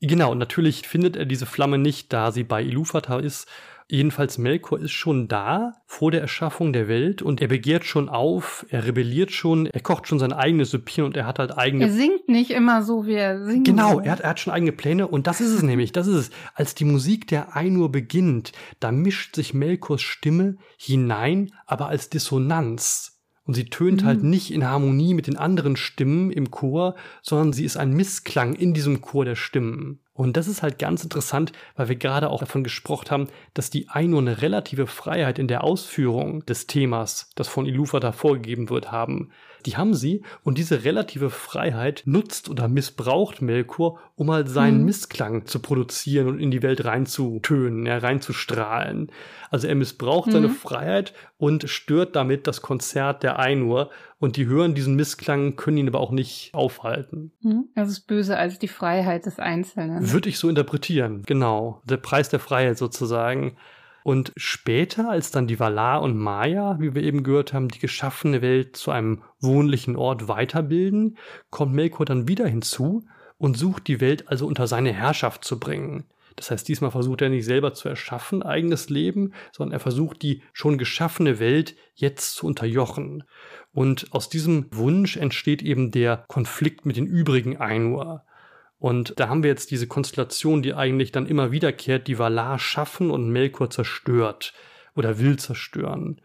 Genau, 0.00 0.32
und 0.32 0.38
natürlich 0.38 0.88
findet 0.88 1.16
er 1.16 1.26
diese 1.26 1.46
Flamme 1.46 1.78
nicht, 1.78 2.12
da 2.12 2.32
sie 2.32 2.42
bei 2.42 2.60
Ilúvatar 2.60 3.20
ist, 3.22 3.48
Jedenfalls 3.92 4.38
Melkor 4.38 4.80
ist 4.80 4.92
schon 4.92 5.28
da 5.28 5.74
vor 5.84 6.10
der 6.10 6.22
Erschaffung 6.22 6.72
der 6.72 6.88
Welt 6.88 7.20
und 7.20 7.42
er 7.42 7.48
begehrt 7.48 7.84
schon 7.84 8.08
auf, 8.08 8.64
er 8.70 8.86
rebelliert 8.86 9.32
schon, 9.32 9.66
er 9.66 9.82
kocht 9.82 10.08
schon 10.08 10.18
sein 10.18 10.32
eigenes 10.32 10.70
Süppchen 10.70 11.04
und 11.04 11.14
er 11.14 11.26
hat 11.26 11.38
halt 11.38 11.58
eigene. 11.58 11.84
Er 11.84 11.92
singt 11.92 12.26
nicht 12.26 12.52
immer 12.52 12.82
so, 12.82 13.04
wie 13.04 13.12
er 13.12 13.44
singt. 13.44 13.66
Genau, 13.66 14.00
er 14.00 14.12
hat, 14.12 14.20
er 14.20 14.30
hat 14.30 14.40
schon 14.40 14.54
eigene 14.54 14.72
Pläne 14.72 15.08
und 15.08 15.26
das 15.26 15.42
ist 15.42 15.50
es 15.50 15.62
nämlich, 15.62 15.92
das 15.92 16.06
ist 16.06 16.14
es. 16.14 16.30
Als 16.54 16.74
die 16.74 16.86
Musik 16.86 17.26
der 17.26 17.54
Einur 17.54 17.92
beginnt, 17.92 18.52
da 18.80 18.92
mischt 18.92 19.36
sich 19.36 19.52
Melkors 19.52 20.00
Stimme 20.00 20.56
hinein, 20.78 21.52
aber 21.66 21.88
als 21.88 22.08
Dissonanz. 22.08 23.20
Und 23.44 23.52
sie 23.52 23.66
tönt 23.66 24.04
halt 24.04 24.20
mhm. 24.20 24.22
halt 24.22 24.30
nicht 24.30 24.54
in 24.54 24.64
Harmonie 24.64 25.12
mit 25.12 25.26
den 25.26 25.36
anderen 25.36 25.76
Stimmen 25.76 26.30
im 26.30 26.50
Chor, 26.50 26.94
sondern 27.20 27.52
sie 27.52 27.66
ist 27.66 27.76
ein 27.76 27.92
Missklang 27.92 28.54
in 28.54 28.72
diesem 28.72 29.02
Chor 29.02 29.26
der 29.26 29.36
Stimmen. 29.36 30.00
Und 30.14 30.36
das 30.36 30.46
ist 30.46 30.62
halt 30.62 30.78
ganz 30.78 31.02
interessant, 31.02 31.52
weil 31.74 31.88
wir 31.88 31.96
gerade 31.96 32.28
auch 32.28 32.40
davon 32.40 32.64
gesprochen 32.64 33.10
haben, 33.10 33.28
dass 33.54 33.70
die 33.70 33.88
Ainu 33.88 34.18
eine 34.18 34.42
relative 34.42 34.86
Freiheit 34.86 35.38
in 35.38 35.48
der 35.48 35.64
Ausführung 35.64 36.44
des 36.44 36.66
Themas, 36.66 37.30
das 37.34 37.48
von 37.48 37.64
Ilufa 37.64 37.98
da 37.98 38.12
vorgegeben 38.12 38.68
wird, 38.68 38.92
haben. 38.92 39.30
Die 39.66 39.76
haben 39.76 39.94
sie 39.94 40.22
und 40.42 40.58
diese 40.58 40.84
relative 40.84 41.30
Freiheit 41.30 42.02
nutzt 42.06 42.48
oder 42.48 42.68
missbraucht 42.68 43.42
Melkor, 43.42 43.98
um 44.16 44.30
halt 44.30 44.48
seinen 44.48 44.80
mhm. 44.80 44.84
Missklang 44.86 45.46
zu 45.46 45.60
produzieren 45.60 46.28
und 46.28 46.40
in 46.40 46.50
die 46.50 46.62
Welt 46.62 46.84
reinzutönen, 46.84 47.86
ja, 47.86 47.98
reinzustrahlen. 47.98 49.10
Also 49.50 49.66
er 49.68 49.74
missbraucht 49.74 50.28
mhm. 50.28 50.32
seine 50.32 50.48
Freiheit 50.48 51.12
und 51.38 51.68
stört 51.68 52.16
damit 52.16 52.46
das 52.46 52.62
Konzert 52.62 53.22
der 53.22 53.38
Ainur 53.38 53.90
und 54.18 54.36
die 54.36 54.46
hören 54.46 54.74
diesen 54.74 54.94
Missklang, 54.94 55.56
können 55.56 55.78
ihn 55.78 55.88
aber 55.88 56.00
auch 56.00 56.12
nicht 56.12 56.50
aufhalten. 56.54 57.32
Mhm. 57.40 57.64
Das 57.74 57.88
ist 57.88 58.06
böse 58.06 58.36
als 58.36 58.58
die 58.58 58.68
Freiheit 58.68 59.26
des 59.26 59.38
Einzelnen. 59.38 60.12
Würde 60.12 60.28
ich 60.28 60.38
so 60.38 60.48
interpretieren, 60.48 61.22
genau. 61.26 61.82
Der 61.84 61.96
Preis 61.96 62.28
der 62.28 62.38
Freiheit 62.38 62.78
sozusagen. 62.78 63.56
Und 64.04 64.32
später, 64.36 65.10
als 65.10 65.30
dann 65.30 65.46
die 65.46 65.60
Valar 65.60 66.02
und 66.02 66.16
Maya, 66.16 66.76
wie 66.80 66.94
wir 66.94 67.02
eben 67.02 67.22
gehört 67.22 67.52
haben, 67.52 67.68
die 67.68 67.78
geschaffene 67.78 68.42
Welt 68.42 68.76
zu 68.76 68.90
einem 68.90 69.22
wohnlichen 69.40 69.96
Ort 69.96 70.28
weiterbilden, 70.28 71.16
kommt 71.50 71.74
Melkor 71.74 72.06
dann 72.06 72.28
wieder 72.28 72.46
hinzu 72.46 73.04
und 73.38 73.56
sucht 73.56 73.88
die 73.88 74.00
Welt 74.00 74.28
also 74.28 74.46
unter 74.46 74.66
seine 74.66 74.92
Herrschaft 74.92 75.44
zu 75.44 75.58
bringen. 75.58 76.04
Das 76.36 76.50
heißt, 76.50 76.66
diesmal 76.66 76.90
versucht 76.90 77.22
er 77.22 77.28
nicht 77.28 77.44
selber 77.44 77.74
zu 77.74 77.88
erschaffen, 77.88 78.42
eigenes 78.42 78.88
Leben, 78.88 79.32
sondern 79.52 79.74
er 79.74 79.80
versucht, 79.80 80.22
die 80.22 80.42
schon 80.52 80.78
geschaffene 80.78 81.38
Welt 81.38 81.76
jetzt 81.94 82.34
zu 82.36 82.46
unterjochen. 82.46 83.24
Und 83.72 84.06
aus 84.12 84.28
diesem 84.28 84.66
Wunsch 84.72 85.16
entsteht 85.16 85.62
eben 85.62 85.90
der 85.90 86.24
Konflikt 86.28 86.86
mit 86.86 86.96
den 86.96 87.06
übrigen 87.06 87.58
Ainur. 87.58 88.24
Und 88.82 89.14
da 89.20 89.28
haben 89.28 89.44
wir 89.44 89.50
jetzt 89.50 89.70
diese 89.70 89.86
Konstellation, 89.86 90.60
die 90.60 90.74
eigentlich 90.74 91.12
dann 91.12 91.26
immer 91.26 91.52
wiederkehrt, 91.52 92.08
die 92.08 92.18
Valar 92.18 92.58
schaffen 92.58 93.12
und 93.12 93.30
Melkor 93.30 93.70
zerstört 93.70 94.54
oder 94.96 95.20
will 95.20 95.38
zerstören. 95.38 96.20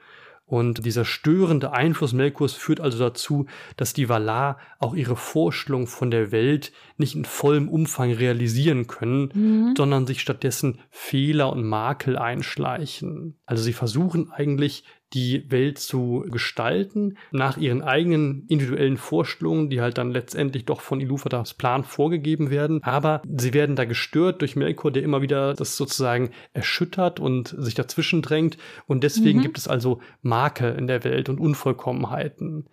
Und 0.47 0.83
dieser 0.83 1.05
störende 1.05 1.71
Einfluss 1.71 2.13
Melkors 2.13 2.53
führt 2.53 2.81
also 2.81 2.97
dazu, 2.97 3.45
dass 3.75 3.93
die 3.93 4.09
Valar 4.09 4.57
auch 4.79 4.95
ihre 4.95 5.15
Vorstellung 5.15 5.85
von 5.85 6.09
der 6.09 6.31
Welt 6.31 6.71
nicht 6.97 7.13
in 7.13 7.25
vollem 7.25 7.69
Umfang 7.69 8.11
realisieren 8.11 8.87
können, 8.87 9.29
mhm. 9.35 9.73
sondern 9.77 10.07
sich 10.07 10.21
stattdessen 10.21 10.79
Fehler 10.89 11.53
und 11.53 11.63
Makel 11.63 12.17
einschleichen. 12.17 13.37
Also 13.45 13.61
sie 13.61 13.73
versuchen 13.73 14.31
eigentlich 14.31 14.83
die 15.13 15.49
Welt 15.49 15.79
zu 15.79 16.25
gestalten, 16.29 17.17
nach 17.31 17.57
ihren 17.57 17.81
eigenen 17.81 18.45
individuellen 18.47 18.97
Vorstellungen, 18.97 19.69
die 19.69 19.79
halt 19.79 19.97
dann 19.97 20.11
letztendlich 20.11 20.65
doch 20.65 20.81
von 20.81 20.99
Iluvatars 20.99 21.53
Plan 21.53 21.83
vorgegeben 21.83 22.49
werden. 22.49 22.83
Aber 22.83 23.21
sie 23.25 23.53
werden 23.53 23.77
da 23.77 23.85
gestört 23.85 24.41
durch 24.41 24.55
Melkor, 24.55 24.91
der 24.91 25.03
immer 25.03 25.21
wieder 25.21 25.53
das 25.53 25.77
sozusagen 25.77 26.31
erschüttert 26.53 27.19
und 27.19 27.55
sich 27.57 27.73
dazwischen 27.73 28.21
drängt. 28.21 28.57
Und 28.85 29.03
deswegen 29.03 29.39
mhm. 29.39 29.43
gibt 29.43 29.57
es 29.57 29.67
also 29.67 30.01
Marke 30.21 30.69
in 30.69 30.87
der 30.87 31.03
Welt 31.05 31.29
und 31.29 31.39
Unvollkommenheiten. 31.39 32.65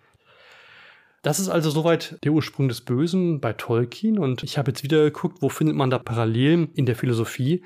Das 1.21 1.39
ist 1.39 1.49
also 1.49 1.69
soweit 1.69 2.23
der 2.23 2.33
Ursprung 2.33 2.67
des 2.67 2.81
Bösen 2.81 3.39
bei 3.39 3.53
Tolkien. 3.53 4.19
Und 4.19 4.43
ich 4.43 4.57
habe 4.57 4.71
jetzt 4.71 4.83
wieder 4.83 5.03
geguckt, 5.05 5.37
wo 5.41 5.49
findet 5.49 5.75
man 5.75 5.89
da 5.89 5.99
Parallelen 5.99 6.69
in 6.73 6.85
der 6.85 6.95
Philosophie. 6.95 7.63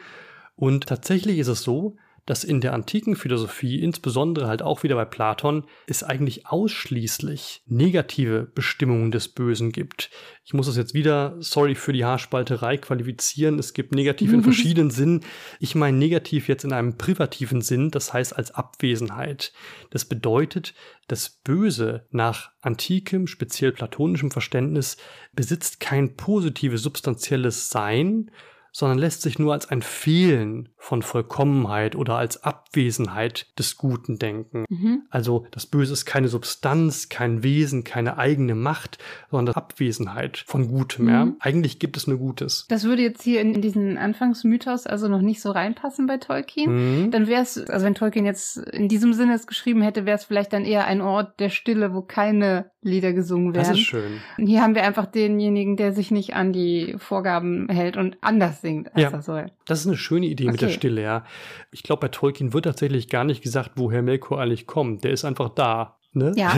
Und 0.56 0.88
tatsächlich 0.88 1.40
ist 1.40 1.48
es 1.48 1.64
so, 1.64 1.98
dass 2.30 2.44
in 2.44 2.62
der 2.62 2.76
antiken 2.76 3.16
Philosophie, 3.16 3.82
insbesondere 3.82 4.48
halt 4.48 4.62
auch 4.62 4.84
wieder 4.84 4.94
bei 4.94 5.06
Platon, 5.06 5.66
es 5.88 6.04
eigentlich 6.04 6.46
ausschließlich 6.46 7.64
negative 7.66 8.52
Bestimmungen 8.54 9.10
des 9.10 9.30
Bösen 9.30 9.72
gibt. 9.72 10.12
Ich 10.44 10.54
muss 10.54 10.68
das 10.68 10.78
jetzt 10.78 10.94
wieder, 10.94 11.38
sorry 11.40 11.74
für 11.74 11.92
die 11.92 12.06
Haarspalterei, 12.06 12.78
qualifizieren. 12.78 13.58
Es 13.58 13.74
gibt 13.74 13.96
negativ 13.96 14.32
in 14.32 14.44
verschiedenen 14.44 14.92
Sinnen. 14.92 15.22
Ich 15.60 15.74
meine 15.74 15.98
negativ 15.98 16.48
jetzt 16.48 16.64
in 16.64 16.72
einem 16.72 17.00
privativen 17.00 17.62
Sinn, 17.62 17.90
das 17.90 18.14
heißt 18.14 18.38
als 18.38 18.52
Abwesenheit. 18.52 19.52
Das 19.90 20.06
bedeutet, 20.06 20.76
das 21.08 21.30
Böse 21.30 22.06
nach 22.12 22.52
antikem, 22.62 23.26
speziell 23.26 23.72
platonischem 23.72 24.30
Verständnis 24.30 24.98
besitzt 25.34 25.80
kein 25.80 26.16
positives 26.16 26.84
substanzielles 26.84 27.72
Sein, 27.72 28.30
sondern 28.72 28.98
lässt 28.98 29.22
sich 29.22 29.40
nur 29.40 29.54
als 29.54 29.70
ein 29.70 29.82
Fehlen 29.82 30.70
von 30.78 31.02
Vollkommenheit 31.02 31.96
oder 31.96 32.16
als 32.16 32.44
Abwesenheit 32.44 33.48
des 33.58 33.78
Guten 33.78 34.18
denken. 34.18 34.66
Mhm. 34.70 35.04
Also 35.10 35.46
das 35.52 35.66
Böse 35.66 35.94
ist 35.94 36.06
keine 36.06 36.28
Substanz, 36.28 37.10
kein 37.10 37.44
Wesen, 37.44 37.84
keine 37.84 38.18
eigene 38.18 38.56
Macht, 38.56 38.98
sondern 39.30 39.56
Abwesenheit 39.56 40.44
von 40.48 40.70
Gutem. 40.70 41.06
Mhm. 41.06 41.12
Ja? 41.12 41.28
Eigentlich 41.40 41.80
gibt 41.80 41.98
es 41.98 42.08
nur 42.08 42.18
Gutes. 42.18 42.66
Das 42.70 42.84
würde 42.86 43.02
jetzt 43.02 43.24
hier 43.24 43.42
in, 43.42 43.62
diesen 43.62 43.98
Anfangsmythos 43.98 44.88
also 44.88 45.08
noch 45.08 45.22
nicht 45.22 45.42
so 45.42 45.52
reinpassen 45.52 46.08
bei 46.08 46.18
Tolkien. 46.18 47.06
Mhm. 47.06 47.12
Dann 47.12 47.28
wäre 47.28 47.42
es, 47.42 47.58
also 47.70 47.86
wenn 47.86 47.96
Tolkien 47.96 48.26
jetzt 48.26 48.58
in 48.58 48.88
diesem 48.88 49.14
Sinne 49.14 49.36
es 49.36 49.48
geschrieben 49.48 49.82
hätte, 49.82 50.06
wäre 50.06 50.18
es 50.18 50.26
vielleicht 50.26 50.54
dann 50.54 50.66
eher 50.66 50.86
ein 50.86 51.02
Ort 51.02 51.40
der 51.40 51.50
Stille, 51.50 51.94
wo 51.94 52.02
keine 52.02 52.72
Lieder 52.82 53.12
gesungen 53.12 53.54
werden. 53.54 53.68
Das 53.68 53.78
ist 53.78 53.86
schön. 53.86 54.22
Und 54.38 54.48
hier 54.48 54.62
haben 54.62 54.74
wir 54.74 54.84
einfach 54.84 55.06
denjenigen, 55.06 55.76
der 55.76 55.92
sich 55.92 56.12
nicht 56.12 56.36
an 56.36 56.54
die 56.54 56.96
Vorgaben 56.98 57.68
hält 57.70 57.98
und 57.98 58.18
anders 58.22 58.62
singt, 58.62 58.88
als 58.96 59.04
ja. 59.04 59.10
er 59.10 59.22
soll. 59.22 59.52
Das 59.66 59.82
ist 59.82 59.88
eine 59.88 59.98
schöne 59.98 60.28
Idee 60.28 60.46
okay. 60.46 60.52
mit 60.54 60.62
der 60.62 60.70
Stille, 60.70 61.02
ja. 61.02 61.26
Ich 61.72 61.84
glaube, 61.84 62.02
bei 62.02 62.08
Tolkien 62.08 62.54
wird 62.54 62.66
tatsächlich 62.66 63.10
gar 63.10 63.26
nicht 63.26 63.42
gesagt, 63.42 63.72
woher 63.76 64.02
Melkor 64.02 64.42
eigentlich 64.42 64.66
kommt. 64.66 65.04
Der 65.04 65.12
ist 65.12 65.26
einfach 65.26 65.50
da. 65.50 65.99
Ne? 66.12 66.34
Ja. 66.36 66.50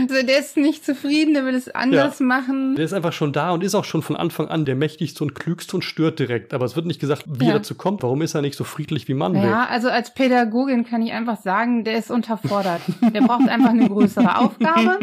also 0.00 0.26
der 0.26 0.40
ist 0.40 0.56
nicht 0.56 0.84
zufrieden, 0.84 1.34
der 1.34 1.44
will 1.44 1.54
es 1.54 1.68
anders 1.68 2.18
ja. 2.18 2.26
machen. 2.26 2.74
Der 2.74 2.84
ist 2.84 2.92
einfach 2.92 3.12
schon 3.12 3.32
da 3.32 3.52
und 3.52 3.62
ist 3.62 3.76
auch 3.76 3.84
schon 3.84 4.02
von 4.02 4.16
Anfang 4.16 4.48
an 4.48 4.64
der 4.64 4.74
mächtigste 4.74 5.22
und 5.22 5.36
klügste 5.36 5.76
und 5.76 5.82
stört 5.82 6.18
direkt. 6.18 6.52
Aber 6.52 6.64
es 6.64 6.74
wird 6.74 6.86
nicht 6.86 6.98
gesagt, 6.98 7.24
wie 7.28 7.44
ja. 7.44 7.52
er 7.52 7.58
dazu 7.58 7.76
kommt. 7.76 8.02
Warum 8.02 8.22
ist 8.22 8.34
er 8.34 8.42
nicht 8.42 8.56
so 8.56 8.64
friedlich 8.64 9.06
wie 9.06 9.14
Mann? 9.14 9.36
Ja, 9.36 9.66
also 9.66 9.88
als 9.88 10.12
Pädagogin 10.14 10.84
kann 10.84 11.00
ich 11.02 11.12
einfach 11.12 11.40
sagen, 11.40 11.84
der 11.84 11.96
ist 11.96 12.10
unterfordert. 12.10 12.80
der 13.14 13.20
braucht 13.20 13.48
einfach 13.48 13.70
eine 13.70 13.88
größere 13.88 14.36
Aufgabe. 14.36 14.98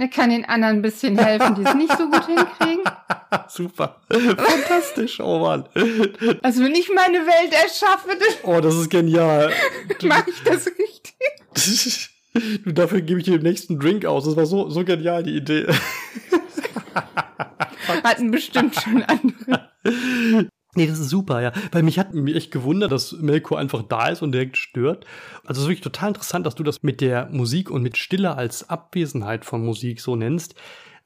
Der 0.00 0.08
kann 0.08 0.30
den 0.30 0.44
anderen 0.46 0.78
ein 0.78 0.82
bisschen 0.82 1.16
helfen, 1.16 1.54
die 1.54 1.62
es 1.62 1.74
nicht 1.74 1.96
so 1.96 2.10
gut 2.10 2.26
hinkriegen. 2.26 2.82
Super. 3.48 4.00
Fantastisch, 4.10 5.20
oh 5.20 5.38
Mann. 5.38 5.64
Also 6.42 6.64
wenn 6.64 6.74
ich 6.74 6.90
meine 6.92 7.18
Welt 7.18 7.52
erschaffe, 7.52 8.18
oh, 8.42 8.60
das 8.60 8.74
ist 8.74 8.90
genial. 8.90 9.52
Mache 10.02 10.30
ich 10.30 10.42
das 10.42 10.66
richtig? 10.66 11.14
Du, 11.54 12.72
dafür 12.72 13.00
gebe 13.00 13.20
ich 13.20 13.24
dir 13.24 13.38
den 13.38 13.42
nächsten 13.42 13.78
Drink 13.78 14.04
aus. 14.04 14.24
Das 14.24 14.36
war 14.36 14.46
so, 14.46 14.68
so 14.68 14.84
genial, 14.84 15.22
die 15.22 15.36
Idee. 15.36 15.66
Hatten 18.02 18.30
bestimmt 18.30 18.74
schon 18.74 19.02
andere. 19.02 19.70
Nee, 20.76 20.86
das 20.86 20.98
ist 20.98 21.10
super, 21.10 21.40
ja. 21.40 21.52
Weil 21.72 21.82
mich 21.82 21.98
hat 21.98 22.14
mich 22.14 22.34
echt 22.34 22.50
gewundert, 22.50 22.90
dass 22.90 23.12
Melko 23.12 23.54
einfach 23.54 23.82
da 23.82 24.08
ist 24.08 24.22
und 24.22 24.32
direkt 24.32 24.56
stört. 24.56 25.06
Also 25.44 25.60
es 25.60 25.64
ist 25.64 25.68
wirklich 25.68 25.82
total 25.82 26.08
interessant, 26.08 26.46
dass 26.46 26.56
du 26.56 26.64
das 26.64 26.82
mit 26.82 27.00
der 27.00 27.28
Musik 27.30 27.70
und 27.70 27.82
mit 27.82 27.96
Stille 27.96 28.36
als 28.36 28.68
Abwesenheit 28.68 29.44
von 29.44 29.64
Musik 29.64 30.00
so 30.00 30.16
nennst, 30.16 30.56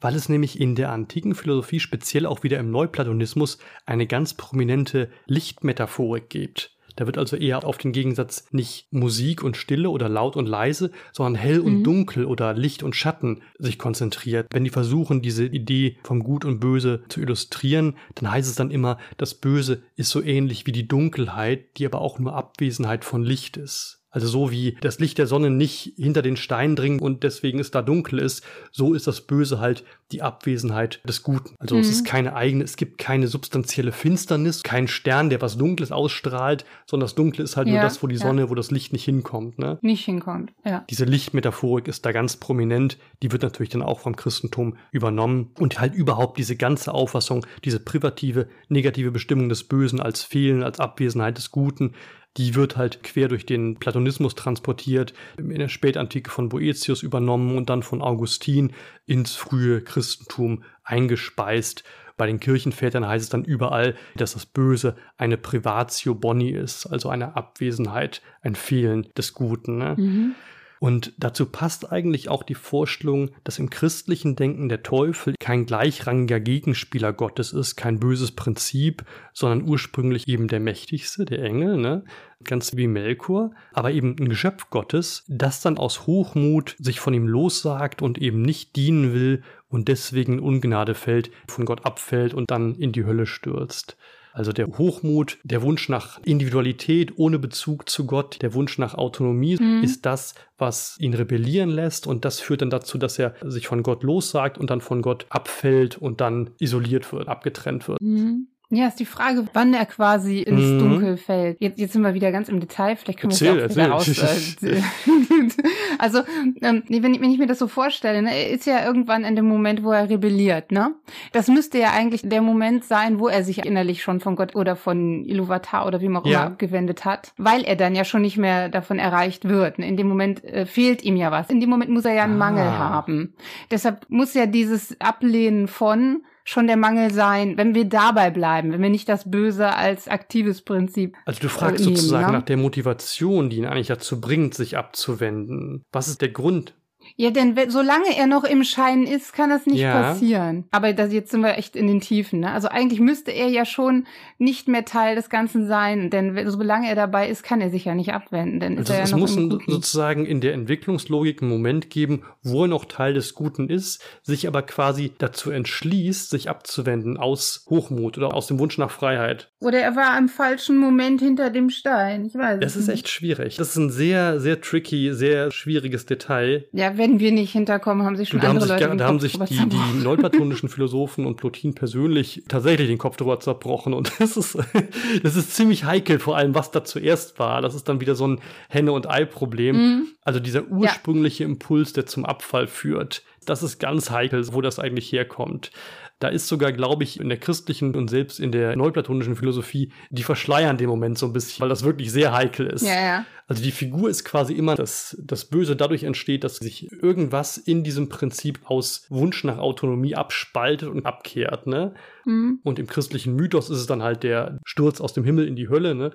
weil 0.00 0.14
es 0.14 0.28
nämlich 0.28 0.58
in 0.60 0.74
der 0.74 0.90
antiken 0.90 1.34
Philosophie, 1.34 1.80
speziell 1.80 2.24
auch 2.24 2.42
wieder 2.42 2.58
im 2.58 2.70
Neuplatonismus, 2.70 3.58
eine 3.84 4.06
ganz 4.06 4.34
prominente 4.34 5.10
Lichtmetaphorik 5.26 6.30
gibt. 6.30 6.77
Da 6.98 7.06
wird 7.06 7.16
also 7.16 7.36
eher 7.36 7.64
auf 7.64 7.78
den 7.78 7.92
Gegensatz 7.92 8.44
nicht 8.50 8.92
Musik 8.92 9.44
und 9.44 9.56
Stille 9.56 9.88
oder 9.88 10.08
laut 10.08 10.34
und 10.34 10.46
leise, 10.46 10.90
sondern 11.12 11.36
hell 11.36 11.60
und 11.60 11.78
mhm. 11.78 11.84
dunkel 11.84 12.24
oder 12.24 12.54
Licht 12.54 12.82
und 12.82 12.96
Schatten 12.96 13.42
sich 13.56 13.78
konzentriert. 13.78 14.48
Wenn 14.50 14.64
die 14.64 14.70
versuchen, 14.70 15.22
diese 15.22 15.46
Idee 15.46 15.98
vom 16.02 16.24
Gut 16.24 16.44
und 16.44 16.58
Böse 16.58 17.04
zu 17.08 17.20
illustrieren, 17.20 17.94
dann 18.16 18.32
heißt 18.32 18.48
es 18.48 18.56
dann 18.56 18.72
immer, 18.72 18.98
das 19.16 19.34
Böse 19.34 19.84
ist 19.94 20.10
so 20.10 20.20
ähnlich 20.20 20.66
wie 20.66 20.72
die 20.72 20.88
Dunkelheit, 20.88 21.76
die 21.76 21.86
aber 21.86 22.00
auch 22.00 22.18
nur 22.18 22.34
Abwesenheit 22.34 23.04
von 23.04 23.22
Licht 23.22 23.56
ist. 23.56 23.97
Also 24.10 24.26
so 24.26 24.50
wie 24.50 24.76
das 24.80 24.98
Licht 24.98 25.18
der 25.18 25.26
Sonne 25.26 25.50
nicht 25.50 25.94
hinter 25.96 26.22
den 26.22 26.36
Stein 26.36 26.76
dringt 26.76 27.02
und 27.02 27.22
deswegen 27.22 27.58
es 27.58 27.70
da 27.70 27.82
dunkel 27.82 28.18
ist, 28.18 28.42
so 28.70 28.94
ist 28.94 29.06
das 29.06 29.20
Böse 29.20 29.60
halt 29.60 29.84
die 30.12 30.22
Abwesenheit 30.22 31.00
des 31.06 31.22
Guten. 31.22 31.54
Also 31.58 31.74
mhm. 31.74 31.82
es 31.82 31.90
ist 31.90 32.06
keine 32.06 32.34
eigene, 32.34 32.64
es 32.64 32.76
gibt 32.76 32.96
keine 32.96 33.28
substanzielle 33.28 33.92
Finsternis, 33.92 34.62
kein 34.62 34.88
Stern, 34.88 35.28
der 35.28 35.42
was 35.42 35.58
Dunkles 35.58 35.92
ausstrahlt, 35.92 36.64
sondern 36.86 37.04
das 37.04 37.14
Dunkle 37.14 37.44
ist 37.44 37.56
halt 37.56 37.68
ja, 37.68 37.74
nur 37.74 37.82
das, 37.82 38.02
wo 38.02 38.06
die 38.06 38.16
Sonne, 38.16 38.42
ja. 38.42 38.50
wo 38.50 38.54
das 38.54 38.70
Licht 38.70 38.92
nicht 38.92 39.04
hinkommt. 39.04 39.58
Ne? 39.58 39.78
Nicht 39.82 40.04
hinkommt, 40.06 40.52
ja. 40.64 40.84
Diese 40.88 41.04
Lichtmetaphorik 41.04 41.88
ist 41.88 42.06
da 42.06 42.12
ganz 42.12 42.36
prominent. 42.36 42.96
Die 43.22 43.30
wird 43.32 43.42
natürlich 43.42 43.70
dann 43.70 43.82
auch 43.82 44.00
vom 44.00 44.16
Christentum 44.16 44.76
übernommen 44.90 45.50
und 45.58 45.80
halt 45.80 45.94
überhaupt 45.94 46.38
diese 46.38 46.56
ganze 46.56 46.94
Auffassung, 46.94 47.46
diese 47.64 47.80
privative, 47.80 48.48
negative 48.68 49.10
Bestimmung 49.10 49.50
des 49.50 49.64
Bösen 49.64 50.00
als 50.00 50.22
Fehlen, 50.22 50.62
als 50.62 50.80
Abwesenheit 50.80 51.36
des 51.36 51.50
Guten, 51.50 51.92
die 52.38 52.54
wird 52.54 52.76
halt 52.76 53.02
quer 53.02 53.28
durch 53.28 53.44
den 53.44 53.76
Platonismus 53.76 54.34
transportiert, 54.34 55.12
in 55.36 55.58
der 55.58 55.68
Spätantike 55.68 56.30
von 56.30 56.48
Boetius 56.48 57.02
übernommen 57.02 57.56
und 57.56 57.68
dann 57.68 57.82
von 57.82 58.00
Augustin 58.00 58.72
ins 59.06 59.34
frühe 59.34 59.82
Christentum 59.82 60.62
eingespeist. 60.84 61.82
Bei 62.16 62.26
den 62.26 62.40
Kirchenvätern 62.40 63.06
heißt 63.06 63.24
es 63.24 63.30
dann 63.30 63.44
überall, 63.44 63.94
dass 64.16 64.32
das 64.32 64.46
Böse 64.46 64.96
eine 65.16 65.36
Privatio 65.36 66.14
Boni 66.14 66.50
ist, 66.50 66.86
also 66.86 67.10
eine 67.10 67.36
Abwesenheit, 67.36 68.22
ein 68.40 68.54
Fehlen 68.54 69.08
des 69.16 69.34
Guten. 69.34 69.78
Ne? 69.78 69.94
Mhm. 69.96 70.34
Und 70.80 71.12
dazu 71.18 71.46
passt 71.46 71.90
eigentlich 71.90 72.28
auch 72.28 72.42
die 72.42 72.54
Vorstellung, 72.54 73.30
dass 73.44 73.58
im 73.58 73.70
christlichen 73.70 74.36
Denken 74.36 74.68
der 74.68 74.82
Teufel 74.82 75.34
kein 75.38 75.66
gleichrangiger 75.66 76.40
Gegenspieler 76.40 77.12
Gottes 77.12 77.52
ist, 77.52 77.76
kein 77.76 77.98
böses 77.98 78.32
Prinzip, 78.32 79.04
sondern 79.32 79.68
ursprünglich 79.68 80.28
eben 80.28 80.48
der 80.48 80.60
mächtigste, 80.60 81.24
der 81.24 81.42
Engel, 81.42 81.76
ne? 81.76 82.04
ganz 82.44 82.76
wie 82.76 82.86
Melkor, 82.86 83.50
aber 83.72 83.90
eben 83.90 84.16
ein 84.18 84.28
Geschöpf 84.28 84.70
Gottes, 84.70 85.24
das 85.26 85.60
dann 85.60 85.78
aus 85.78 86.06
Hochmut 86.06 86.76
sich 86.78 87.00
von 87.00 87.12
ihm 87.14 87.26
lossagt 87.26 88.00
und 88.00 88.18
eben 88.18 88.42
nicht 88.42 88.76
dienen 88.76 89.12
will 89.12 89.42
und 89.68 89.88
deswegen 89.88 90.38
Ungnade 90.38 90.94
fällt, 90.94 91.30
von 91.48 91.64
Gott 91.64 91.84
abfällt 91.84 92.34
und 92.34 92.50
dann 92.50 92.76
in 92.76 92.92
die 92.92 93.04
Hölle 93.04 93.26
stürzt. 93.26 93.96
Also 94.38 94.52
der 94.52 94.68
Hochmut, 94.68 95.38
der 95.42 95.62
Wunsch 95.62 95.88
nach 95.88 96.20
Individualität 96.24 97.18
ohne 97.18 97.40
Bezug 97.40 97.88
zu 97.88 98.06
Gott, 98.06 98.40
der 98.40 98.54
Wunsch 98.54 98.78
nach 98.78 98.94
Autonomie 98.94 99.56
mhm. 99.60 99.82
ist 99.82 100.06
das, 100.06 100.36
was 100.56 100.96
ihn 101.00 101.12
rebellieren 101.12 101.70
lässt 101.70 102.06
und 102.06 102.24
das 102.24 102.38
führt 102.38 102.62
dann 102.62 102.70
dazu, 102.70 102.98
dass 102.98 103.18
er 103.18 103.34
sich 103.44 103.66
von 103.66 103.82
Gott 103.82 104.04
lossagt 104.04 104.56
und 104.56 104.70
dann 104.70 104.80
von 104.80 105.02
Gott 105.02 105.26
abfällt 105.28 105.98
und 105.98 106.20
dann 106.20 106.50
isoliert 106.60 107.12
wird, 107.12 107.26
abgetrennt 107.26 107.88
wird. 107.88 108.00
Mhm. 108.00 108.46
Ja, 108.70 108.86
ist 108.86 109.00
die 109.00 109.06
Frage, 109.06 109.46
wann 109.54 109.72
er 109.72 109.86
quasi 109.86 110.40
ins 110.42 110.60
mhm. 110.60 110.78
Dunkel 110.78 111.16
fällt. 111.16 111.58
Jetzt, 111.58 111.78
jetzt 111.78 111.94
sind 111.94 112.02
wir 112.02 112.12
wieder 112.12 112.30
ganz 112.30 112.50
im 112.50 112.60
Detail, 112.60 112.96
vielleicht 112.96 113.18
können 113.18 113.30
wir 113.30 113.34
es 113.34 113.40
ja 113.40 113.52
auch 113.54 113.56
erzähl. 113.56 113.86
raus. 113.86 114.08
Äh, 114.62 114.82
also, 115.98 116.20
ähm, 116.60 116.82
wenn, 116.88 117.14
ich, 117.14 117.20
wenn 117.20 117.30
ich 117.30 117.38
mir 117.38 117.46
das 117.46 117.58
so 117.58 117.68
vorstelle, 117.68 118.20
ne, 118.22 118.34
er 118.34 118.50
ist 118.50 118.66
ja 118.66 118.84
irgendwann 118.84 119.24
in 119.24 119.36
dem 119.36 119.46
Moment, 119.46 119.82
wo 119.82 119.92
er 119.92 120.10
rebelliert, 120.10 120.72
ne? 120.72 120.94
Das 121.32 121.48
müsste 121.48 121.78
ja 121.78 121.92
eigentlich 121.92 122.22
der 122.24 122.42
Moment 122.42 122.84
sein, 122.84 123.18
wo 123.18 123.28
er 123.28 123.42
sich 123.44 123.64
innerlich 123.64 124.02
schon 124.02 124.20
von 124.20 124.36
Gott 124.36 124.54
oder 124.54 124.76
von 124.76 125.24
Iluvatar 125.24 125.86
oder 125.86 126.00
wie 126.00 126.08
man 126.08 126.22
auch 126.22 126.26
ja. 126.26 126.40
immer 126.40 126.46
abgewendet 126.48 127.04
hat, 127.04 127.32
weil 127.38 127.62
er 127.62 127.76
dann 127.76 127.94
ja 127.94 128.04
schon 128.04 128.22
nicht 128.22 128.36
mehr 128.36 128.68
davon 128.68 128.98
erreicht 128.98 129.48
wird. 129.48 129.78
Ne? 129.78 129.88
In 129.88 129.96
dem 129.96 130.08
Moment 130.08 130.44
äh, 130.44 130.66
fehlt 130.66 131.02
ihm 131.02 131.16
ja 131.16 131.30
was. 131.30 131.48
In 131.48 131.60
dem 131.60 131.70
Moment 131.70 131.90
muss 131.90 132.04
er 132.04 132.14
ja 132.14 132.24
einen 132.24 132.34
ah. 132.34 132.50
Mangel 132.50 132.70
haben. 132.70 133.34
Deshalb 133.70 134.04
muss 134.08 134.34
ja 134.34 134.46
dieses 134.46 135.00
Ablehnen 135.00 135.68
von 135.68 136.22
schon 136.48 136.66
der 136.66 136.78
Mangel 136.78 137.12
sein, 137.12 137.58
wenn 137.58 137.74
wir 137.74 137.84
dabei 137.84 138.30
bleiben, 138.30 138.72
wenn 138.72 138.80
wir 138.80 138.88
nicht 138.88 139.08
das 139.08 139.30
Böse 139.30 139.74
als 139.74 140.08
aktives 140.08 140.62
Prinzip. 140.62 141.14
Also 141.26 141.40
du 141.40 141.48
fragst 141.50 141.84
nehmen, 141.84 141.94
sozusagen 141.94 142.32
ne? 142.32 142.38
nach 142.38 142.44
der 142.44 142.56
Motivation, 142.56 143.50
die 143.50 143.58
ihn 143.58 143.66
eigentlich 143.66 143.88
dazu 143.88 144.18
bringt, 144.18 144.54
sich 144.54 144.78
abzuwenden. 144.78 145.84
Was 145.92 146.08
ist 146.08 146.22
der 146.22 146.30
Grund? 146.30 146.74
Ja, 147.20 147.32
denn 147.32 147.56
solange 147.68 148.16
er 148.16 148.28
noch 148.28 148.44
im 148.44 148.62
Schein 148.62 149.02
ist, 149.02 149.32
kann 149.32 149.50
das 149.50 149.66
nicht 149.66 149.80
ja. 149.80 149.92
passieren. 149.92 150.66
Aber 150.70 150.92
das, 150.92 151.12
jetzt 151.12 151.32
sind 151.32 151.40
wir 151.40 151.58
echt 151.58 151.74
in 151.74 151.88
den 151.88 152.00
Tiefen. 152.00 152.38
Ne? 152.38 152.52
Also 152.52 152.68
eigentlich 152.68 153.00
müsste 153.00 153.32
er 153.32 153.48
ja 153.48 153.64
schon 153.64 154.06
nicht 154.38 154.68
mehr 154.68 154.84
Teil 154.84 155.16
des 155.16 155.28
Ganzen 155.28 155.66
sein, 155.66 156.10
denn 156.10 156.48
solange 156.48 156.88
er 156.88 156.94
dabei 156.94 157.28
ist, 157.28 157.42
kann 157.42 157.60
er 157.60 157.70
sich 157.70 157.84
ja 157.84 157.96
nicht 157.96 158.12
abwenden. 158.12 158.60
Denn 158.60 158.78
also 158.78 158.92
ist 158.92 158.98
er 158.98 159.02
es 159.02 159.10
ja 159.10 159.16
muss 159.16 159.34
sozusagen 159.34 160.26
in 160.26 160.40
der 160.40 160.54
Entwicklungslogik 160.54 161.42
einen 161.42 161.50
Moment 161.50 161.90
geben, 161.90 162.22
wo 162.44 162.62
er 162.62 162.68
noch 162.68 162.84
Teil 162.84 163.14
des 163.14 163.34
Guten 163.34 163.68
ist, 163.68 164.00
sich 164.22 164.46
aber 164.46 164.62
quasi 164.62 165.10
dazu 165.18 165.50
entschließt, 165.50 166.30
sich 166.30 166.48
abzuwenden 166.48 167.16
aus 167.16 167.66
Hochmut 167.68 168.16
oder 168.16 168.32
aus 168.32 168.46
dem 168.46 168.60
Wunsch 168.60 168.78
nach 168.78 168.92
Freiheit. 168.92 169.50
Oder 169.58 169.80
er 169.80 169.96
war 169.96 170.16
im 170.16 170.28
falschen 170.28 170.78
Moment 170.78 171.20
hinter 171.20 171.50
dem 171.50 171.70
Stein. 171.70 172.26
Ich 172.26 172.36
weiß. 172.36 172.60
Das 172.60 172.76
ist 172.76 172.88
echt 172.88 173.08
schwierig. 173.08 173.56
Das 173.56 173.70
ist 173.70 173.76
ein 173.76 173.90
sehr, 173.90 174.38
sehr 174.38 174.60
tricky, 174.60 175.12
sehr 175.12 175.50
schwieriges 175.50 176.06
Detail. 176.06 176.68
Ja, 176.70 176.96
wenn 176.96 177.07
wir 177.18 177.32
nicht 177.32 177.52
hinterkommen, 177.52 178.04
haben 178.04 178.16
sich 178.16 178.28
schon 178.28 178.40
da 178.40 178.50
andere 178.50 178.66
sich, 178.66 178.80
Leute 178.80 178.96
Da 178.96 179.06
haben 179.06 179.20
sich 179.20 179.38
die, 179.38 179.68
die 179.68 180.02
neuplatonischen 180.02 180.68
Philosophen 180.68 181.26
und 181.26 181.36
Plotin 181.36 181.74
persönlich 181.74 182.42
tatsächlich 182.48 182.88
den 182.88 182.98
Kopf 182.98 183.16
drüber 183.16 183.40
zerbrochen 183.40 183.94
und 183.94 184.12
das 184.18 184.36
ist, 184.36 184.58
das 185.22 185.36
ist 185.36 185.54
ziemlich 185.54 185.84
heikel, 185.84 186.18
vor 186.18 186.36
allem 186.36 186.54
was 186.54 186.70
da 186.70 186.84
zuerst 186.84 187.38
war. 187.38 187.62
Das 187.62 187.74
ist 187.74 187.88
dann 187.88 188.00
wieder 188.00 188.14
so 188.14 188.26
ein 188.26 188.40
Henne- 188.68 188.92
und 188.92 189.08
Ei-Problem. 189.08 189.76
Mhm. 189.76 190.06
Also 190.22 190.40
dieser 190.40 190.66
ursprüngliche 190.66 191.44
ja. 191.44 191.48
Impuls, 191.48 191.92
der 191.92 192.06
zum 192.06 192.24
Abfall 192.24 192.66
führt, 192.66 193.22
das 193.46 193.62
ist 193.62 193.78
ganz 193.78 194.10
heikel, 194.10 194.46
wo 194.52 194.60
das 194.60 194.78
eigentlich 194.78 195.10
herkommt. 195.10 195.70
Da 196.18 196.28
ist 196.28 196.48
sogar, 196.48 196.72
glaube 196.72 197.04
ich, 197.04 197.20
in 197.20 197.28
der 197.28 197.38
christlichen 197.38 197.94
und 197.94 198.08
selbst 198.08 198.40
in 198.40 198.50
der 198.50 198.74
neuplatonischen 198.74 199.36
Philosophie, 199.36 199.92
die 200.10 200.24
verschleiern 200.24 200.76
den 200.76 200.88
Moment 200.88 201.16
so 201.16 201.26
ein 201.26 201.32
bisschen, 201.32 201.60
weil 201.60 201.68
das 201.68 201.84
wirklich 201.84 202.10
sehr 202.10 202.32
heikel 202.32 202.66
ist. 202.66 202.84
Ja, 202.86 203.00
ja. 203.00 203.26
Also 203.48 203.62
die 203.62 203.70
Figur 203.70 204.10
ist 204.10 204.24
quasi 204.24 204.52
immer, 204.52 204.74
dass 204.74 205.16
das 205.18 205.46
Böse 205.46 205.74
dadurch 205.74 206.02
entsteht, 206.02 206.44
dass 206.44 206.56
sich 206.56 206.92
irgendwas 206.92 207.56
in 207.56 207.82
diesem 207.82 208.10
Prinzip 208.10 208.60
aus 208.64 209.06
Wunsch 209.08 209.42
nach 209.42 209.56
Autonomie 209.56 210.14
abspaltet 210.14 210.90
und 210.90 211.06
abkehrt, 211.06 211.66
ne? 211.66 211.94
Mhm. 212.26 212.60
Und 212.62 212.78
im 212.78 212.86
christlichen 212.86 213.34
Mythos 213.36 213.70
ist 213.70 213.78
es 213.78 213.86
dann 213.86 214.02
halt 214.02 214.22
der 214.22 214.58
Sturz 214.64 215.00
aus 215.00 215.14
dem 215.14 215.24
Himmel 215.24 215.48
in 215.48 215.56
die 215.56 215.70
Hölle, 215.70 215.94
ne? 215.94 216.10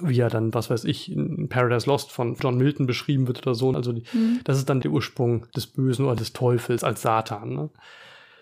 Wie 0.00 0.20
er 0.20 0.30
dann, 0.30 0.54
was 0.54 0.70
weiß 0.70 0.84
ich, 0.84 1.10
in 1.10 1.48
Paradise 1.48 1.90
Lost 1.90 2.12
von 2.12 2.36
John 2.36 2.56
Milton 2.56 2.86
beschrieben 2.86 3.26
wird 3.26 3.44
oder 3.44 3.56
so. 3.56 3.72
Also 3.72 3.92
die, 3.92 4.04
mhm. 4.12 4.40
das 4.44 4.58
ist 4.58 4.68
dann 4.70 4.80
der 4.80 4.92
Ursprung 4.92 5.50
des 5.56 5.66
Bösen 5.66 6.06
oder 6.06 6.14
des 6.14 6.34
Teufels 6.34 6.84
als 6.84 7.02
Satan, 7.02 7.52
ne? 7.52 7.70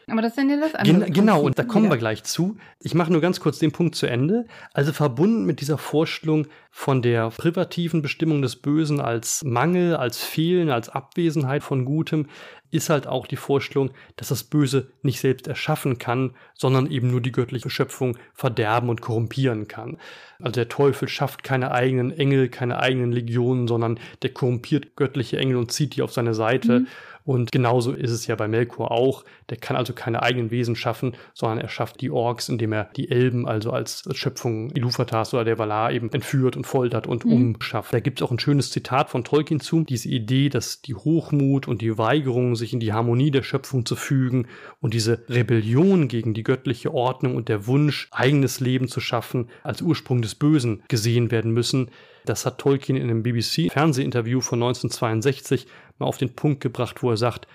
Aber 0.09 0.23
das 0.23 0.37
ist 0.37 0.49
ja 0.49 0.57
das 0.61 0.75
andere. 0.75 1.05
Gen 1.07 1.13
genau, 1.13 1.43
und 1.43 1.59
da 1.59 1.65
kommen 1.65 1.91
wir 1.91 1.97
gleich 1.97 2.25
zu. 2.25 2.57
Ich 2.81 2.95
mache 2.95 3.13
nur 3.13 3.21
ganz 3.21 3.41
kurz 3.41 3.59
den 3.59 3.73
Punkt 3.73 3.95
zu 3.95 4.07
Ende. 4.07 4.47
Also 4.73 4.93
verbunden 4.93 5.45
mit 5.45 5.61
dieser 5.61 5.79
Vorstellung 5.79 6.47
von 6.71 7.03
der 7.03 7.31
privativen 7.31 8.03
Bestimmung 8.03 8.43
des 8.43 8.57
Bösen 8.57 9.01
als 9.01 9.43
Mangel, 9.45 9.97
als 9.97 10.23
Fehlen, 10.23 10.71
als 10.71 10.89
Abwesenheit 10.89 11.63
von 11.63 11.85
Gutem, 11.85 12.27
ist 12.71 12.91
halt 12.91 13.07
auch 13.07 13.29
die 13.29 13.37
Vorstellung, 13.37 13.91
dass 14.17 14.29
das 14.29 14.43
Böse 14.43 14.91
nicht 15.03 15.21
selbst 15.21 15.47
erschaffen 15.47 15.99
kann, 15.99 16.35
sondern 16.55 16.91
eben 16.91 17.09
nur 17.09 17.21
die 17.21 17.31
göttliche 17.31 17.71
Schöpfung 17.71 18.19
verderben 18.33 18.89
und 18.89 19.01
korrumpieren 19.01 19.69
kann. 19.69 19.99
Also 20.41 20.55
der 20.55 20.69
Teufel 20.69 21.07
schafft 21.07 21.45
keine 21.45 21.71
eigenen 21.71 22.11
Engel, 22.11 22.49
keine 22.49 22.81
eigenen 22.81 23.13
Legionen, 23.13 23.69
sondern 23.69 24.01
der 24.23 24.31
korrumpiert 24.31 24.97
göttliche 24.97 25.39
Engel 25.39 25.57
und 25.57 25.71
zieht 25.71 25.95
die 25.95 26.03
auf 26.03 26.13
seine 26.13 26.35
Seite. 26.35 26.81
Mhm 26.81 26.87
und 27.25 27.53
genauso 27.53 27.93
ist 27.93 28.11
es 28.11 28.27
ja 28.27 28.37
bei 28.37 28.49
Melkor 28.49 28.91
auch. 28.91 29.25
Der 29.49 29.57
kann 29.57 29.77
also 29.77 29.95
keine 29.95 30.23
eigenen 30.23 30.51
Wesen 30.51 30.77
schaffen, 30.77 31.15
sondern 31.33 31.59
er 31.59 31.69
schafft 31.69 32.03
die 32.03 32.11
Orks, 32.11 32.51
indem 32.51 32.73
er 32.73 32.91
die 32.97 33.11
Elben 33.11 33.49
also 33.49 33.71
als 33.71 34.05
Schöpfung 34.13 34.71
Iluvatars 34.73 35.33
oder 35.33 35.45
der 35.45 35.59
Valar 35.59 35.91
eben 35.93 36.13
entführt 36.13 36.55
und 36.55 36.67
foltert 36.67 37.07
und 37.07 37.25
mhm. 37.25 37.33
umschafft. 37.33 37.95
Da 37.95 38.01
gibt 38.01 38.21
es 38.21 38.27
auch 38.27 38.31
ein 38.31 38.39
schönes 38.39 38.71
Zitat 38.71 39.09
von 39.09 39.25
Tolkien 39.25 39.61
zu, 39.61 39.85
diese 39.85 40.11
Idee, 40.11 40.51
dass 40.51 40.83
die 40.83 40.95
Hochmut 40.95 41.67
und 41.67 41.81
die 41.81 41.97
Weigerung, 41.97 42.57
sich 42.57 42.75
in 42.75 42.81
die 42.81 42.93
Harmonie 42.93 43.31
der 43.31 43.43
Schöpfung 43.43 43.87
zu 43.87 43.97
fügen 43.97 44.47
und 44.81 44.93
diese 44.93 45.25
Rebellion 45.31 46.09
gegen 46.09 46.35
die 46.35 46.43
göttliche 46.43 46.93
Ordnung 46.93 47.37
und 47.37 47.49
der 47.49 47.67
Wunsch, 47.67 48.09
eigenes 48.11 48.61
Leben 48.61 48.87
zu 48.89 49.01
schaffen, 49.01 49.49
als 49.63 49.81
Ursprung 49.81 50.21
des 50.21 50.35
Bösen 50.35 50.83
gesehen 50.89 51.31
werden 51.31 51.53
müssen. 51.53 51.91
Das 52.25 52.47
hat 52.47 52.59
Tolkien 52.59 52.97
in 52.97 53.05
einem 53.05 53.23
BBC-Fernsehinterview 53.23 54.41
von 54.41 54.63
1962 54.63 55.67
mal 55.99 56.07
auf 56.07 56.19
den 56.19 56.35
Punkt 56.35 56.61
gebracht, 56.61 57.03
wo 57.03 57.11
er 57.11 57.17
sagt, 57.17 57.47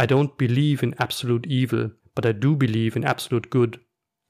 I 0.00 0.04
don't 0.04 0.36
believe 0.36 0.84
in 0.84 0.94
absolute 0.94 1.48
evil, 1.48 1.98
but 2.14 2.24
I 2.24 2.32
do 2.32 2.56
believe 2.56 2.96
in 2.96 3.04
absolute 3.04 3.48
good. 3.50 3.80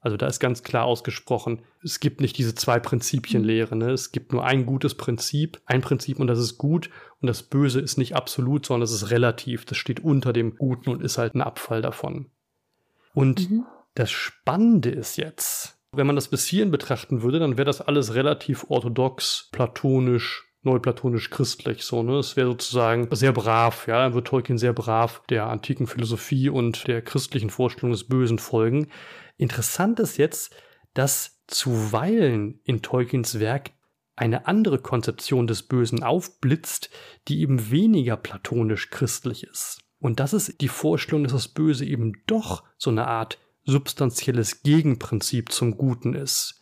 Also 0.01 0.15
da 0.15 0.27
ist 0.27 0.39
ganz 0.39 0.63
klar 0.63 0.85
ausgesprochen, 0.85 1.61
es 1.83 1.99
gibt 1.99 2.21
nicht 2.21 2.37
diese 2.37 2.55
zwei 2.55 2.79
Prinzipienlehre. 2.79 3.75
Ne? 3.75 3.91
Es 3.91 4.11
gibt 4.11 4.31
nur 4.31 4.45
ein 4.45 4.65
gutes 4.65 4.95
Prinzip, 4.95 5.59
ein 5.65 5.81
Prinzip 5.81 6.19
und 6.19 6.27
das 6.27 6.39
ist 6.39 6.57
gut 6.57 6.89
und 7.19 7.27
das 7.27 7.43
Böse 7.43 7.81
ist 7.81 7.97
nicht 7.97 8.15
absolut, 8.15 8.65
sondern 8.65 8.83
es 8.83 8.93
ist 8.93 9.11
relativ. 9.11 9.65
Das 9.65 9.77
steht 9.77 9.99
unter 9.99 10.31
dem 10.31 10.55
Guten 10.55 10.89
und 10.89 11.03
ist 11.03 11.17
halt 11.17 11.35
ein 11.35 11.41
Abfall 11.41 11.81
davon. 11.81 12.31
Und 13.13 13.49
mhm. 13.49 13.65
das 13.93 14.09
Spannende 14.09 14.89
ist 14.89 15.17
jetzt, 15.17 15.77
wenn 15.91 16.07
man 16.07 16.15
das 16.15 16.29
bis 16.29 16.45
hierhin 16.45 16.71
betrachten 16.71 17.21
würde, 17.21 17.39
dann 17.39 17.57
wäre 17.57 17.65
das 17.65 17.81
alles 17.81 18.13
relativ 18.13 18.65
orthodox, 18.69 19.49
platonisch, 19.51 20.48
neuplatonisch-christlich, 20.61 21.83
so, 21.83 22.03
ne? 22.03 22.17
Es 22.17 22.35
wäre 22.35 22.49
sozusagen 22.49 23.07
sehr 23.15 23.31
brav, 23.31 23.87
ja, 23.87 24.03
dann 24.03 24.13
wird 24.13 24.27
Tolkien 24.27 24.57
sehr 24.57 24.73
brav 24.73 25.21
der 25.29 25.47
antiken 25.47 25.87
Philosophie 25.87 26.49
und 26.49 26.87
der 26.87 27.01
christlichen 27.01 27.49
Vorstellung 27.49 27.91
des 27.91 28.07
Bösen 28.07 28.39
folgen. 28.39 28.87
Interessant 29.37 29.99
ist 29.99 30.17
jetzt, 30.17 30.53
dass 30.93 31.41
zuweilen 31.47 32.59
in 32.63 32.81
Tolkiens 32.81 33.39
Werk 33.39 33.71
eine 34.15 34.47
andere 34.47 34.79
Konzeption 34.79 35.47
des 35.47 35.63
Bösen 35.63 36.03
aufblitzt, 36.03 36.89
die 37.29 37.39
eben 37.39 37.71
weniger 37.71 38.17
platonisch-christlich 38.17 39.43
ist. 39.43 39.79
Und 39.99 40.19
das 40.19 40.33
ist 40.33 40.59
die 40.61 40.67
Vorstellung, 40.67 41.23
dass 41.23 41.33
das 41.33 41.47
Böse 41.47 41.85
eben 41.85 42.13
doch 42.27 42.63
so 42.77 42.89
eine 42.89 43.07
Art 43.07 43.37
substanzielles 43.63 44.61
Gegenprinzip 44.63 45.51
zum 45.51 45.77
Guten 45.77 46.15
ist. 46.15 46.58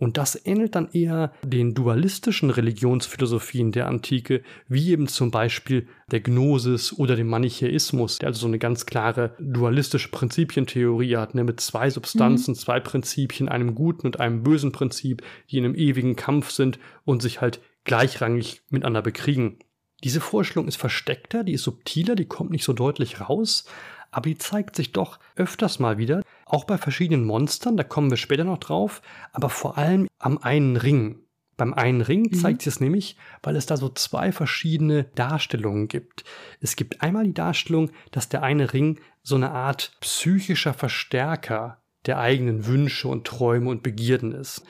Und 0.00 0.16
das 0.16 0.40
ähnelt 0.46 0.76
dann 0.76 0.88
eher 0.92 1.32
den 1.42 1.74
dualistischen 1.74 2.50
Religionsphilosophien 2.50 3.72
der 3.72 3.88
Antike, 3.88 4.42
wie 4.68 4.90
eben 4.90 5.08
zum 5.08 5.32
Beispiel 5.32 5.88
der 6.12 6.20
Gnosis 6.20 6.92
oder 6.92 7.16
dem 7.16 7.26
Manichäismus, 7.26 8.18
der 8.18 8.28
also 8.28 8.42
so 8.42 8.46
eine 8.46 8.60
ganz 8.60 8.86
klare 8.86 9.34
dualistische 9.40 10.10
Prinzipientheorie 10.10 11.16
hat, 11.16 11.34
ne, 11.34 11.42
mit 11.42 11.60
zwei 11.60 11.90
Substanzen, 11.90 12.52
mhm. 12.52 12.58
zwei 12.58 12.78
Prinzipien, 12.78 13.48
einem 13.48 13.74
guten 13.74 14.06
und 14.06 14.20
einem 14.20 14.44
bösen 14.44 14.70
Prinzip, 14.70 15.22
die 15.50 15.58
in 15.58 15.64
einem 15.64 15.74
ewigen 15.74 16.14
Kampf 16.14 16.52
sind 16.52 16.78
und 17.04 17.20
sich 17.20 17.40
halt 17.40 17.60
gleichrangig 17.82 18.62
miteinander 18.70 19.02
bekriegen. 19.02 19.58
Diese 20.04 20.20
Vorstellung 20.20 20.68
ist 20.68 20.76
versteckter, 20.76 21.42
die 21.42 21.54
ist 21.54 21.64
subtiler, 21.64 22.14
die 22.14 22.26
kommt 22.26 22.50
nicht 22.52 22.64
so 22.64 22.72
deutlich 22.72 23.20
raus, 23.20 23.64
aber 24.12 24.28
die 24.28 24.38
zeigt 24.38 24.76
sich 24.76 24.92
doch 24.92 25.18
öfters 25.34 25.80
mal 25.80 25.98
wieder, 25.98 26.22
auch 26.48 26.64
bei 26.64 26.78
verschiedenen 26.78 27.24
Monstern, 27.24 27.76
da 27.76 27.84
kommen 27.84 28.10
wir 28.10 28.16
später 28.16 28.44
noch 28.44 28.58
drauf, 28.58 29.02
aber 29.32 29.50
vor 29.50 29.78
allem 29.78 30.08
am 30.18 30.38
einen 30.38 30.76
Ring. 30.76 31.20
Beim 31.56 31.74
einen 31.74 32.02
Ring 32.02 32.28
mhm. 32.30 32.34
zeigt 32.34 32.62
sich 32.62 32.74
es 32.74 32.80
nämlich, 32.80 33.16
weil 33.42 33.56
es 33.56 33.66
da 33.66 33.76
so 33.76 33.88
zwei 33.88 34.30
verschiedene 34.30 35.04
Darstellungen 35.16 35.88
gibt. 35.88 36.24
Es 36.60 36.76
gibt 36.76 37.02
einmal 37.02 37.24
die 37.24 37.34
Darstellung, 37.34 37.90
dass 38.12 38.28
der 38.28 38.44
eine 38.44 38.72
Ring 38.72 39.00
so 39.22 39.34
eine 39.34 39.50
Art 39.50 39.92
psychischer 40.00 40.72
Verstärker 40.72 41.82
der 42.06 42.20
eigenen 42.20 42.66
Wünsche 42.66 43.08
und 43.08 43.26
Träume 43.26 43.70
und 43.70 43.82
Begierden 43.82 44.32
ist. 44.32 44.62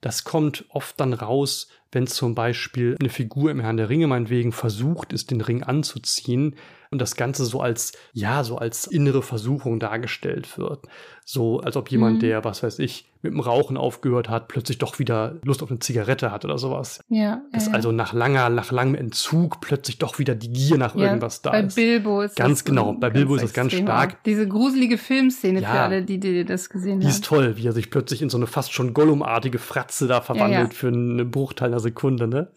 Das 0.00 0.24
kommt 0.24 0.64
oft 0.70 0.98
dann 0.98 1.12
raus 1.12 1.68
wenn 1.92 2.06
zum 2.06 2.34
Beispiel 2.34 2.96
eine 3.00 3.08
Figur 3.08 3.50
im 3.50 3.60
Herrn 3.60 3.76
der 3.76 3.88
Ringe 3.88 4.06
meinetwegen 4.06 4.52
versucht 4.52 5.12
ist, 5.12 5.30
den 5.30 5.40
Ring 5.40 5.62
anzuziehen 5.62 6.56
und 6.90 7.00
das 7.00 7.14
Ganze 7.14 7.44
so 7.44 7.60
als, 7.60 7.92
ja, 8.12 8.42
so 8.42 8.58
als 8.58 8.86
innere 8.86 9.22
Versuchung 9.22 9.78
dargestellt 9.78 10.58
wird. 10.58 10.86
So, 11.24 11.60
als 11.60 11.76
ob 11.76 11.90
jemand, 11.90 12.16
mhm. 12.16 12.20
der, 12.20 12.44
was 12.44 12.64
weiß 12.64 12.80
ich, 12.80 13.06
mit 13.22 13.32
dem 13.32 13.40
Rauchen 13.40 13.76
aufgehört 13.76 14.28
hat, 14.28 14.48
plötzlich 14.48 14.78
doch 14.78 14.98
wieder 14.98 15.36
Lust 15.44 15.62
auf 15.62 15.70
eine 15.70 15.78
Zigarette 15.78 16.32
hat 16.32 16.44
oder 16.44 16.58
sowas. 16.58 17.04
Ja. 17.08 17.42
Dass 17.52 17.66
ja. 17.66 17.72
also 17.74 17.92
nach 17.92 18.12
langer, 18.12 18.48
nach 18.48 18.72
langem 18.72 18.96
Entzug 18.96 19.60
plötzlich 19.60 19.98
doch 19.98 20.18
wieder 20.18 20.34
die 20.34 20.50
Gier 20.50 20.78
nach 20.78 20.96
ja, 20.96 21.04
irgendwas 21.04 21.42
da 21.42 21.50
bei 21.50 21.60
ist. 21.60 21.76
Bei 21.76 21.82
Bilbo 21.82 22.22
ist 22.22 22.34
Ganz 22.34 22.64
genau, 22.64 22.94
bei 22.94 23.10
Bilbo 23.10 23.36
ist 23.36 23.44
das 23.44 23.52
ganz 23.52 23.72
stark. 23.72 24.24
Diese 24.24 24.48
gruselige 24.48 24.98
Filmszene 24.98 25.60
ja, 25.60 25.70
für 25.70 25.80
alle, 25.80 26.02
die, 26.02 26.18
die 26.18 26.44
das 26.44 26.68
gesehen 26.70 26.94
haben. 26.94 27.00
Die 27.00 27.06
ist 27.06 27.24
toll, 27.24 27.56
wie 27.56 27.66
er 27.66 27.72
sich 27.72 27.90
plötzlich 27.90 28.22
in 28.22 28.30
so 28.30 28.38
eine 28.38 28.48
fast 28.48 28.72
schon 28.72 28.92
Gollum-artige 28.94 29.58
Fratze 29.58 30.08
da 30.08 30.22
verwandelt 30.22 30.74
für 30.74 30.88
einen 30.88 31.30
Bruchteil 31.30 31.72
einer 31.80 31.82
Sekunde, 31.82 32.28
ne? 32.28 32.48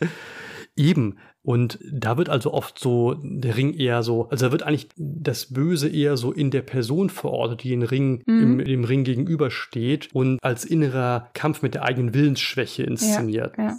Eben. 0.75 1.17
Und 1.43 1.77
da 1.91 2.17
wird 2.17 2.29
also 2.29 2.53
oft 2.53 2.79
so 2.79 3.15
der 3.21 3.57
Ring 3.57 3.73
eher 3.73 4.01
so, 4.01 4.29
also 4.29 4.45
da 4.45 4.51
wird 4.53 4.63
eigentlich 4.63 4.87
das 4.95 5.53
Böse 5.53 5.89
eher 5.89 6.15
so 6.15 6.31
in 6.31 6.51
der 6.51 6.61
Person 6.61 7.09
verortet, 7.09 7.63
die 7.63 7.69
den 7.69 7.83
Ring, 7.83 8.23
mhm. 8.25 8.59
im, 8.59 8.65
dem 8.65 8.83
Ring 8.85 9.03
gegenübersteht 9.03 10.09
und 10.13 10.39
als 10.41 10.63
innerer 10.63 11.29
Kampf 11.33 11.61
mit 11.61 11.73
der 11.73 11.83
eigenen 11.83 12.13
Willensschwäche 12.13 12.83
inszeniert. 12.83 13.57
Ja, 13.57 13.63
ja. 13.63 13.77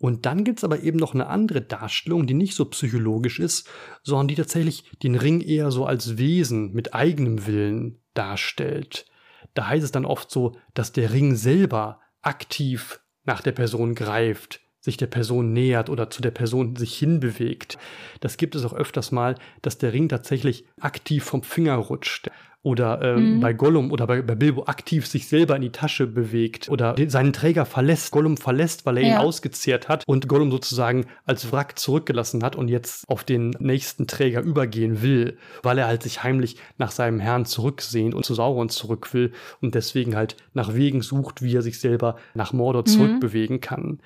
Und 0.00 0.26
dann 0.26 0.44
gibt's 0.44 0.64
aber 0.64 0.82
eben 0.82 0.98
noch 0.98 1.14
eine 1.14 1.28
andere 1.28 1.60
Darstellung, 1.60 2.26
die 2.26 2.34
nicht 2.34 2.54
so 2.54 2.64
psychologisch 2.66 3.40
ist, 3.40 3.68
sondern 4.02 4.28
die 4.28 4.36
tatsächlich 4.36 4.84
den 5.02 5.14
Ring 5.14 5.40
eher 5.40 5.70
so 5.70 5.86
als 5.86 6.18
Wesen 6.18 6.72
mit 6.72 6.94
eigenem 6.94 7.46
Willen 7.46 7.98
darstellt. 8.14 9.06
Da 9.54 9.68
heißt 9.68 9.84
es 9.84 9.92
dann 9.92 10.04
oft 10.04 10.30
so, 10.30 10.56
dass 10.74 10.92
der 10.92 11.12
Ring 11.12 11.34
selber 11.34 12.00
aktiv 12.22 13.00
nach 13.24 13.40
der 13.40 13.52
Person 13.52 13.94
greift, 13.94 14.60
sich 14.80 14.96
der 14.96 15.06
Person 15.06 15.52
nähert 15.52 15.90
oder 15.90 16.10
zu 16.10 16.22
der 16.22 16.30
Person 16.30 16.76
sich 16.76 16.96
hinbewegt. 16.96 17.78
Das 18.20 18.36
gibt 18.36 18.54
es 18.54 18.64
auch 18.64 18.74
öfters 18.74 19.12
mal, 19.12 19.34
dass 19.62 19.78
der 19.78 19.92
Ring 19.92 20.08
tatsächlich 20.08 20.64
aktiv 20.80 21.24
vom 21.24 21.42
Finger 21.42 21.76
rutscht 21.76 22.30
oder 22.62 23.00
äh, 23.00 23.16
mhm. 23.16 23.40
bei 23.40 23.52
Gollum 23.52 23.92
oder 23.92 24.06
bei, 24.06 24.20
bei, 24.20 24.34
Bilbo 24.34 24.64
aktiv 24.64 25.06
sich 25.06 25.28
selber 25.28 25.54
in 25.54 25.62
die 25.62 25.70
Tasche 25.70 26.06
bewegt 26.06 26.68
oder 26.68 26.94
den, 26.94 27.08
seinen 27.08 27.32
Träger 27.32 27.64
verlässt, 27.64 28.10
Gollum 28.10 28.36
verlässt, 28.36 28.84
weil 28.84 28.98
er 28.98 29.04
ja. 29.04 29.08
ihn 29.14 29.18
ausgezehrt 29.18 29.88
hat 29.88 30.02
und 30.06 30.28
Gollum 30.28 30.50
sozusagen 30.50 31.06
als 31.24 31.52
Wrack 31.52 31.78
zurückgelassen 31.78 32.42
hat 32.42 32.56
und 32.56 32.68
jetzt 32.68 33.08
auf 33.08 33.22
den 33.22 33.50
nächsten 33.60 34.08
Träger 34.08 34.42
übergehen 34.42 35.02
will, 35.02 35.38
weil 35.62 35.78
er 35.78 35.86
halt 35.86 36.02
sich 36.02 36.24
heimlich 36.24 36.56
nach 36.78 36.90
seinem 36.90 37.20
Herrn 37.20 37.46
zurücksehnt 37.46 38.14
und 38.14 38.24
zu 38.24 38.34
Sauron 38.34 38.68
zurück 38.68 39.14
will 39.14 39.32
und 39.60 39.76
deswegen 39.76 40.16
halt 40.16 40.36
nach 40.52 40.74
Wegen 40.74 41.00
sucht, 41.00 41.42
wie 41.42 41.56
er 41.56 41.62
sich 41.62 41.78
selber 41.78 42.16
nach 42.34 42.52
Mordor 42.52 42.82
mhm. 42.82 42.86
zurückbewegen 42.86 43.60
kann. 43.60 44.00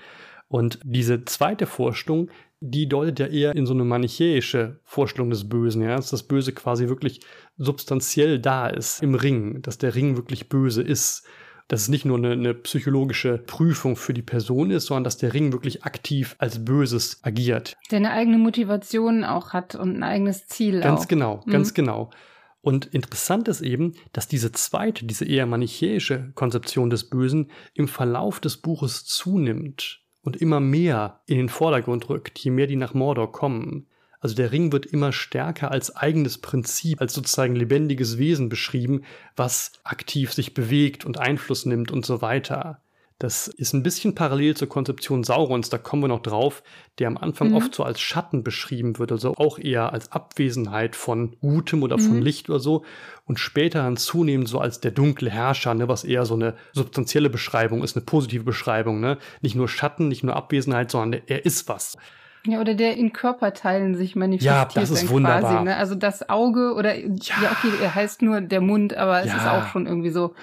Und 0.53 0.80
diese 0.84 1.24
zweite 1.24 1.64
Vorstellung, 1.64 2.28
die 2.61 2.86
deutet 2.86 3.18
ja 3.20 3.26
eher 3.26 3.57
in 3.57 3.64
so 3.64 3.72
eine 3.72 3.84
manichäische 3.84 4.80
Vorstellung 4.84 5.30
des 5.30 5.48
Bösen, 5.48 5.80
ja, 5.80 5.96
dass 5.96 6.11
das 6.11 6.24
Böse 6.24 6.53
quasi 6.53 6.88
wirklich 6.88 7.20
substanziell 7.57 8.38
da 8.38 8.66
ist 8.66 9.03
im 9.03 9.14
Ring, 9.14 9.62
dass 9.62 9.78
der 9.78 9.94
Ring 9.94 10.14
wirklich 10.14 10.50
böse 10.50 10.82
ist. 10.82 11.26
Dass 11.68 11.82
es 11.82 11.88
nicht 11.88 12.05
nur 12.05 12.18
eine, 12.18 12.32
eine 12.32 12.53
psychologische 12.53 13.38
Prüfung 13.38 13.96
für 13.96 14.12
die 14.12 14.20
Person 14.20 14.70
ist, 14.70 14.86
sondern 14.86 15.05
dass 15.05 15.16
der 15.16 15.32
Ring 15.32 15.53
wirklich 15.53 15.84
aktiv 15.84 16.36
als 16.38 16.62
Böses 16.62 17.20
agiert. 17.22 17.74
Der 17.90 17.96
eine 17.96 18.11
eigene 18.11 18.36
Motivation 18.36 19.24
auch 19.24 19.55
hat 19.55 19.74
und 19.74 19.96
ein 19.96 20.03
eigenes 20.03 20.46
Ziel. 20.48 20.80
Ganz 20.80 21.03
auch. 21.03 21.09
genau, 21.09 21.42
mhm. 21.46 21.50
ganz 21.50 21.72
genau. 21.72 22.11
Und 22.61 22.84
interessant 22.86 23.48
ist 23.48 23.62
eben, 23.62 23.94
dass 24.12 24.28
diese 24.28 24.53
zweite, 24.53 25.07
diese 25.07 25.24
eher 25.24 25.46
manichäische 25.46 26.30
Konzeption 26.34 26.90
des 26.90 27.09
Bösen 27.09 27.50
im 27.72 27.88
Verlauf 27.88 28.38
des 28.38 28.59
Buches 28.59 29.07
zunimmt 29.07 30.01
und 30.22 30.36
immer 30.36 30.60
mehr 30.60 31.20
in 31.26 31.36
den 31.36 31.48
Vordergrund 31.48 32.08
rückt, 32.08 32.38
je 32.38 32.50
mehr 32.50 32.66
die 32.66 32.76
nach 32.76 32.94
Mordor 32.94 33.32
kommen. 33.32 33.86
Also 34.20 34.36
der 34.36 34.52
Ring 34.52 34.70
wird 34.70 34.86
immer 34.86 35.12
stärker 35.12 35.72
als 35.72 35.96
eigenes 35.96 36.38
Prinzip, 36.38 37.00
als 37.00 37.12
sozusagen 37.12 37.56
lebendiges 37.56 38.18
Wesen 38.18 38.48
beschrieben, 38.48 39.02
was 39.34 39.72
aktiv 39.82 40.32
sich 40.32 40.54
bewegt 40.54 41.04
und 41.04 41.18
Einfluss 41.18 41.66
nimmt 41.66 41.90
und 41.90 42.06
so 42.06 42.22
weiter. 42.22 42.80
Das 43.22 43.46
ist 43.46 43.72
ein 43.72 43.84
bisschen 43.84 44.16
parallel 44.16 44.56
zur 44.56 44.68
Konzeption 44.68 45.22
Saurons, 45.22 45.70
da 45.70 45.78
kommen 45.78 46.02
wir 46.02 46.08
noch 46.08 46.22
drauf, 46.22 46.64
der 46.98 47.06
am 47.06 47.16
Anfang 47.16 47.50
mhm. 47.50 47.54
oft 47.54 47.72
so 47.72 47.84
als 47.84 48.00
Schatten 48.00 48.42
beschrieben 48.42 48.98
wird, 48.98 49.12
also 49.12 49.36
auch 49.36 49.60
eher 49.60 49.92
als 49.92 50.10
Abwesenheit 50.10 50.96
von 50.96 51.36
Gutem 51.40 51.84
oder 51.84 51.98
mhm. 51.98 52.02
von 52.02 52.20
Licht 52.20 52.50
oder 52.50 52.58
so 52.58 52.84
und 53.24 53.38
später 53.38 53.84
dann 53.84 53.96
zunehmend 53.96 54.48
so 54.48 54.58
als 54.58 54.80
der 54.80 54.90
dunkle 54.90 55.30
Herrscher, 55.30 55.72
ne, 55.74 55.86
was 55.86 56.02
eher 56.02 56.26
so 56.26 56.34
eine 56.34 56.54
substanzielle 56.72 57.30
Beschreibung 57.30 57.84
ist, 57.84 57.96
eine 57.96 58.04
positive 58.04 58.42
Beschreibung, 58.42 58.98
ne? 58.98 59.18
Nicht 59.40 59.54
nur 59.54 59.68
Schatten, 59.68 60.08
nicht 60.08 60.24
nur 60.24 60.34
Abwesenheit, 60.34 60.90
sondern 60.90 61.22
er 61.28 61.46
ist 61.46 61.68
was. 61.68 61.96
Ja, 62.44 62.60
oder 62.60 62.74
der 62.74 62.96
in 62.96 63.12
Körperteilen 63.12 63.94
sich 63.94 64.16
manifestiert. 64.16 64.74
Ja, 64.74 64.80
das 64.80 64.90
ist 64.90 65.08
wunderbar. 65.08 65.40
Quasi, 65.52 65.64
ne? 65.64 65.76
Also 65.76 65.94
das 65.94 66.28
Auge 66.28 66.74
oder 66.74 66.96
ja. 66.96 67.34
ja, 67.40 67.52
okay, 67.52 67.70
er 67.80 67.94
heißt 67.94 68.20
nur 68.22 68.40
der 68.40 68.60
Mund, 68.60 68.96
aber 68.96 69.20
es 69.20 69.26
ja. 69.26 69.36
ist 69.36 69.46
auch 69.46 69.68
schon 69.68 69.86
irgendwie 69.86 70.10
so 70.10 70.34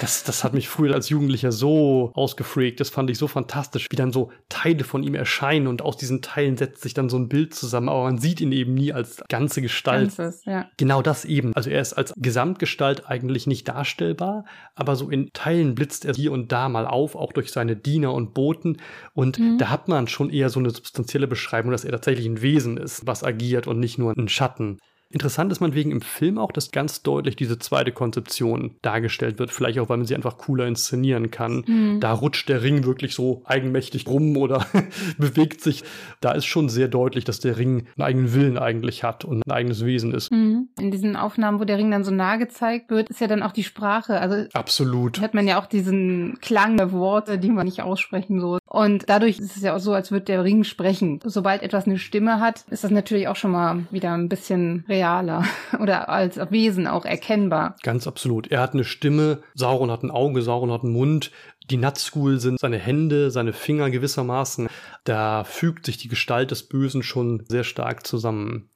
das, 0.00 0.24
das 0.24 0.44
hat 0.44 0.54
mich 0.54 0.68
früher 0.68 0.94
als 0.94 1.08
Jugendlicher 1.08 1.52
so 1.52 2.12
ausgefreakt. 2.14 2.80
Das 2.80 2.90
fand 2.90 3.10
ich 3.10 3.18
so 3.18 3.28
fantastisch, 3.28 3.88
wie 3.90 3.96
dann 3.96 4.12
so 4.12 4.30
Teile 4.48 4.84
von 4.84 5.02
ihm 5.02 5.14
erscheinen 5.14 5.66
und 5.66 5.82
aus 5.82 5.96
diesen 5.96 6.22
Teilen 6.22 6.56
setzt 6.56 6.82
sich 6.82 6.94
dann 6.94 7.08
so 7.08 7.16
ein 7.18 7.28
Bild 7.28 7.54
zusammen, 7.54 7.88
aber 7.88 8.04
man 8.04 8.18
sieht 8.18 8.40
ihn 8.40 8.52
eben 8.52 8.74
nie 8.74 8.92
als 8.92 9.22
ganze 9.28 9.62
Gestalt. 9.62 10.16
Ganzes, 10.16 10.44
ja. 10.44 10.68
Genau 10.76 11.02
das 11.02 11.24
eben. 11.24 11.54
Also 11.54 11.70
er 11.70 11.80
ist 11.80 11.94
als 11.94 12.12
Gesamtgestalt 12.16 13.06
eigentlich 13.06 13.46
nicht 13.46 13.68
darstellbar, 13.68 14.44
aber 14.74 14.96
so 14.96 15.10
in 15.10 15.30
Teilen 15.32 15.74
blitzt 15.74 16.04
er 16.04 16.14
hier 16.14 16.32
und 16.32 16.52
da 16.52 16.68
mal 16.68 16.86
auf, 16.86 17.14
auch 17.14 17.32
durch 17.32 17.52
seine 17.52 17.76
Diener 17.76 18.12
und 18.12 18.34
Boten. 18.34 18.78
Und 19.14 19.38
mhm. 19.38 19.58
da 19.58 19.70
hat 19.70 19.88
man 19.88 20.08
schon 20.08 20.30
eher 20.30 20.48
so 20.48 20.60
eine 20.60 20.70
substanzielle 20.70 21.26
Beschreibung, 21.26 21.72
dass 21.72 21.84
er 21.84 21.92
tatsächlich 21.92 22.26
ein 22.26 22.42
Wesen 22.42 22.76
ist, 22.76 23.06
was 23.06 23.24
agiert 23.24 23.66
und 23.66 23.80
nicht 23.80 23.98
nur 23.98 24.16
ein 24.16 24.28
Schatten. 24.28 24.78
Interessant 25.12 25.52
ist 25.52 25.60
man 25.60 25.74
wegen 25.74 25.90
im 25.90 26.00
Film 26.00 26.38
auch, 26.38 26.52
dass 26.52 26.70
ganz 26.70 27.02
deutlich 27.02 27.36
diese 27.36 27.58
zweite 27.58 27.92
Konzeption 27.92 28.76
dargestellt 28.80 29.38
wird. 29.38 29.50
Vielleicht 29.50 29.78
auch, 29.78 29.90
weil 29.90 29.98
man 29.98 30.06
sie 30.06 30.14
einfach 30.14 30.38
cooler 30.38 30.66
inszenieren 30.66 31.30
kann. 31.30 31.64
Mhm. 31.66 32.00
Da 32.00 32.12
rutscht 32.12 32.48
der 32.48 32.62
Ring 32.62 32.84
wirklich 32.84 33.14
so 33.14 33.42
eigenmächtig 33.44 34.06
rum 34.08 34.38
oder 34.38 34.64
bewegt 35.18 35.60
sich. 35.60 35.84
Da 36.22 36.32
ist 36.32 36.46
schon 36.46 36.70
sehr 36.70 36.88
deutlich, 36.88 37.24
dass 37.24 37.40
der 37.40 37.58
Ring 37.58 37.86
einen 37.96 38.06
eigenen 38.06 38.34
Willen 38.34 38.56
eigentlich 38.56 39.04
hat 39.04 39.26
und 39.26 39.46
ein 39.46 39.52
eigenes 39.52 39.84
Wesen 39.84 40.14
ist. 40.14 40.32
Mhm. 40.32 40.68
In 40.80 40.90
diesen 40.90 41.14
Aufnahmen, 41.14 41.60
wo 41.60 41.64
der 41.64 41.76
Ring 41.76 41.90
dann 41.90 42.04
so 42.04 42.10
nah 42.10 42.36
gezeigt 42.36 42.90
wird, 42.90 43.10
ist 43.10 43.20
ja 43.20 43.26
dann 43.26 43.42
auch 43.42 43.52
die 43.52 43.64
Sprache. 43.64 44.18
Also 44.18 44.46
absolut. 44.54 45.20
Hat 45.20 45.34
man 45.34 45.46
ja 45.46 45.60
auch 45.60 45.66
diesen 45.66 46.38
Klang 46.40 46.78
der 46.78 46.90
Worte, 46.90 47.38
die 47.38 47.50
man 47.50 47.66
nicht 47.66 47.82
aussprechen 47.82 48.40
soll. 48.40 48.60
Und 48.66 49.04
dadurch 49.08 49.38
ist 49.38 49.56
es 49.56 49.62
ja 49.62 49.76
auch 49.76 49.80
so, 49.80 49.92
als 49.92 50.10
würde 50.10 50.24
der 50.24 50.42
Ring 50.42 50.64
sprechen. 50.64 51.20
Sobald 51.22 51.62
etwas 51.62 51.84
eine 51.84 51.98
Stimme 51.98 52.40
hat, 52.40 52.64
ist 52.70 52.84
das 52.84 52.90
natürlich 52.90 53.28
auch 53.28 53.36
schon 53.36 53.50
mal 53.50 53.84
wieder 53.90 54.14
ein 54.14 54.30
bisschen 54.30 54.84
real 54.88 55.01
realer 55.02 55.44
oder 55.80 56.08
als 56.08 56.36
Wesen 56.50 56.86
auch 56.86 57.04
erkennbar. 57.04 57.76
Ganz 57.82 58.06
absolut. 58.06 58.50
Er 58.50 58.60
hat 58.60 58.74
eine 58.74 58.84
Stimme, 58.84 59.42
Sauron 59.54 59.90
hat 59.90 60.02
ein 60.02 60.10
Auge, 60.10 60.42
Sauron 60.42 60.72
hat 60.72 60.84
einen 60.84 60.92
Mund. 60.92 61.30
Die 61.70 61.76
Nazgul 61.76 62.40
sind 62.40 62.58
seine 62.58 62.78
Hände, 62.78 63.30
seine 63.30 63.52
Finger 63.52 63.90
gewissermaßen. 63.90 64.68
Da 65.04 65.44
fügt 65.44 65.86
sich 65.86 65.96
die 65.96 66.08
Gestalt 66.08 66.50
des 66.50 66.68
Bösen 66.68 67.02
schon 67.02 67.44
sehr 67.48 67.64
stark 67.64 68.06
zusammen. 68.06 68.68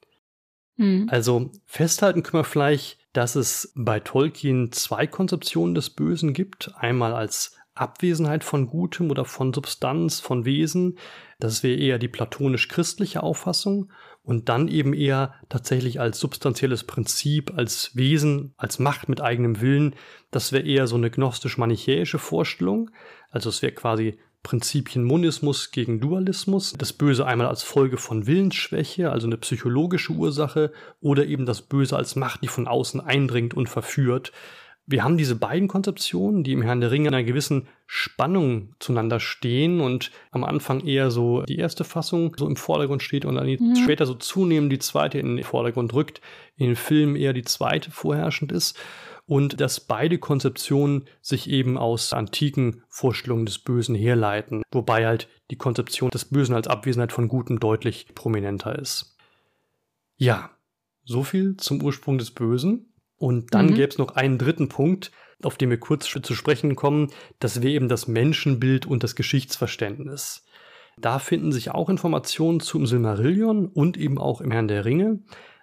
Mhm. 0.76 1.08
Also 1.10 1.50
festhalten 1.64 2.22
können 2.22 2.42
wir 2.42 2.44
vielleicht, 2.44 2.98
dass 3.12 3.34
es 3.34 3.72
bei 3.74 3.98
Tolkien 4.00 4.72
zwei 4.72 5.06
Konzeptionen 5.06 5.74
des 5.74 5.90
Bösen 5.90 6.32
gibt. 6.32 6.72
Einmal 6.76 7.14
als 7.14 7.56
Abwesenheit 7.74 8.44
von 8.44 8.68
Gutem 8.68 9.10
oder 9.10 9.24
von 9.24 9.52
Substanz, 9.52 10.20
von 10.20 10.44
Wesen. 10.44 10.98
Das 11.38 11.62
wäre 11.62 11.78
eher 11.78 11.98
die 11.98 12.08
platonisch-christliche 12.08 13.22
Auffassung 13.22 13.90
und 14.26 14.48
dann 14.48 14.66
eben 14.66 14.92
eher 14.92 15.34
tatsächlich 15.48 16.00
als 16.00 16.18
substanzielles 16.18 16.82
Prinzip, 16.82 17.56
als 17.56 17.94
Wesen, 17.94 18.54
als 18.56 18.80
Macht 18.80 19.08
mit 19.08 19.20
eigenem 19.20 19.60
Willen. 19.60 19.94
Das 20.32 20.50
wäre 20.50 20.66
eher 20.66 20.88
so 20.88 20.96
eine 20.96 21.10
gnostisch-manichäische 21.10 22.18
Vorstellung. 22.18 22.90
Also 23.30 23.50
es 23.50 23.62
wäre 23.62 23.72
quasi 23.72 24.18
Prinzipien 24.42 25.04
Monismus 25.04 25.70
gegen 25.70 26.00
Dualismus. 26.00 26.72
Das 26.76 26.92
Böse 26.92 27.24
einmal 27.24 27.46
als 27.46 27.62
Folge 27.62 27.98
von 27.98 28.26
Willensschwäche, 28.26 29.12
also 29.12 29.28
eine 29.28 29.36
psychologische 29.38 30.12
Ursache, 30.12 30.72
oder 31.00 31.24
eben 31.26 31.46
das 31.46 31.62
Böse 31.62 31.96
als 31.96 32.16
Macht, 32.16 32.42
die 32.42 32.48
von 32.48 32.66
außen 32.66 33.00
eindringt 33.00 33.54
und 33.54 33.68
verführt. 33.68 34.32
Wir 34.88 35.02
haben 35.02 35.18
diese 35.18 35.34
beiden 35.34 35.66
Konzeptionen, 35.66 36.44
die 36.44 36.52
im 36.52 36.62
Herrn 36.62 36.80
der 36.80 36.92
Ringe 36.92 37.08
in 37.08 37.14
einer 37.14 37.24
gewissen 37.24 37.66
Spannung 37.86 38.74
zueinander 38.78 39.18
stehen 39.18 39.80
und 39.80 40.12
am 40.30 40.44
Anfang 40.44 40.80
eher 40.86 41.10
so 41.10 41.42
die 41.42 41.58
erste 41.58 41.82
Fassung 41.82 42.36
so 42.38 42.46
im 42.46 42.54
Vordergrund 42.56 43.02
steht 43.02 43.24
und 43.24 43.34
dann 43.34 43.48
mhm. 43.48 43.76
später 43.76 44.06
so 44.06 44.14
zunehmend 44.14 44.72
die 44.72 44.78
zweite 44.78 45.18
in 45.18 45.36
den 45.36 45.44
Vordergrund 45.44 45.92
rückt, 45.92 46.20
in 46.54 46.66
den 46.66 46.76
Filmen 46.76 47.16
eher 47.16 47.32
die 47.32 47.42
zweite 47.42 47.90
vorherrschend 47.90 48.52
ist 48.52 48.78
und 49.26 49.60
dass 49.60 49.80
beide 49.80 50.18
Konzeptionen 50.18 51.06
sich 51.20 51.50
eben 51.50 51.76
aus 51.76 52.12
antiken 52.12 52.82
Vorstellungen 52.88 53.46
des 53.46 53.58
Bösen 53.58 53.94
herleiten, 53.94 54.62
wobei 54.70 55.04
halt 55.04 55.28
die 55.50 55.56
Konzeption 55.56 56.10
des 56.10 56.26
Bösen 56.26 56.54
als 56.54 56.68
Abwesenheit 56.68 57.12
von 57.12 57.28
Gutem 57.28 57.58
deutlich 57.58 58.06
prominenter 58.14 58.78
ist. 58.78 59.16
Ja, 60.16 60.50
so 61.04 61.24
viel 61.24 61.56
zum 61.56 61.82
Ursprung 61.82 62.18
des 62.18 62.30
Bösen. 62.30 62.92
Und 63.18 63.54
dann 63.54 63.66
mhm. 63.66 63.74
gäbe 63.74 63.88
es 63.88 63.98
noch 63.98 64.14
einen 64.16 64.38
dritten 64.38 64.68
Punkt, 64.68 65.10
auf 65.42 65.56
den 65.56 65.70
wir 65.70 65.78
kurz 65.78 66.06
zu 66.06 66.34
sprechen 66.34 66.76
kommen. 66.76 67.10
Das 67.38 67.62
wäre 67.62 67.72
eben 67.72 67.88
das 67.88 68.08
Menschenbild 68.08 68.86
und 68.86 69.02
das 69.02 69.16
Geschichtsverständnis. 69.16 70.44
Da 70.98 71.18
finden 71.18 71.52
sich 71.52 71.70
auch 71.70 71.90
Informationen 71.90 72.60
zum 72.60 72.86
Silmarillion 72.86 73.66
und 73.66 73.96
eben 73.98 74.18
auch 74.18 74.40
im 74.40 74.50
Herrn 74.50 74.68
der 74.68 74.84
Ringe. 74.84 75.20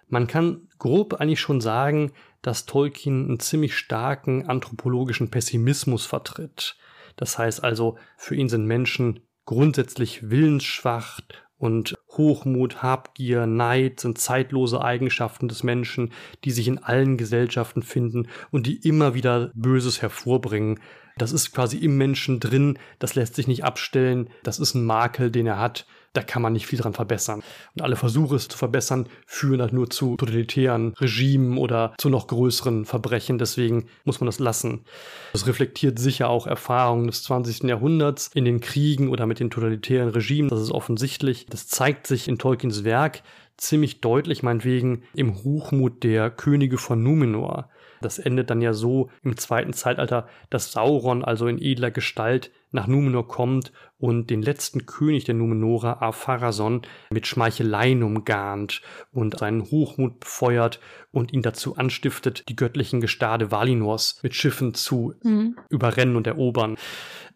Man 0.08 0.26
kann 0.26 0.68
grob 0.78 1.14
eigentlich 1.14 1.40
schon 1.40 1.60
sagen, 1.60 2.12
dass 2.40 2.66
Tolkien 2.66 3.26
einen 3.26 3.40
ziemlich 3.40 3.76
starken 3.76 4.48
anthropologischen 4.48 5.30
Pessimismus 5.30 6.06
vertritt. 6.06 6.76
Das 7.16 7.38
heißt 7.38 7.64
also, 7.64 7.96
für 8.16 8.36
ihn 8.36 8.48
sind 8.48 8.66
Menschen 8.66 9.20
grundsätzlich 9.44 10.30
willensschwach 10.30 11.20
und 11.58 11.96
Hochmut, 12.16 12.82
Habgier, 12.82 13.46
Neid 13.46 14.00
sind 14.00 14.18
zeitlose 14.18 14.82
Eigenschaften 14.82 15.48
des 15.48 15.62
Menschen, 15.62 16.12
die 16.44 16.50
sich 16.50 16.68
in 16.68 16.82
allen 16.82 17.16
Gesellschaften 17.16 17.82
finden 17.82 18.28
und 18.50 18.66
die 18.66 18.76
immer 18.76 19.14
wieder 19.14 19.50
Böses 19.54 20.02
hervorbringen. 20.02 20.80
Das 21.16 21.32
ist 21.32 21.52
quasi 21.52 21.78
im 21.78 21.96
Menschen 21.96 22.40
drin, 22.40 22.78
das 22.98 23.14
lässt 23.14 23.36
sich 23.36 23.46
nicht 23.46 23.64
abstellen, 23.64 24.28
das 24.42 24.58
ist 24.58 24.74
ein 24.74 24.84
Makel, 24.84 25.30
den 25.30 25.46
er 25.46 25.60
hat, 25.60 25.86
da 26.14 26.22
kann 26.22 26.40
man 26.40 26.52
nicht 26.52 26.66
viel 26.66 26.78
dran 26.78 26.94
verbessern. 26.94 27.42
Und 27.74 27.82
alle 27.82 27.96
Versuche, 27.96 28.36
es 28.36 28.48
zu 28.48 28.56
verbessern, 28.56 29.08
führen 29.26 29.60
halt 29.60 29.72
nur 29.72 29.90
zu 29.90 30.16
totalitären 30.16 30.94
Regimen 30.94 31.58
oder 31.58 31.92
zu 31.98 32.08
noch 32.08 32.28
größeren 32.28 32.86
Verbrechen. 32.86 33.38
Deswegen 33.38 33.86
muss 34.04 34.20
man 34.20 34.26
das 34.26 34.38
lassen. 34.38 34.84
Das 35.32 35.46
reflektiert 35.46 35.98
sicher 35.98 36.30
auch 36.30 36.46
Erfahrungen 36.46 37.08
des 37.08 37.24
20. 37.24 37.64
Jahrhunderts 37.64 38.30
in 38.32 38.44
den 38.44 38.60
Kriegen 38.60 39.08
oder 39.10 39.26
mit 39.26 39.40
den 39.40 39.50
totalitären 39.50 40.08
Regimen. 40.08 40.48
Das 40.48 40.60
ist 40.60 40.70
offensichtlich. 40.70 41.46
Das 41.46 41.66
zeigt 41.66 42.06
sich 42.06 42.28
in 42.28 42.38
Tolkiens 42.38 42.84
Werk 42.84 43.22
ziemlich 43.56 44.00
deutlich, 44.00 44.42
meinetwegen, 44.42 45.02
im 45.14 45.42
Hochmut 45.42 46.02
der 46.02 46.30
Könige 46.30 46.78
von 46.78 47.02
Numenor. 47.02 47.68
Das 48.04 48.18
endet 48.18 48.50
dann 48.50 48.60
ja 48.60 48.72
so 48.72 49.10
im 49.22 49.36
zweiten 49.36 49.72
Zeitalter, 49.72 50.28
dass 50.50 50.72
Sauron 50.72 51.24
also 51.24 51.46
in 51.46 51.60
edler 51.60 51.90
Gestalt 51.90 52.50
nach 52.70 52.86
Numenor 52.86 53.28
kommt 53.28 53.72
und 53.98 54.30
den 54.30 54.42
letzten 54.42 54.84
König 54.84 55.24
der 55.24 55.36
Numenorer, 55.36 56.02
Ar-Pharazôn, 56.02 56.82
mit 57.10 57.26
Schmeicheleien 57.26 58.02
umgarnt 58.02 58.82
und 59.12 59.38
seinen 59.38 59.62
Hochmut 59.62 60.20
befeuert 60.20 60.80
und 61.12 61.32
ihn 61.32 61.42
dazu 61.42 61.76
anstiftet, 61.76 62.44
die 62.48 62.56
göttlichen 62.56 63.00
Gestade 63.00 63.50
Valinors 63.50 64.18
mit 64.22 64.34
Schiffen 64.34 64.74
zu 64.74 65.14
mhm. 65.22 65.56
überrennen 65.70 66.16
und 66.16 66.26
erobern. 66.26 66.76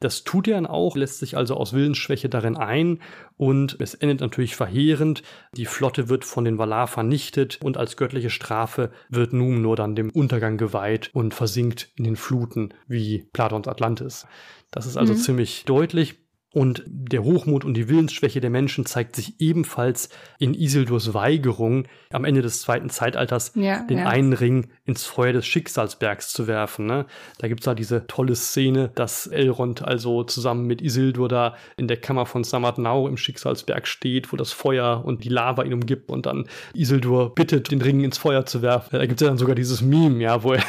Das 0.00 0.22
tut 0.22 0.46
er 0.46 0.54
dann 0.54 0.66
auch, 0.66 0.96
lässt 0.96 1.18
sich 1.18 1.36
also 1.36 1.54
aus 1.54 1.72
Willensschwäche 1.72 2.28
darin 2.28 2.56
ein 2.56 3.00
und 3.36 3.76
es 3.80 3.94
endet 3.94 4.20
natürlich 4.20 4.54
verheerend. 4.54 5.22
Die 5.56 5.66
Flotte 5.66 6.08
wird 6.08 6.24
von 6.24 6.44
den 6.44 6.58
Valar 6.58 6.86
vernichtet 6.86 7.58
und 7.62 7.76
als 7.76 7.96
göttliche 7.96 8.30
Strafe 8.30 8.90
wird 9.08 9.32
Numenor 9.32 9.76
dann 9.76 9.96
dem 9.96 10.10
Untergang 10.10 10.56
geweiht 10.56 11.10
und 11.14 11.34
versinkt 11.34 11.90
in 11.96 12.04
den 12.04 12.16
Fluten 12.16 12.74
wie 12.86 13.28
Platons 13.32 13.66
Atlantis. 13.66 14.26
Das 14.70 14.86
ist 14.86 14.96
also 14.96 15.14
mhm. 15.14 15.18
ziemlich 15.18 15.64
deutlich. 15.64 16.16
Und 16.54 16.82
der 16.86 17.24
Hochmut 17.24 17.66
und 17.66 17.74
die 17.74 17.88
Willensschwäche 17.88 18.40
der 18.40 18.48
Menschen 18.48 18.86
zeigt 18.86 19.14
sich 19.16 19.38
ebenfalls 19.38 20.08
in 20.38 20.54
Isildurs 20.54 21.12
Weigerung, 21.12 21.86
am 22.10 22.24
Ende 22.24 22.40
des 22.40 22.62
zweiten 22.62 22.88
Zeitalters 22.88 23.52
ja, 23.54 23.82
den 23.82 23.98
ja. 23.98 24.06
einen 24.06 24.32
Ring 24.32 24.68
ins 24.86 25.04
Feuer 25.04 25.34
des 25.34 25.46
Schicksalsbergs 25.46 26.32
zu 26.32 26.46
werfen. 26.46 26.86
Ne? 26.86 27.04
Da 27.36 27.48
gibt 27.48 27.60
es 27.60 27.64
da 27.66 27.74
diese 27.74 28.06
tolle 28.06 28.34
Szene, 28.34 28.90
dass 28.94 29.26
Elrond 29.26 29.82
also 29.82 30.24
zusammen 30.24 30.66
mit 30.66 30.80
Isildur 30.80 31.28
da 31.28 31.54
in 31.76 31.86
der 31.86 31.98
Kammer 31.98 32.24
von 32.24 32.44
Samadnau 32.44 33.08
im 33.08 33.18
Schicksalsberg 33.18 33.86
steht, 33.86 34.32
wo 34.32 34.36
das 34.36 34.52
Feuer 34.52 35.04
und 35.04 35.24
die 35.24 35.28
Lava 35.28 35.64
ihn 35.64 35.74
umgibt 35.74 36.10
und 36.10 36.24
dann 36.24 36.46
Isildur 36.72 37.34
bittet, 37.34 37.70
den 37.70 37.82
Ring 37.82 38.00
ins 38.00 38.16
Feuer 38.16 38.46
zu 38.46 38.62
werfen. 38.62 38.98
Da 38.98 39.04
gibt 39.04 39.20
es 39.20 39.26
ja 39.26 39.28
dann 39.28 39.38
sogar 39.38 39.54
dieses 39.54 39.82
Meme, 39.82 40.22
ja, 40.22 40.42
wo 40.42 40.54
er 40.54 40.62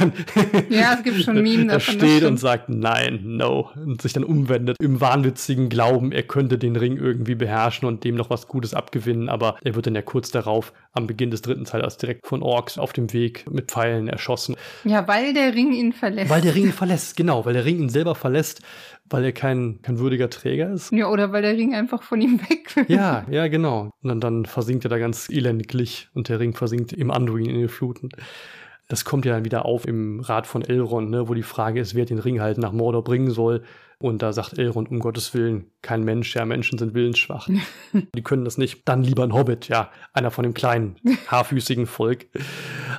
ja, 0.70 0.96
es 0.96 1.04
gibt 1.04 1.24
schon 1.24 1.42
Meme 1.42 1.68
davon, 1.72 1.94
steht 1.94 2.24
und 2.24 2.38
sagt 2.38 2.68
Nein, 2.68 3.22
no 3.24 3.70
und 3.76 4.02
sich 4.02 4.12
dann 4.12 4.26
umwendet 4.26 4.76
im 4.82 5.00
wahnwitzigen 5.00 5.69
Glauben, 5.70 6.12
er 6.12 6.24
könnte 6.24 6.58
den 6.58 6.76
Ring 6.76 6.98
irgendwie 6.98 7.36
beherrschen 7.36 7.88
und 7.88 8.04
dem 8.04 8.16
noch 8.16 8.30
was 8.30 8.48
Gutes 8.48 8.74
abgewinnen, 8.74 9.30
aber 9.30 9.58
er 9.64 9.76
wird 9.76 9.88
dann 9.88 9.96
ja 9.96 10.02
kurz 10.02 10.32
darauf 10.32 10.74
am 10.94 11.08
Beginn 11.08 11.32
des 11.32 11.42
dritten 11.42 11.66
Zeitalters 11.66 11.98
direkt 11.98 12.28
von 12.28 12.42
Orks 12.42 12.78
auf 12.78 12.94
dem 12.94 13.14
Weg 13.14 13.50
mit 13.50 13.72
Pfeilen 13.72 14.08
erschossen. 14.08 14.56
Ja, 14.84 15.08
weil 15.08 15.34
der 15.34 15.54
Ring 15.54 15.72
ihn 15.72 15.94
verlässt. 15.94 16.30
Weil 16.30 16.42
der 16.42 16.56
Ring 16.56 16.66
ihn 16.66 16.74
verlässt, 16.74 17.16
genau, 17.16 17.46
weil 17.46 17.54
der 17.54 17.66
Ring 17.66 17.80
ihn 17.80 17.90
selber 17.90 18.16
verlässt, 18.16 18.62
weil 19.10 19.24
er 19.24 19.32
kein, 19.32 19.82
kein 19.82 20.00
würdiger 20.00 20.30
Träger 20.30 20.72
ist. 20.72 20.92
Ja, 20.92 21.10
oder 21.10 21.32
weil 21.32 21.42
der 21.42 21.54
Ring 21.54 21.74
einfach 21.74 22.04
von 22.04 22.22
ihm 22.22 22.40
weg 22.50 22.76
will. 22.76 22.86
Ja, 22.88 23.26
ja, 23.30 23.48
genau. 23.48 23.92
Und 24.02 24.10
dann, 24.10 24.22
dann 24.22 24.46
versinkt 24.46 24.86
er 24.86 24.90
da 24.90 24.98
ganz 24.98 25.30
elendiglich 25.30 26.10
und 26.14 26.30
der 26.30 26.40
Ring 26.40 26.54
versinkt 26.54 26.94
im 26.94 27.12
Anduin 27.12 27.50
in 27.50 27.60
den 27.60 27.70
Fluten. 27.70 28.10
Das 28.90 29.06
kommt 29.06 29.24
ja 29.24 29.34
dann 29.34 29.46
wieder 29.46 29.66
auf 29.66 29.88
im 29.88 30.20
Rat 30.20 30.48
von 30.48 30.64
Elrond, 30.64 31.12
ne, 31.12 31.30
wo 31.30 31.36
die 31.36 31.44
Frage 31.44 31.80
ist, 31.80 31.94
wer 31.94 32.06
den 32.06 32.18
Ring 32.20 32.42
halt 32.42 32.58
nach 32.58 32.72
Mordor 32.72 33.04
bringen 33.04 33.30
soll. 33.30 33.64
Und 34.02 34.22
da 34.22 34.34
sagt 34.34 34.58
Elrond, 34.58 34.90
um 34.90 35.00
Gottes 35.00 35.34
Willen, 35.34 35.72
kein 35.82 36.04
Mensch, 36.04 36.36
ja, 36.36 36.44
Menschen 36.46 36.80
sind 36.80 36.94
willensschwach. 36.96 37.50
die 38.16 38.24
können 38.24 38.46
das 38.46 38.58
nicht. 38.58 38.82
Dann 38.86 39.04
lieber 39.04 39.24
ein 39.24 39.34
Hobbit, 39.34 39.68
ja, 39.68 39.92
einer 40.14 40.32
von 40.32 40.44
dem 40.44 40.54
kleinen, 40.56 40.96
haarfüßigen 41.28 41.86
Volk. 41.86 42.28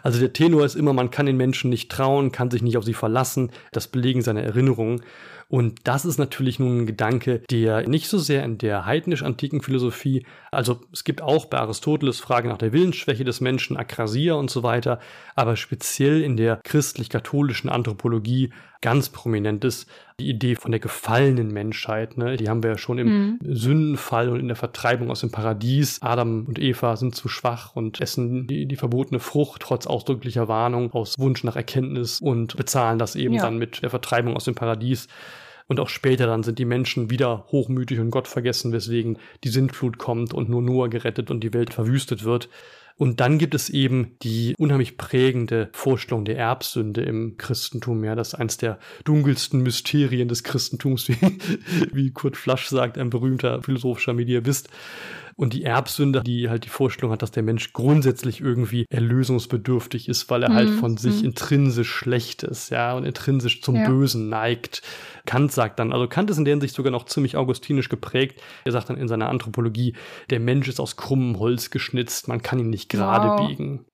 Also 0.03 0.21
der 0.21 0.33
Tenor 0.33 0.65
ist 0.65 0.77
immer, 0.77 0.93
man 0.93 1.11
kann 1.11 1.27
den 1.27 1.37
Menschen 1.37 1.71
nicht 1.71 1.91
trauen, 1.91 2.31
kann 2.33 2.51
sich 2.51 2.63
nicht 2.63 2.77
auf 2.77 2.85
sie 2.85 2.95
verlassen. 2.95 3.51
Das 3.73 3.89
belegen 3.89 4.23
seine 4.23 4.43
Erinnerungen. 4.43 5.03
Und 5.51 5.81
das 5.83 6.05
ist 6.05 6.19
natürlich 6.19 6.61
nun 6.61 6.83
ein 6.83 6.87
Gedanke, 6.87 7.41
der 7.51 7.89
nicht 7.89 8.07
so 8.07 8.19
sehr 8.19 8.45
in 8.45 8.57
der 8.57 8.87
heidnisch-antiken 8.87 9.63
Philosophie, 9.63 10.25
also 10.53 10.81
es 10.93 11.03
gibt 11.03 11.23
auch 11.23 11.47
bei 11.47 11.59
Aristoteles 11.59 12.21
Frage 12.21 12.49
nach 12.49 12.59
der 12.59 12.73
Willensschwäche 12.73 13.25
des 13.25 13.41
Menschen, 13.41 13.77
Akrasia 13.77 14.35
und 14.35 14.49
so 14.49 14.63
weiter, 14.63 15.01
aber 15.35 15.57
speziell 15.57 16.23
in 16.23 16.37
der 16.37 16.61
christlich-katholischen 16.63 17.69
Anthropologie 17.69 18.53
ganz 18.81 19.11
prominent 19.11 19.65
ist, 19.65 19.91
die 20.21 20.29
Idee 20.29 20.55
von 20.55 20.71
der 20.71 20.81
gefallenen 20.81 21.53
Menschheit. 21.53 22.17
Ne? 22.17 22.37
Die 22.37 22.49
haben 22.49 22.63
wir 22.63 22.71
ja 22.71 22.79
schon 22.79 22.99
im 22.99 23.09
mhm. 23.09 23.39
Sündenfall 23.43 24.29
und 24.31 24.41
in 24.41 24.49
der 24.49 24.57
Vertreibung 24.57 25.11
aus 25.11 25.21
dem 25.21 25.31
Paradies. 25.31 26.01
Adam 26.01 26.45
und 26.47 26.59
Eva 26.59 26.97
sind 26.97 27.15
zu 27.15 27.29
schwach 27.29 27.75
und 27.75 28.01
essen 28.01 28.47
die, 28.47 28.67
die 28.67 28.77
verbotene 28.77 29.21
Frucht 29.21 29.63
trotz 29.63 29.87
ausdrücklicher 29.87 30.49
Warnung 30.49 30.93
aus 30.93 31.19
Wunsch 31.19 31.45
nach 31.45 31.57
Erkenntnis 31.57 32.21
und 32.21 32.57
bezahlen 32.57 32.99
das 32.99 33.17
eben 33.17 33.35
ja. 33.35 33.43
dann 33.43 33.59
mit 33.59 33.83
der 33.83 33.91
Vertreibung 33.91 34.37
aus 34.37 34.45
dem 34.45 34.55
Paradies. 34.55 35.09
Und 35.71 35.79
auch 35.79 35.89
später 35.89 36.27
dann 36.27 36.43
sind 36.43 36.59
die 36.59 36.65
Menschen 36.65 37.11
wieder 37.11 37.47
hochmütig 37.53 38.01
und 38.01 38.11
Gott 38.11 38.27
vergessen, 38.27 38.73
weswegen 38.73 39.19
die 39.45 39.51
Sintflut 39.51 39.99
kommt 39.99 40.35
und 40.35 40.49
nur 40.49 40.63
Noah 40.63 40.91
gerettet 40.91 41.31
und 41.31 41.45
die 41.45 41.55
Welt 41.55 41.73
verwüstet 41.73 42.25
wird. 42.25 42.49
Und 42.97 43.21
dann 43.21 43.39
gibt 43.39 43.55
es 43.55 43.71
eben 43.71 44.17
die 44.21 44.57
unheimlich 44.59 44.97
prägende 44.97 45.69
Vorstellung 45.73 46.25
der 46.25 46.39
Erbsünde 46.39 47.03
im 47.03 47.37
Christentum. 47.37 48.03
Ja, 48.03 48.17
das 48.17 48.33
ist 48.33 48.35
eines 48.35 48.57
der 48.57 48.81
dunkelsten 49.05 49.63
Mysterien 49.63 50.27
des 50.27 50.43
Christentums, 50.43 51.09
wie, 51.09 51.39
wie 51.93 52.11
Kurt 52.11 52.37
Flasch 52.37 52.67
sagt, 52.67 52.99
ein 52.99 53.09
berühmter 53.09 53.63
philosophischer 53.63 54.13
Medievist. 54.13 54.71
Und 55.41 55.55
die 55.55 55.65
Erbsünde, 55.65 56.23
die 56.23 56.51
halt 56.51 56.67
die 56.67 56.69
Vorstellung 56.69 57.13
hat, 57.13 57.23
dass 57.23 57.31
der 57.31 57.43
Mensch 57.43 57.73
grundsätzlich 57.73 58.43
irgendwie 58.43 58.85
erlösungsbedürftig 58.91 60.07
ist, 60.07 60.29
weil 60.29 60.43
er 60.43 60.53
halt 60.53 60.69
mhm. 60.69 60.73
halt 60.73 60.81
von 60.81 60.97
sich 60.99 61.21
mhm. 61.21 61.29
intrinsisch 61.29 61.91
schlecht 61.91 62.43
ist, 62.43 62.69
ja, 62.69 62.93
und 62.93 63.05
intrinsisch 63.05 63.63
zum 63.63 63.77
ja. 63.77 63.89
Bösen 63.89 64.29
neigt. 64.29 64.83
Kant 65.25 65.51
sagt 65.51 65.79
dann, 65.79 65.95
also 65.95 66.07
Kant 66.09 66.29
ist 66.29 66.37
in 66.37 66.45
der 66.45 66.53
Hinsicht 66.53 66.75
sogar 66.75 66.93
noch 66.93 67.07
ziemlich 67.07 67.39
augustinisch 67.39 67.89
geprägt. 67.89 68.39
Er 68.67 68.73
sagt 68.73 68.91
dann 68.91 68.99
in 68.99 69.09
seiner 69.09 69.31
Anthropologie, 69.31 69.95
der 70.29 70.41
Mensch 70.41 70.69
ist 70.69 70.79
aus 70.79 70.97
krummem 70.97 71.39
Holz 71.39 71.71
geschnitzt, 71.71 72.29
man 72.29 72.43
kann 72.43 72.59
ihn 72.59 72.69
nicht 72.69 72.91
gerade 72.91 73.29
wow. 73.29 73.49
biegen. 73.49 73.87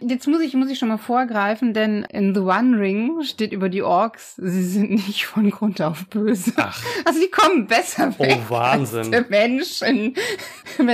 Jetzt 0.00 0.26
muss 0.26 0.40
ich, 0.40 0.54
muss 0.54 0.70
ich 0.70 0.78
schon 0.78 0.88
mal 0.88 0.98
vorgreifen, 0.98 1.72
denn 1.72 2.04
in 2.04 2.34
The 2.34 2.40
One 2.40 2.78
Ring 2.78 3.22
steht 3.22 3.52
über 3.52 3.68
die 3.68 3.82
Orks, 3.82 4.36
sie 4.36 4.64
sind 4.64 4.90
nicht 4.90 5.26
von 5.26 5.50
Grund 5.50 5.80
auf 5.80 6.06
böse. 6.08 6.52
Ach. 6.56 6.80
Also 7.04 7.20
die 7.20 7.30
kommen 7.30 7.66
besser 7.66 8.14
oh, 8.16 8.22
weg 8.22 8.40
oh, 8.46 8.50
Wahnsinn. 8.50 8.98
als 8.98 9.10
der 9.10 9.26
Mensch 9.28 9.82
in, 9.82 10.14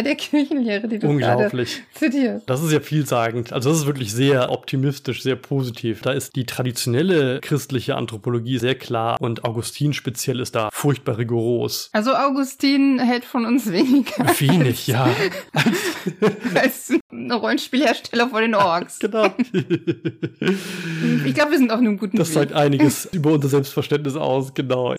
bei 0.00 0.02
der 0.02 0.14
Kirchenlehre, 0.16 0.88
die 0.88 0.98
du 0.98 1.08
Unglaublich. 1.08 1.82
zitierst. 1.94 2.48
Das 2.48 2.62
ist 2.62 2.72
ja 2.72 2.80
vielsagend. 2.80 3.52
Also 3.52 3.70
das 3.70 3.80
ist 3.80 3.86
wirklich 3.86 4.12
sehr 4.12 4.50
optimistisch, 4.50 5.22
sehr 5.22 5.36
positiv. 5.36 6.00
Da 6.00 6.12
ist 6.12 6.36
die 6.36 6.46
traditionelle 6.46 7.40
christliche 7.40 7.96
Anthropologie 7.96 8.58
sehr 8.58 8.74
klar 8.74 9.20
und 9.20 9.44
Augustin 9.44 9.92
speziell 9.92 10.40
ist 10.40 10.54
da 10.54 10.70
furchtbar 10.72 11.18
rigoros. 11.18 11.90
Also 11.92 12.14
Augustin 12.14 12.98
hält 12.98 13.24
von 13.24 13.44
uns 13.44 13.70
weniger. 13.70 14.24
Wenig, 14.38 14.86
ja. 14.86 15.08
als, 15.52 16.54
als 16.54 16.92
ein 17.12 17.30
Rollenspielhersteller 17.30 18.28
vor 18.28 18.40
den 18.40 18.54
Orks. 18.54 18.98
genau. 19.00 19.26
ich 19.52 21.34
glaube, 21.34 21.50
wir 21.50 21.58
sind 21.58 21.70
auf 21.70 21.78
einem 21.78 21.98
guten 21.98 22.16
Das 22.16 22.32
sagt 22.32 22.52
einiges 22.52 23.06
über 23.12 23.32
unser 23.32 23.48
Selbstverständnis 23.48 24.16
aus, 24.16 24.54
genau. 24.54 24.94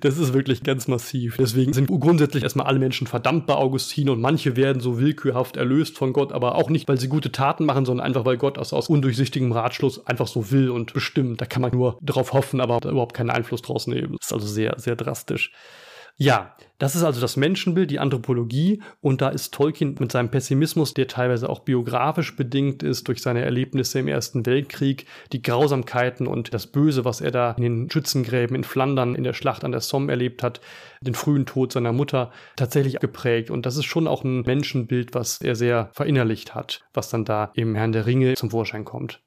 Das 0.00 0.18
ist 0.18 0.34
wirklich 0.34 0.62
ganz 0.62 0.88
massiv. 0.88 1.36
Deswegen 1.38 1.72
sind 1.72 1.86
grundsätzlich 1.86 2.42
erstmal 2.42 2.66
alle 2.66 2.78
Menschen 2.78 3.06
verdammt 3.06 3.46
bei 3.46 3.54
Augustin 3.54 4.08
und 4.14 4.20
manche 4.20 4.56
werden 4.56 4.80
so 4.80 4.98
willkürhaft 4.98 5.56
erlöst 5.56 5.98
von 5.98 6.12
Gott, 6.12 6.32
aber 6.32 6.54
auch 6.54 6.70
nicht, 6.70 6.88
weil 6.88 6.98
sie 6.98 7.08
gute 7.08 7.32
Taten 7.32 7.66
machen, 7.66 7.84
sondern 7.84 8.06
einfach, 8.06 8.24
weil 8.24 8.38
Gott 8.38 8.58
aus, 8.58 8.72
aus 8.72 8.88
undurchsichtigem 8.88 9.52
Ratschluss 9.52 10.06
einfach 10.06 10.26
so 10.26 10.50
will 10.50 10.70
und 10.70 10.94
bestimmt. 10.94 11.40
Da 11.40 11.46
kann 11.46 11.62
man 11.62 11.72
nur 11.72 11.98
darauf 12.00 12.32
hoffen, 12.32 12.60
aber 12.60 12.88
überhaupt 12.88 13.14
keinen 13.14 13.30
Einfluss 13.30 13.62
draus 13.62 13.86
nehmen. 13.86 14.16
Das 14.18 14.28
ist 14.28 14.32
also 14.32 14.46
sehr, 14.46 14.74
sehr 14.78 14.96
drastisch. 14.96 15.52
Ja, 16.16 16.54
das 16.78 16.94
ist 16.94 17.02
also 17.02 17.20
das 17.20 17.36
Menschenbild, 17.36 17.90
die 17.90 17.98
Anthropologie. 17.98 18.80
Und 19.00 19.20
da 19.20 19.30
ist 19.30 19.52
Tolkien 19.52 19.96
mit 19.98 20.12
seinem 20.12 20.30
Pessimismus, 20.30 20.94
der 20.94 21.08
teilweise 21.08 21.48
auch 21.48 21.60
biografisch 21.60 22.36
bedingt 22.36 22.84
ist 22.84 23.08
durch 23.08 23.20
seine 23.20 23.42
Erlebnisse 23.42 23.98
im 23.98 24.06
Ersten 24.06 24.46
Weltkrieg, 24.46 25.06
die 25.32 25.42
Grausamkeiten 25.42 26.28
und 26.28 26.54
das 26.54 26.68
Böse, 26.68 27.04
was 27.04 27.20
er 27.20 27.32
da 27.32 27.52
in 27.52 27.62
den 27.62 27.90
Schützengräben 27.90 28.54
in 28.54 28.62
Flandern 28.62 29.16
in 29.16 29.24
der 29.24 29.32
Schlacht 29.32 29.64
an 29.64 29.72
der 29.72 29.80
Somme 29.80 30.12
erlebt 30.12 30.44
hat, 30.44 30.60
den 31.00 31.14
frühen 31.14 31.46
Tod 31.46 31.72
seiner 31.72 31.92
Mutter, 31.92 32.30
tatsächlich 32.54 33.00
geprägt. 33.00 33.50
Und 33.50 33.66
das 33.66 33.76
ist 33.76 33.86
schon 33.86 34.06
auch 34.06 34.22
ein 34.22 34.42
Menschenbild, 34.42 35.14
was 35.14 35.40
er 35.40 35.56
sehr 35.56 35.90
verinnerlicht 35.94 36.54
hat, 36.54 36.84
was 36.92 37.08
dann 37.08 37.24
da 37.24 37.50
im 37.54 37.74
Herrn 37.74 37.92
der 37.92 38.06
Ringe 38.06 38.34
zum 38.34 38.50
Vorschein 38.50 38.84
kommt. 38.84 39.20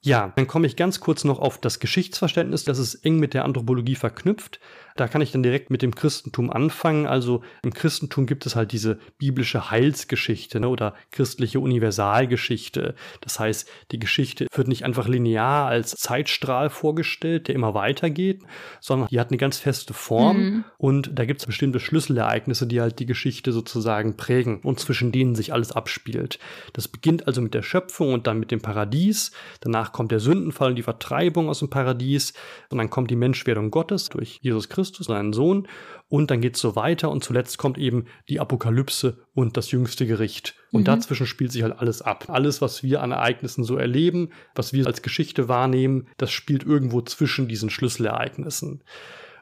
Ja, 0.00 0.32
dann 0.36 0.46
komme 0.46 0.68
ich 0.68 0.76
ganz 0.76 1.00
kurz 1.00 1.24
noch 1.24 1.40
auf 1.40 1.58
das 1.58 1.80
Geschichtsverständnis. 1.80 2.62
Das 2.64 2.78
ist 2.78 2.94
eng 3.04 3.18
mit 3.18 3.34
der 3.34 3.44
Anthropologie 3.44 3.96
verknüpft. 3.96 4.60
Da 4.98 5.06
kann 5.06 5.20
ich 5.20 5.30
dann 5.30 5.44
direkt 5.44 5.70
mit 5.70 5.80
dem 5.80 5.94
Christentum 5.94 6.50
anfangen. 6.50 7.06
Also 7.06 7.42
im 7.62 7.72
Christentum 7.72 8.26
gibt 8.26 8.46
es 8.46 8.56
halt 8.56 8.72
diese 8.72 8.98
biblische 9.16 9.70
Heilsgeschichte 9.70 10.58
ne, 10.58 10.68
oder 10.68 10.92
christliche 11.12 11.60
Universalgeschichte. 11.60 12.96
Das 13.20 13.38
heißt, 13.38 13.70
die 13.92 14.00
Geschichte 14.00 14.48
wird 14.52 14.66
nicht 14.66 14.84
einfach 14.84 15.06
linear 15.06 15.68
als 15.68 15.92
Zeitstrahl 15.92 16.68
vorgestellt, 16.68 17.46
der 17.46 17.54
immer 17.54 17.74
weitergeht, 17.74 18.42
sondern 18.80 19.08
die 19.08 19.20
hat 19.20 19.28
eine 19.28 19.36
ganz 19.36 19.58
feste 19.58 19.94
Form 19.94 20.36
mhm. 20.36 20.64
und 20.78 21.10
da 21.14 21.24
gibt 21.26 21.42
es 21.42 21.46
bestimmte 21.46 21.78
Schlüsselereignisse, 21.78 22.66
die 22.66 22.80
halt 22.80 22.98
die 22.98 23.06
Geschichte 23.06 23.52
sozusagen 23.52 24.16
prägen 24.16 24.58
und 24.62 24.80
zwischen 24.80 25.12
denen 25.12 25.36
sich 25.36 25.52
alles 25.52 25.70
abspielt. 25.70 26.40
Das 26.72 26.88
beginnt 26.88 27.28
also 27.28 27.40
mit 27.40 27.54
der 27.54 27.62
Schöpfung 27.62 28.12
und 28.12 28.26
dann 28.26 28.40
mit 28.40 28.50
dem 28.50 28.60
Paradies. 28.60 29.30
Danach 29.60 29.92
kommt 29.92 30.10
der 30.10 30.20
Sündenfall 30.20 30.70
und 30.70 30.76
die 30.76 30.82
Vertreibung 30.82 31.48
aus 31.48 31.60
dem 31.60 31.70
Paradies 31.70 32.32
und 32.70 32.78
dann 32.78 32.90
kommt 32.90 33.12
die 33.12 33.16
Menschwerdung 33.16 33.70
Gottes 33.70 34.08
durch 34.08 34.40
Jesus 34.42 34.68
Christus 34.68 34.87
Christus, 34.88 35.06
seinen 35.06 35.32
Sohn. 35.32 35.68
Und 36.08 36.30
dann 36.30 36.40
geht 36.40 36.56
es 36.56 36.62
so 36.62 36.74
weiter 36.74 37.10
und 37.10 37.22
zuletzt 37.22 37.58
kommt 37.58 37.76
eben 37.76 38.06
die 38.28 38.40
Apokalypse 38.40 39.18
und 39.34 39.56
das 39.56 39.70
jüngste 39.70 40.06
Gericht. 40.06 40.54
Und 40.72 40.82
mhm. 40.82 40.86
dazwischen 40.86 41.26
spielt 41.26 41.52
sich 41.52 41.62
halt 41.62 41.78
alles 41.78 42.00
ab. 42.00 42.26
Alles, 42.28 42.62
was 42.62 42.82
wir 42.82 43.02
an 43.02 43.12
Ereignissen 43.12 43.62
so 43.62 43.76
erleben, 43.76 44.30
was 44.54 44.72
wir 44.72 44.86
als 44.86 45.02
Geschichte 45.02 45.48
wahrnehmen, 45.48 46.08
das 46.16 46.30
spielt 46.30 46.64
irgendwo 46.64 47.02
zwischen 47.02 47.46
diesen 47.46 47.68
Schlüsselereignissen. 47.68 48.82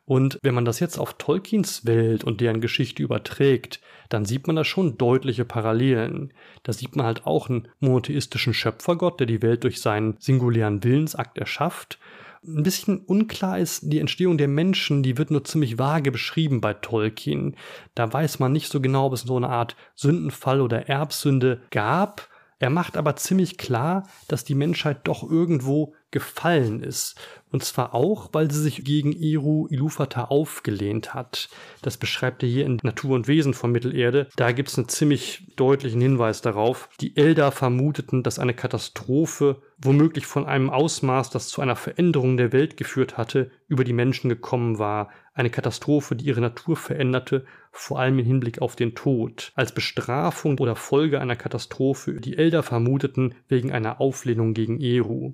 Und 0.04 0.38
wenn 0.42 0.54
man 0.54 0.64
das 0.64 0.78
jetzt 0.78 0.98
auf 0.98 1.14
Tolkiens 1.14 1.84
Welt 1.84 2.22
und 2.22 2.40
deren 2.40 2.60
Geschichte 2.60 3.02
überträgt, 3.02 3.80
dann 4.08 4.24
sieht 4.24 4.46
man 4.46 4.54
da 4.54 4.64
schon 4.64 4.98
deutliche 4.98 5.44
Parallelen. 5.44 6.32
Da 6.62 6.72
sieht 6.72 6.94
man 6.94 7.06
halt 7.06 7.26
auch 7.26 7.48
einen 7.48 7.68
monotheistischen 7.80 8.54
Schöpfergott, 8.54 9.18
der 9.18 9.26
die 9.26 9.42
Welt 9.42 9.64
durch 9.64 9.80
seinen 9.80 10.16
singulären 10.18 10.84
Willensakt 10.84 11.38
erschafft 11.38 11.98
ein 12.46 12.62
bisschen 12.62 12.98
unklar 12.98 13.58
ist, 13.58 13.92
die 13.92 13.98
Entstehung 13.98 14.38
der 14.38 14.48
Menschen, 14.48 15.02
die 15.02 15.18
wird 15.18 15.30
nur 15.30 15.44
ziemlich 15.44 15.78
vage 15.78 16.12
beschrieben 16.12 16.60
bei 16.60 16.74
Tolkien. 16.74 17.56
Da 17.94 18.12
weiß 18.12 18.38
man 18.38 18.52
nicht 18.52 18.70
so 18.70 18.80
genau, 18.80 19.06
ob 19.06 19.12
es 19.12 19.22
so 19.22 19.36
eine 19.36 19.48
Art 19.48 19.76
Sündenfall 19.94 20.60
oder 20.60 20.88
Erbsünde 20.88 21.60
gab. 21.70 22.28
Er 22.58 22.70
macht 22.70 22.96
aber 22.96 23.16
ziemlich 23.16 23.58
klar, 23.58 24.08
dass 24.28 24.44
die 24.44 24.54
Menschheit 24.54 25.00
doch 25.04 25.28
irgendwo 25.28 25.94
gefallen 26.10 26.82
ist. 26.82 27.16
Und 27.56 27.64
zwar 27.64 27.94
auch, 27.94 28.28
weil 28.32 28.50
sie 28.50 28.60
sich 28.60 28.84
gegen 28.84 29.14
Eru 29.14 29.66
Ilúvatar 29.70 30.30
aufgelehnt 30.30 31.14
hat. 31.14 31.48
Das 31.80 31.96
beschreibt 31.96 32.42
er 32.42 32.50
hier 32.50 32.66
in 32.66 32.76
Natur 32.82 33.14
und 33.14 33.28
Wesen 33.28 33.54
von 33.54 33.72
Mittelerde. 33.72 34.28
Da 34.36 34.52
gibt 34.52 34.68
es 34.68 34.76
einen 34.76 34.90
ziemlich 34.90 35.46
deutlichen 35.56 36.02
Hinweis 36.02 36.42
darauf. 36.42 36.90
Die 37.00 37.16
Eldar 37.16 37.52
vermuteten, 37.52 38.22
dass 38.22 38.38
eine 38.38 38.52
Katastrophe, 38.52 39.62
womöglich 39.78 40.26
von 40.26 40.44
einem 40.44 40.68
Ausmaß, 40.68 41.30
das 41.30 41.48
zu 41.48 41.62
einer 41.62 41.76
Veränderung 41.76 42.36
der 42.36 42.52
Welt 42.52 42.76
geführt 42.76 43.16
hatte, 43.16 43.50
über 43.68 43.84
die 43.84 43.94
Menschen 43.94 44.28
gekommen 44.28 44.78
war. 44.78 45.08
Eine 45.32 45.48
Katastrophe, 45.48 46.14
die 46.14 46.26
ihre 46.26 46.42
Natur 46.42 46.76
veränderte, 46.76 47.46
vor 47.72 48.00
allem 48.00 48.18
im 48.18 48.26
Hinblick 48.26 48.60
auf 48.60 48.76
den 48.76 48.94
Tod. 48.94 49.52
Als 49.54 49.72
Bestrafung 49.72 50.58
oder 50.58 50.76
Folge 50.76 51.22
einer 51.22 51.36
Katastrophe, 51.36 52.20
die 52.20 52.36
Elder 52.36 52.62
vermuteten, 52.62 53.34
wegen 53.48 53.72
einer 53.72 53.98
Auflehnung 53.98 54.52
gegen 54.52 54.78
Eru. 54.78 55.32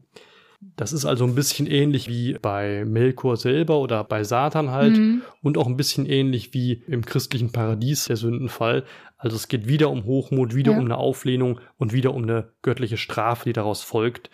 Das 0.76 0.92
ist 0.92 1.04
also 1.04 1.24
ein 1.24 1.34
bisschen 1.34 1.66
ähnlich 1.66 2.08
wie 2.08 2.36
bei 2.40 2.84
Melkor 2.84 3.36
selber 3.36 3.78
oder 3.78 4.04
bei 4.04 4.24
Satan 4.24 4.70
halt 4.70 4.96
mhm. 4.96 5.22
und 5.42 5.58
auch 5.58 5.66
ein 5.66 5.76
bisschen 5.76 6.06
ähnlich 6.06 6.54
wie 6.54 6.82
im 6.86 7.04
christlichen 7.04 7.52
Paradies 7.52 8.04
der 8.04 8.16
Sündenfall. 8.16 8.84
Also 9.18 9.36
es 9.36 9.48
geht 9.48 9.68
wieder 9.68 9.90
um 9.90 10.04
Hochmut, 10.04 10.54
wieder 10.54 10.72
ja. 10.72 10.78
um 10.78 10.84
eine 10.84 10.96
Auflehnung 10.96 11.60
und 11.78 11.92
wieder 11.92 12.14
um 12.14 12.22
eine 12.22 12.48
göttliche 12.62 12.96
Strafe, 12.96 13.44
die 13.44 13.52
daraus 13.52 13.82
folgt. 13.82 14.30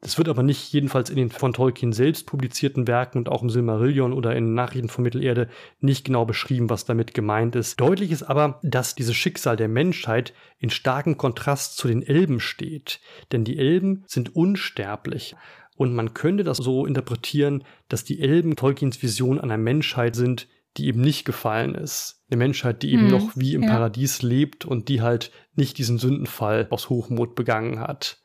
Das 0.00 0.16
wird 0.16 0.28
aber 0.28 0.44
nicht 0.44 0.72
jedenfalls 0.72 1.10
in 1.10 1.16
den 1.16 1.30
von 1.30 1.52
Tolkien 1.52 1.92
selbst 1.92 2.26
publizierten 2.26 2.86
Werken 2.86 3.18
und 3.18 3.28
auch 3.28 3.42
im 3.42 3.50
Silmarillion 3.50 4.12
oder 4.12 4.36
in 4.36 4.54
Nachrichten 4.54 4.88
von 4.88 5.02
Mittelerde 5.02 5.48
nicht 5.80 6.04
genau 6.04 6.24
beschrieben, 6.24 6.70
was 6.70 6.84
damit 6.84 7.14
gemeint 7.14 7.56
ist. 7.56 7.80
Deutlich 7.80 8.12
ist 8.12 8.22
aber, 8.22 8.60
dass 8.62 8.94
dieses 8.94 9.16
Schicksal 9.16 9.56
der 9.56 9.66
Menschheit 9.66 10.34
in 10.60 10.70
starkem 10.70 11.16
Kontrast 11.16 11.76
zu 11.76 11.88
den 11.88 12.02
Elben 12.02 12.38
steht. 12.38 13.00
Denn 13.32 13.42
die 13.42 13.58
Elben 13.58 14.04
sind 14.06 14.36
unsterblich. 14.36 15.34
Und 15.78 15.94
man 15.94 16.12
könnte 16.12 16.42
das 16.42 16.56
so 16.56 16.84
interpretieren, 16.86 17.62
dass 17.86 18.02
die 18.02 18.20
Elben 18.20 18.56
Tolkiens 18.56 19.00
Vision 19.00 19.40
einer 19.40 19.58
Menschheit 19.58 20.16
sind, 20.16 20.48
die 20.76 20.88
eben 20.88 21.00
nicht 21.00 21.24
gefallen 21.24 21.76
ist. 21.76 22.24
Eine 22.28 22.38
Menschheit, 22.38 22.82
die 22.82 22.90
eben 22.92 23.02
hm, 23.02 23.10
noch 23.10 23.36
wie 23.36 23.54
im 23.54 23.62
ja. 23.62 23.70
Paradies 23.70 24.22
lebt 24.22 24.64
und 24.64 24.88
die 24.88 25.02
halt 25.02 25.30
nicht 25.54 25.78
diesen 25.78 25.98
Sündenfall 25.98 26.66
aus 26.70 26.88
Hochmut 26.88 27.36
begangen 27.36 27.78
hat. 27.78 28.20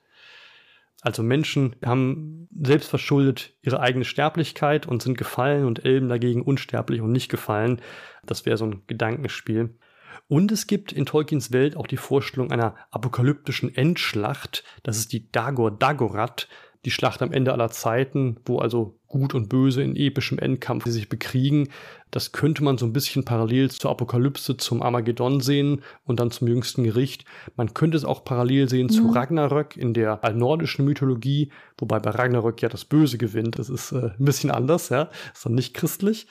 Also 1.01 1.21
Menschen 1.21 1.75
haben 1.85 2.47
selbst 2.59 2.89
verschuldet 2.89 3.53
ihre 3.61 3.81
eigene 3.81 4.05
Sterblichkeit 4.05 4.87
und 4.87 5.03
sind 5.03 5.15
gefallen 5.15 5.65
und 5.65 5.85
Elben 5.85 6.09
dagegen 6.09 6.41
unsterblich 6.41 7.01
und 7.01 7.11
nicht 7.11 7.29
gefallen. 7.29 7.81
Das 8.25 8.47
wäre 8.47 8.57
so 8.57 8.65
ein 8.65 8.81
Gedankenspiel. 8.87 9.77
Und 10.27 10.51
es 10.51 10.65
gibt 10.65 10.91
in 10.91 11.05
Tolkiens 11.05 11.51
Welt 11.51 11.77
auch 11.77 11.85
die 11.85 11.97
Vorstellung 11.97 12.51
einer 12.51 12.75
apokalyptischen 12.89 13.75
Endschlacht. 13.75 14.63
Das 14.81 14.97
ist 14.97 15.13
die 15.13 15.31
Dagor 15.31 15.69
Dagorath, 15.69 16.47
die 16.85 16.91
Schlacht 16.91 17.21
am 17.21 17.31
Ende 17.31 17.53
aller 17.53 17.69
Zeiten, 17.69 18.37
wo 18.45 18.59
also 18.59 18.99
Gut 19.07 19.35
und 19.35 19.47
Böse 19.47 19.83
in 19.83 19.95
epischem 19.95 20.39
Endkampf 20.39 20.85
sich 20.85 21.07
bekriegen. 21.07 21.69
Das 22.09 22.31
könnte 22.31 22.63
man 22.63 22.79
so 22.79 22.85
ein 22.87 22.93
bisschen 22.93 23.23
parallel 23.23 23.69
zur 23.69 23.91
Apokalypse, 23.91 24.57
zum 24.57 24.81
Armageddon 24.81 25.39
sehen 25.39 25.83
und 26.03 26.19
dann 26.19 26.31
zum 26.31 26.47
jüngsten 26.47 26.83
Gericht. 26.83 27.23
Man 27.55 27.75
könnte 27.75 27.95
es 27.95 28.05
auch 28.05 28.25
parallel 28.25 28.69
sehen 28.69 28.87
mhm. 28.87 28.91
zu 28.91 29.09
Ragnarök 29.11 29.77
in 29.77 29.93
der 29.93 30.19
nordischen 30.33 30.83
Mythologie, 30.85 31.51
wobei 31.77 31.99
bei 31.99 32.09
Ragnarök 32.09 32.61
ja 32.63 32.69
das 32.69 32.85
Böse 32.85 33.19
gewinnt. 33.19 33.59
Das 33.59 33.69
ist 33.69 33.91
äh, 33.91 34.09
ein 34.17 34.25
bisschen 34.25 34.49
anders, 34.49 34.89
ja, 34.89 35.09
ist 35.31 35.45
dann 35.45 35.53
nicht 35.53 35.75
christlich. 35.75 36.27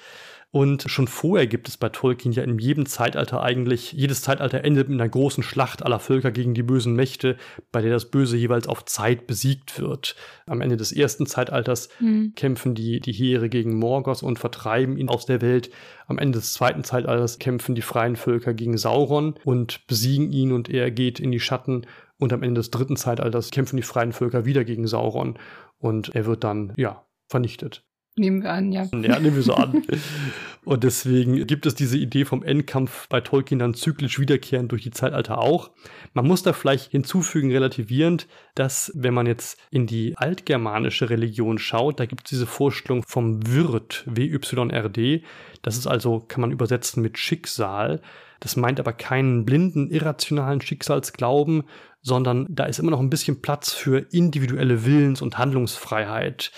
Und 0.54 0.84
schon 0.86 1.08
vorher 1.08 1.46
gibt 1.46 1.66
es 1.66 1.78
bei 1.78 1.88
Tolkien 1.88 2.30
ja 2.30 2.42
in 2.42 2.58
jedem 2.58 2.84
Zeitalter 2.84 3.42
eigentlich, 3.42 3.92
jedes 3.92 4.20
Zeitalter 4.20 4.62
endet 4.62 4.90
mit 4.90 5.00
einer 5.00 5.08
großen 5.08 5.42
Schlacht 5.42 5.82
aller 5.82 5.98
Völker 5.98 6.30
gegen 6.30 6.52
die 6.52 6.62
bösen 6.62 6.94
Mächte, 6.94 7.38
bei 7.72 7.80
der 7.80 7.90
das 7.90 8.10
Böse 8.10 8.36
jeweils 8.36 8.68
auf 8.68 8.84
Zeit 8.84 9.26
besiegt 9.26 9.80
wird. 9.80 10.14
Am 10.44 10.60
Ende 10.60 10.76
des 10.76 10.92
ersten 10.92 11.24
Zeitalters 11.24 11.88
mhm. 12.00 12.34
kämpfen 12.36 12.74
die, 12.74 13.00
die 13.00 13.14
Heere 13.14 13.48
gegen 13.48 13.78
Morgoth 13.78 14.22
und 14.22 14.38
vertreiben 14.38 14.98
ihn 14.98 15.08
aus 15.08 15.24
der 15.24 15.40
Welt. 15.40 15.70
Am 16.06 16.18
Ende 16.18 16.38
des 16.38 16.52
zweiten 16.52 16.84
Zeitalters 16.84 17.38
kämpfen 17.38 17.74
die 17.74 17.80
freien 17.80 18.16
Völker 18.16 18.52
gegen 18.52 18.76
Sauron 18.76 19.36
und 19.44 19.86
besiegen 19.86 20.30
ihn 20.32 20.52
und 20.52 20.68
er 20.68 20.90
geht 20.90 21.18
in 21.18 21.32
die 21.32 21.40
Schatten. 21.40 21.86
Und 22.18 22.34
am 22.34 22.42
Ende 22.42 22.58
des 22.58 22.70
dritten 22.70 22.96
Zeitalters 22.96 23.52
kämpfen 23.52 23.78
die 23.78 23.82
freien 23.82 24.12
Völker 24.12 24.44
wieder 24.44 24.64
gegen 24.64 24.86
Sauron 24.86 25.38
und 25.78 26.14
er 26.14 26.26
wird 26.26 26.44
dann, 26.44 26.74
ja, 26.76 27.06
vernichtet. 27.26 27.86
Nehmen 28.14 28.42
wir 28.42 28.52
an, 28.52 28.72
ja. 28.72 28.84
Ja, 28.92 29.18
nehmen 29.18 29.36
wir 29.36 29.42
so 29.42 29.54
an. 29.54 29.82
Und 30.64 30.84
deswegen 30.84 31.44
gibt 31.46 31.66
es 31.66 31.74
diese 31.74 31.98
Idee 31.98 32.24
vom 32.24 32.44
Endkampf 32.44 33.08
bei 33.08 33.20
Tolkien 33.20 33.58
dann 33.58 33.74
zyklisch 33.74 34.20
wiederkehrend 34.20 34.70
durch 34.70 34.82
die 34.82 34.92
Zeitalter 34.92 35.38
auch. 35.38 35.70
Man 36.14 36.26
muss 36.26 36.44
da 36.44 36.52
vielleicht 36.52 36.92
hinzufügen, 36.92 37.50
relativierend, 37.50 38.28
dass 38.54 38.92
wenn 38.94 39.12
man 39.14 39.26
jetzt 39.26 39.58
in 39.70 39.88
die 39.88 40.16
altgermanische 40.16 41.10
Religion 41.10 41.58
schaut, 41.58 41.98
da 41.98 42.06
gibt 42.06 42.26
es 42.26 42.30
diese 42.30 42.46
Vorstellung 42.46 43.02
vom 43.02 43.44
Wirt, 43.46 44.04
W-Y-R-D. 44.06 45.24
Das 45.62 45.76
ist 45.76 45.88
also, 45.88 46.20
kann 46.20 46.42
man 46.42 46.52
übersetzen 46.52 47.02
mit 47.02 47.18
Schicksal. 47.18 48.00
Das 48.38 48.54
meint 48.56 48.78
aber 48.78 48.92
keinen 48.92 49.44
blinden, 49.44 49.88
irrationalen 49.90 50.60
Schicksalsglauben, 50.60 51.64
sondern 52.02 52.46
da 52.48 52.64
ist 52.64 52.78
immer 52.78 52.90
noch 52.90 53.00
ein 53.00 53.10
bisschen 53.10 53.40
Platz 53.42 53.72
für 53.72 53.98
individuelle 54.10 54.84
Willens- 54.84 55.22
und 55.22 55.38
Handlungsfreiheit. 55.38 56.52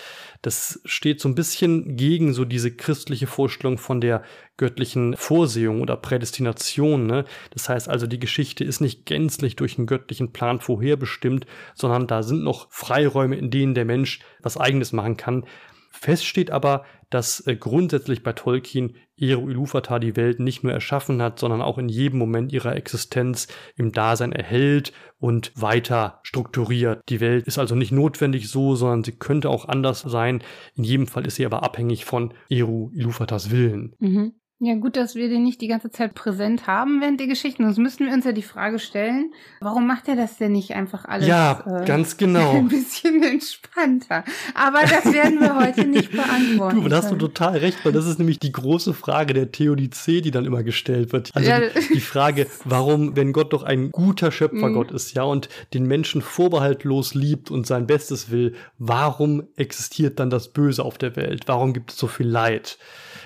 Das 0.45 0.79
steht 0.85 1.23
so 1.23 1.29
ein 1.31 1.35
bisschen 1.35 1.97
gegen 1.97 2.35
so 2.35 2.45
diese 2.45 2.71
christliche 2.71 3.27
Vorstellung 3.27 3.79
von 3.79 4.03
der 4.03 4.23
göttlichen 4.59 5.17
Vorsehung 5.17 5.81
oder 5.81 5.97
Prädestination. 5.97 7.07
Ne? 7.07 7.25
Das 7.51 7.71
heißt 7.71 7.89
also, 7.89 8.07
die 8.07 8.19
Geschichte 8.19 8.63
ist 8.63 8.83
nicht 8.83 9.07
gänzlich 9.07 9.57
durch 9.57 9.79
einen 9.79 9.87
göttlichen 9.87 10.33
Plan 10.35 10.61
vorherbestimmt, 10.61 11.47
sondern 11.75 12.07
da 12.07 12.23
sind 12.23 12.45
noch 12.45 12.71
Freiräume, 12.71 13.37
in 13.37 13.51
denen 13.51 13.75
der 13.75 13.87
Mensch 13.87 14.21
was 14.43 14.59
eigenes 14.59 14.93
machen 14.93 15.17
kann. 15.17 15.47
Fest 15.91 16.27
steht 16.27 16.51
aber, 16.51 16.85
dass 17.09 17.41
äh, 17.47 17.57
grundsätzlich 17.57 18.23
bei 18.23 18.35
Tolkien 18.35 18.97
Eru 19.17 19.49
Ilúvatar 19.49 20.01
die 20.01 20.17
Welt 20.17 20.41
nicht 20.41 20.65
nur 20.65 20.73
erschaffen 20.73 21.23
hat, 21.23 21.39
sondern 21.39 21.63
auch 21.63 21.79
in 21.79 21.89
jedem 21.89 22.19
Moment 22.19 22.53
ihrer 22.53 22.77
Existenz 22.77 23.49
im 23.77 23.93
Dasein 23.93 24.33
erhält 24.33 24.93
und 25.19 25.53
weiter 25.55 26.21
strukturiert. 26.23 27.01
Die 27.09 27.21
Welt 27.21 27.47
ist 27.47 27.59
also 27.59 27.75
nicht 27.75 27.93
notwendig 27.93 28.49
so, 28.49 28.75
sondern 28.75 29.05
sie 29.05 29.17
könnte 29.17 29.51
auch 29.51 29.69
anders 29.69 30.01
sein. 30.01 30.43
In 30.75 30.85
jedem 30.85 31.07
Fall 31.07 31.27
ist 31.27 31.37
sie 31.37 31.47
aber 31.47 31.63
abhängig 31.63 32.05
von 32.05 32.35
Eru 32.49 32.91
Ilúvatars 32.93 33.51
Willen. 33.51 33.95
Mhm. 34.01 34.35
Ja, 34.65 34.75
gut, 34.77 34.97
dass 34.97 35.15
wir 35.15 35.29
den 35.29 35.43
nicht 35.43 35.61
die 35.61 35.69
ganze 35.69 35.91
Zeit 35.91 36.15
präsent 36.15 36.67
haben 36.67 37.03
während 37.03 37.21
der 37.21 37.27
Geschichten. 37.27 37.65
Sonst 37.65 37.77
müssten 37.77 38.07
wir 38.07 38.15
uns 38.15 38.25
ja 38.25 38.33
die 38.33 38.43
Frage 38.43 38.79
stellen, 38.79 39.33
warum 39.61 39.87
macht 39.87 40.09
er 40.09 40.17
das 40.17 40.39
denn 40.39 40.53
nicht 40.53 40.73
einfach 40.73 41.05
alles 41.05 41.29
ja, 41.29 41.63
äh, 41.67 41.85
ganz 41.85 42.17
genau. 42.17 42.53
ein 42.57 42.69
bisschen 42.69 43.23
entspannter? 43.23 44.25
Aber 44.55 44.81
das 44.81 45.13
werden 45.13 45.39
wir 45.41 45.55
heute 45.57 45.85
nicht 45.85 46.13
beantworten. 46.17 46.83
Du, 46.83 46.89
da 46.89 46.97
hast 46.97 47.11
du 47.11 47.17
total 47.17 47.59
recht, 47.59 47.85
weil 47.85 47.93
das 47.93 48.07
ist 48.07 48.19
nämlich 48.19 48.39
die 48.39 48.53
große 48.53 48.95
Frage 48.95 49.35
der 49.35 49.53
Theodizee, 49.53 50.23
die 50.23 50.31
dann 50.31 50.47
immer 50.47 50.63
gestellt 50.63 51.13
wird. 51.13 51.31
Also 51.35 51.51
ja. 51.51 51.61
die, 51.61 51.95
die, 51.95 52.01
Frage, 52.01 52.47
warum, 52.65 53.17
wenn 53.17 53.35
Gott 53.35 53.53
doch 53.53 53.65
ein 53.65 53.91
guter 53.91 54.33
Schöpfergott 54.33 54.91
mhm. 54.91 54.97
ist, 54.97 55.15
ja, 55.15 55.25
und 55.25 55.51
den 55.75 55.87
Menschen 55.87 56.23
vorbehaltlos 56.23 57.15
liebt 57.15 57.51
und 57.51 57.67
sein 57.67 57.87
Bestes 57.87 58.31
will, 58.31 58.55
warum 58.79 59.43
existiert 59.57 60.19
dann 60.19 60.31
das 60.31 60.49
Böse 60.49 60.83
auf 60.83 60.97
der 60.97 61.17
Welt? 61.17 61.43
Warum 61.49 61.75
gibt 61.75 61.93
es 61.93 61.99
so 61.99 62.07
viel 62.07 62.27
Leid? 62.27 62.79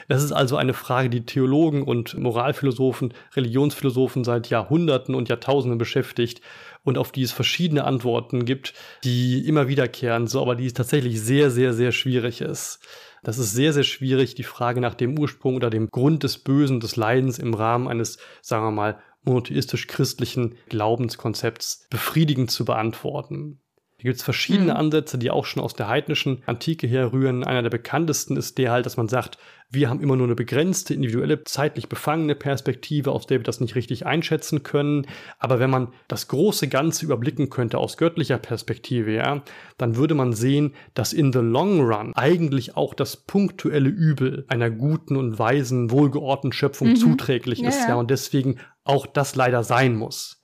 Das 0.08 0.22
ist 0.22 0.32
also 0.32 0.56
eine 0.56 0.72
Frage, 0.72 1.10
die 1.10 1.24
Theologen 1.28 1.82
und 1.82 2.18
Moralphilosophen, 2.18 3.14
Religionsphilosophen 3.36 4.24
seit 4.24 4.50
Jahrhunderten 4.50 5.14
und 5.14 5.28
Jahrtausenden 5.28 5.78
beschäftigt 5.78 6.40
und 6.84 6.98
auf 6.98 7.12
die 7.12 7.22
es 7.22 7.32
verschiedene 7.32 7.84
Antworten 7.84 8.44
gibt, 8.44 8.74
die 9.04 9.46
immer 9.46 9.68
wiederkehren, 9.68 10.26
so 10.26 10.42
aber 10.42 10.56
die 10.56 10.72
tatsächlich 10.72 11.20
sehr, 11.20 11.50
sehr, 11.50 11.72
sehr 11.72 11.92
schwierig 11.92 12.40
ist. 12.40 12.80
Das 13.22 13.38
ist 13.38 13.52
sehr, 13.52 13.72
sehr 13.72 13.84
schwierig, 13.84 14.34
die 14.34 14.44
Frage 14.44 14.80
nach 14.80 14.94
dem 14.94 15.18
Ursprung 15.18 15.56
oder 15.56 15.70
dem 15.70 15.90
Grund 15.90 16.22
des 16.22 16.38
Bösen, 16.38 16.80
des 16.80 16.96
Leidens 16.96 17.38
im 17.38 17.54
Rahmen 17.54 17.88
eines, 17.88 18.18
sagen 18.42 18.64
wir 18.64 18.70
mal, 18.70 18.98
monotheistisch-christlichen 19.24 20.56
Glaubenskonzepts 20.68 21.86
befriedigend 21.90 22.50
zu 22.50 22.64
beantworten. 22.64 23.60
Hier 24.00 24.10
gibt 24.10 24.18
es 24.18 24.24
verschiedene 24.24 24.74
mhm. 24.74 24.78
Ansätze, 24.78 25.18
die 25.18 25.32
auch 25.32 25.44
schon 25.44 25.60
aus 25.60 25.74
der 25.74 25.88
heidnischen 25.88 26.44
Antike 26.46 26.86
herrühren. 26.86 27.42
Einer 27.42 27.62
der 27.62 27.70
bekanntesten 27.70 28.36
ist 28.36 28.56
der 28.56 28.70
halt, 28.70 28.86
dass 28.86 28.96
man 28.96 29.08
sagt, 29.08 29.38
wir 29.70 29.90
haben 29.90 30.00
immer 30.00 30.14
nur 30.14 30.28
eine 30.28 30.36
begrenzte, 30.36 30.94
individuelle, 30.94 31.42
zeitlich 31.42 31.88
befangene 31.88 32.36
Perspektive, 32.36 33.10
aus 33.10 33.26
der 33.26 33.40
wir 33.40 33.42
das 33.44 33.58
nicht 33.58 33.74
richtig 33.74 34.06
einschätzen 34.06 34.62
können. 34.62 35.08
Aber 35.40 35.58
wenn 35.58 35.70
man 35.70 35.88
das 36.06 36.28
große 36.28 36.68
Ganze 36.68 37.06
überblicken 37.06 37.50
könnte 37.50 37.78
aus 37.78 37.96
göttlicher 37.96 38.38
Perspektive, 38.38 39.12
ja, 39.12 39.42
dann 39.78 39.96
würde 39.96 40.14
man 40.14 40.32
sehen, 40.32 40.74
dass 40.94 41.12
in 41.12 41.32
the 41.32 41.40
long 41.40 41.80
run 41.80 42.12
eigentlich 42.14 42.76
auch 42.76 42.94
das 42.94 43.16
punktuelle 43.16 43.88
Übel 43.88 44.44
einer 44.46 44.70
guten 44.70 45.16
und 45.16 45.40
weisen, 45.40 45.90
wohlgeordneten 45.90 46.52
Schöpfung 46.52 46.90
mhm. 46.90 46.96
zuträglich 46.96 47.58
ja, 47.58 47.68
ist, 47.68 47.88
ja, 47.88 47.96
und 47.96 48.12
deswegen 48.12 48.60
auch 48.84 49.08
das 49.08 49.34
leider 49.34 49.64
sein 49.64 49.96
muss. 49.96 50.37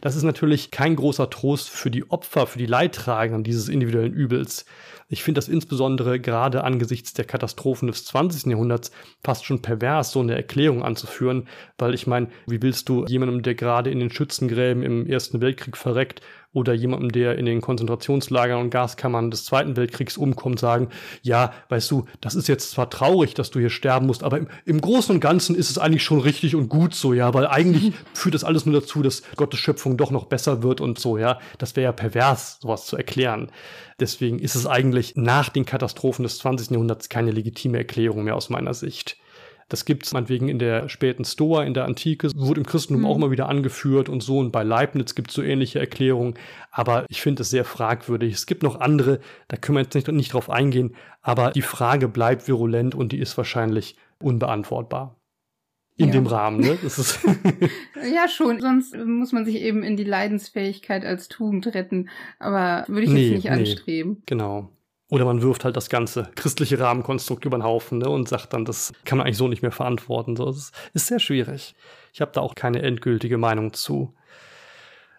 Das 0.00 0.16
ist 0.16 0.22
natürlich 0.22 0.70
kein 0.70 0.96
großer 0.96 1.30
Trost 1.30 1.70
für 1.70 1.90
die 1.90 2.10
Opfer, 2.10 2.46
für 2.46 2.58
die 2.58 2.66
Leidtragenden 2.66 3.44
dieses 3.44 3.68
individuellen 3.68 4.12
Übels. 4.12 4.64
Ich 5.08 5.24
finde 5.24 5.38
das 5.38 5.48
insbesondere 5.48 6.20
gerade 6.20 6.62
angesichts 6.62 7.12
der 7.14 7.24
Katastrophen 7.24 7.88
des 7.88 8.04
20. 8.04 8.46
Jahrhunderts 8.46 8.92
fast 9.24 9.44
schon 9.44 9.60
pervers, 9.60 10.12
so 10.12 10.20
eine 10.20 10.36
Erklärung 10.36 10.84
anzuführen, 10.84 11.48
weil 11.78 11.94
ich 11.94 12.06
meine, 12.06 12.28
wie 12.46 12.62
willst 12.62 12.88
du 12.88 13.04
jemandem, 13.06 13.42
der 13.42 13.56
gerade 13.56 13.90
in 13.90 13.98
den 13.98 14.10
Schützengräben 14.10 14.82
im 14.82 15.06
Ersten 15.06 15.40
Weltkrieg 15.40 15.76
verreckt 15.76 16.22
oder 16.52 16.72
jemandem, 16.72 17.12
der 17.12 17.38
in 17.38 17.46
den 17.46 17.60
Konzentrationslagern 17.60 18.60
und 18.60 18.70
Gaskammern 18.70 19.30
des 19.30 19.44
Zweiten 19.44 19.76
Weltkriegs 19.76 20.16
umkommt, 20.16 20.58
sagen, 20.58 20.88
ja, 21.22 21.52
weißt 21.68 21.90
du, 21.90 22.06
das 22.20 22.34
ist 22.34 22.48
jetzt 22.48 22.72
zwar 22.72 22.90
traurig, 22.90 23.34
dass 23.34 23.50
du 23.50 23.60
hier 23.60 23.70
sterben 23.70 24.06
musst, 24.06 24.24
aber 24.24 24.38
im, 24.38 24.48
im 24.64 24.80
Großen 24.80 25.14
und 25.14 25.20
Ganzen 25.20 25.54
ist 25.54 25.70
es 25.70 25.78
eigentlich 25.78 26.02
schon 26.02 26.20
richtig 26.20 26.56
und 26.56 26.68
gut 26.68 26.94
so, 26.94 27.12
ja, 27.12 27.32
weil 27.34 27.46
eigentlich 27.46 27.94
führt 28.14 28.34
das 28.34 28.42
alles 28.42 28.66
nur 28.66 28.80
dazu, 28.80 29.02
dass 29.02 29.22
Gottes 29.36 29.60
Schöpfung 29.60 29.96
doch 29.96 30.10
noch 30.10 30.24
besser 30.24 30.62
wird 30.64 30.80
und 30.80 30.98
so, 30.98 31.18
ja. 31.18 31.38
Das 31.58 31.76
wäre 31.76 31.84
ja 31.84 31.92
pervers, 31.92 32.58
sowas 32.60 32.86
zu 32.86 32.96
erklären. 32.96 33.50
Deswegen 34.00 34.38
ist 34.38 34.56
es 34.56 34.66
eigentlich 34.66 35.14
nach 35.14 35.50
den 35.50 35.66
Katastrophen 35.66 36.24
des 36.24 36.38
20. 36.38 36.70
Jahrhunderts 36.70 37.08
keine 37.08 37.30
legitime 37.30 37.78
Erklärung 37.78 38.24
mehr 38.24 38.34
aus 38.34 38.50
meiner 38.50 38.74
Sicht. 38.74 39.18
Das 39.70 39.84
gibt 39.84 40.04
es 40.04 40.12
meinetwegen 40.12 40.48
in 40.48 40.58
der 40.58 40.88
späten 40.88 41.24
Stoa, 41.24 41.62
in 41.62 41.74
der 41.74 41.84
Antike, 41.84 42.28
wurde 42.34 42.60
im 42.60 42.66
Christentum 42.66 43.02
mhm. 43.02 43.06
auch 43.06 43.16
immer 43.16 43.30
wieder 43.30 43.48
angeführt 43.48 44.08
und 44.08 44.20
so. 44.20 44.38
Und 44.38 44.50
bei 44.50 44.64
Leibniz 44.64 45.14
gibt 45.14 45.30
es 45.30 45.36
so 45.36 45.42
ähnliche 45.42 45.78
Erklärungen. 45.78 46.34
Aber 46.72 47.06
ich 47.08 47.22
finde 47.22 47.42
es 47.42 47.50
sehr 47.50 47.64
fragwürdig. 47.64 48.34
Es 48.34 48.46
gibt 48.46 48.64
noch 48.64 48.80
andere, 48.80 49.20
da 49.46 49.56
können 49.56 49.76
wir 49.76 49.82
jetzt 49.82 49.94
nicht, 49.94 50.08
nicht 50.08 50.34
drauf 50.34 50.50
eingehen. 50.50 50.96
Aber 51.22 51.52
die 51.52 51.62
Frage 51.62 52.08
bleibt 52.08 52.48
virulent 52.48 52.96
und 52.96 53.12
die 53.12 53.20
ist 53.20 53.36
wahrscheinlich 53.36 53.96
unbeantwortbar. 54.20 55.16
In 55.96 56.06
ja. 56.06 56.12
dem 56.14 56.26
Rahmen, 56.26 56.60
ne? 56.60 56.76
Das 56.82 56.98
ist 56.98 57.20
ja, 58.12 58.26
schon. 58.26 58.60
Sonst 58.60 58.96
muss 58.96 59.30
man 59.30 59.44
sich 59.44 59.56
eben 59.56 59.84
in 59.84 59.96
die 59.96 60.04
Leidensfähigkeit 60.04 61.04
als 61.04 61.28
Tugend 61.28 61.68
retten. 61.68 62.08
Aber 62.40 62.86
würde 62.88 63.02
ich 63.02 63.10
nee, 63.10 63.22
jetzt 63.22 63.34
nicht 63.34 63.44
nee. 63.44 63.50
anstreben. 63.50 64.22
Genau. 64.26 64.70
Oder 65.10 65.24
man 65.24 65.42
wirft 65.42 65.64
halt 65.64 65.76
das 65.76 65.90
ganze 65.90 66.30
christliche 66.36 66.78
Rahmenkonstrukt 66.78 67.44
über 67.44 67.58
den 67.58 67.64
Haufen 67.64 67.98
ne, 67.98 68.08
und 68.08 68.28
sagt 68.28 68.52
dann, 68.52 68.64
das 68.64 68.92
kann 69.04 69.18
man 69.18 69.26
eigentlich 69.26 69.36
so 69.38 69.48
nicht 69.48 69.62
mehr 69.62 69.72
verantworten. 69.72 70.36
So, 70.36 70.46
das 70.46 70.70
ist 70.94 71.06
sehr 71.08 71.18
schwierig. 71.18 71.74
Ich 72.12 72.20
habe 72.20 72.30
da 72.32 72.40
auch 72.40 72.54
keine 72.54 72.82
endgültige 72.82 73.36
Meinung 73.36 73.72
zu. 73.72 74.14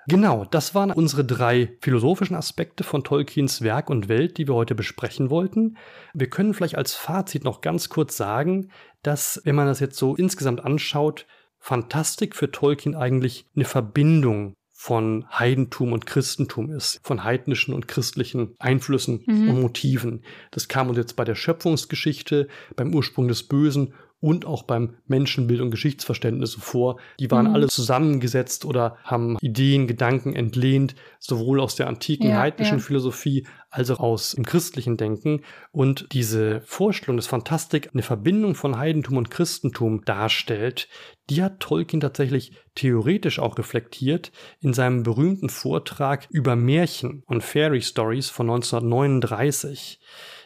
Genau, 0.07 0.45
das 0.49 0.73
waren 0.73 0.91
unsere 0.91 1.23
drei 1.23 1.77
philosophischen 1.81 2.35
Aspekte 2.35 2.83
von 2.83 3.03
Tolkiens 3.03 3.61
Werk 3.61 3.89
und 3.89 4.09
Welt, 4.09 4.37
die 4.37 4.47
wir 4.47 4.55
heute 4.55 4.75
besprechen 4.75 5.29
wollten. 5.29 5.77
Wir 6.13 6.29
können 6.29 6.53
vielleicht 6.53 6.77
als 6.77 6.95
Fazit 6.95 7.43
noch 7.43 7.61
ganz 7.61 7.89
kurz 7.89 8.17
sagen, 8.17 8.71
dass, 9.03 9.41
wenn 9.43 9.55
man 9.55 9.67
das 9.67 9.79
jetzt 9.79 9.97
so 9.97 10.15
insgesamt 10.15 10.63
anschaut, 10.63 11.27
Fantastik 11.59 12.35
für 12.35 12.49
Tolkien 12.49 12.95
eigentlich 12.95 13.45
eine 13.55 13.65
Verbindung 13.65 14.55
von 14.81 15.27
Heidentum 15.29 15.93
und 15.93 16.07
Christentum 16.07 16.71
ist, 16.71 17.01
von 17.03 17.23
heidnischen 17.23 17.75
und 17.75 17.87
christlichen 17.87 18.55
Einflüssen 18.57 19.23
mhm. 19.27 19.49
und 19.51 19.61
Motiven. 19.61 20.23
Das 20.49 20.69
kam 20.69 20.89
uns 20.89 20.97
jetzt 20.97 21.15
bei 21.15 21.23
der 21.23 21.35
Schöpfungsgeschichte, 21.35 22.47
beim 22.75 22.91
Ursprung 22.95 23.27
des 23.27 23.43
Bösen 23.43 23.93
und 24.21 24.45
auch 24.45 24.63
beim 24.63 24.95
Menschenbild 25.07 25.59
und 25.59 25.71
Geschichtsverständnis 25.71 26.53
vor. 26.53 26.99
Die 27.19 27.29
waren 27.31 27.47
mhm. 27.47 27.55
alle 27.55 27.67
zusammengesetzt 27.67 28.63
oder 28.65 28.97
haben 29.03 29.37
Ideen, 29.41 29.87
Gedanken 29.87 30.35
entlehnt, 30.35 30.95
sowohl 31.19 31.59
aus 31.59 31.75
der 31.75 31.87
antiken 31.87 32.29
ja, 32.29 32.39
heidnischen 32.39 32.77
ja. 32.77 32.83
Philosophie 32.83 33.45
als 33.71 33.89
auch 33.89 33.99
aus 33.99 34.33
dem 34.33 34.45
christlichen 34.45 34.97
Denken. 34.97 35.41
Und 35.71 36.07
diese 36.11 36.61
Vorstellung, 36.61 37.17
dass 37.17 37.27
Fantastik 37.27 37.89
eine 37.93 38.03
Verbindung 38.03 38.53
von 38.53 38.77
Heidentum 38.77 39.17
und 39.17 39.31
Christentum 39.31 40.05
darstellt, 40.05 40.87
die 41.29 41.41
hat 41.41 41.59
Tolkien 41.59 42.01
tatsächlich 42.01 42.51
theoretisch 42.75 43.39
auch 43.39 43.57
reflektiert 43.57 44.31
in 44.59 44.73
seinem 44.73 45.03
berühmten 45.03 45.49
Vortrag 45.49 46.27
über 46.29 46.55
Märchen 46.55 47.23
und 47.25 47.43
Fairy 47.43 47.81
Stories 47.81 48.29
von 48.29 48.49
1939. 48.49 49.99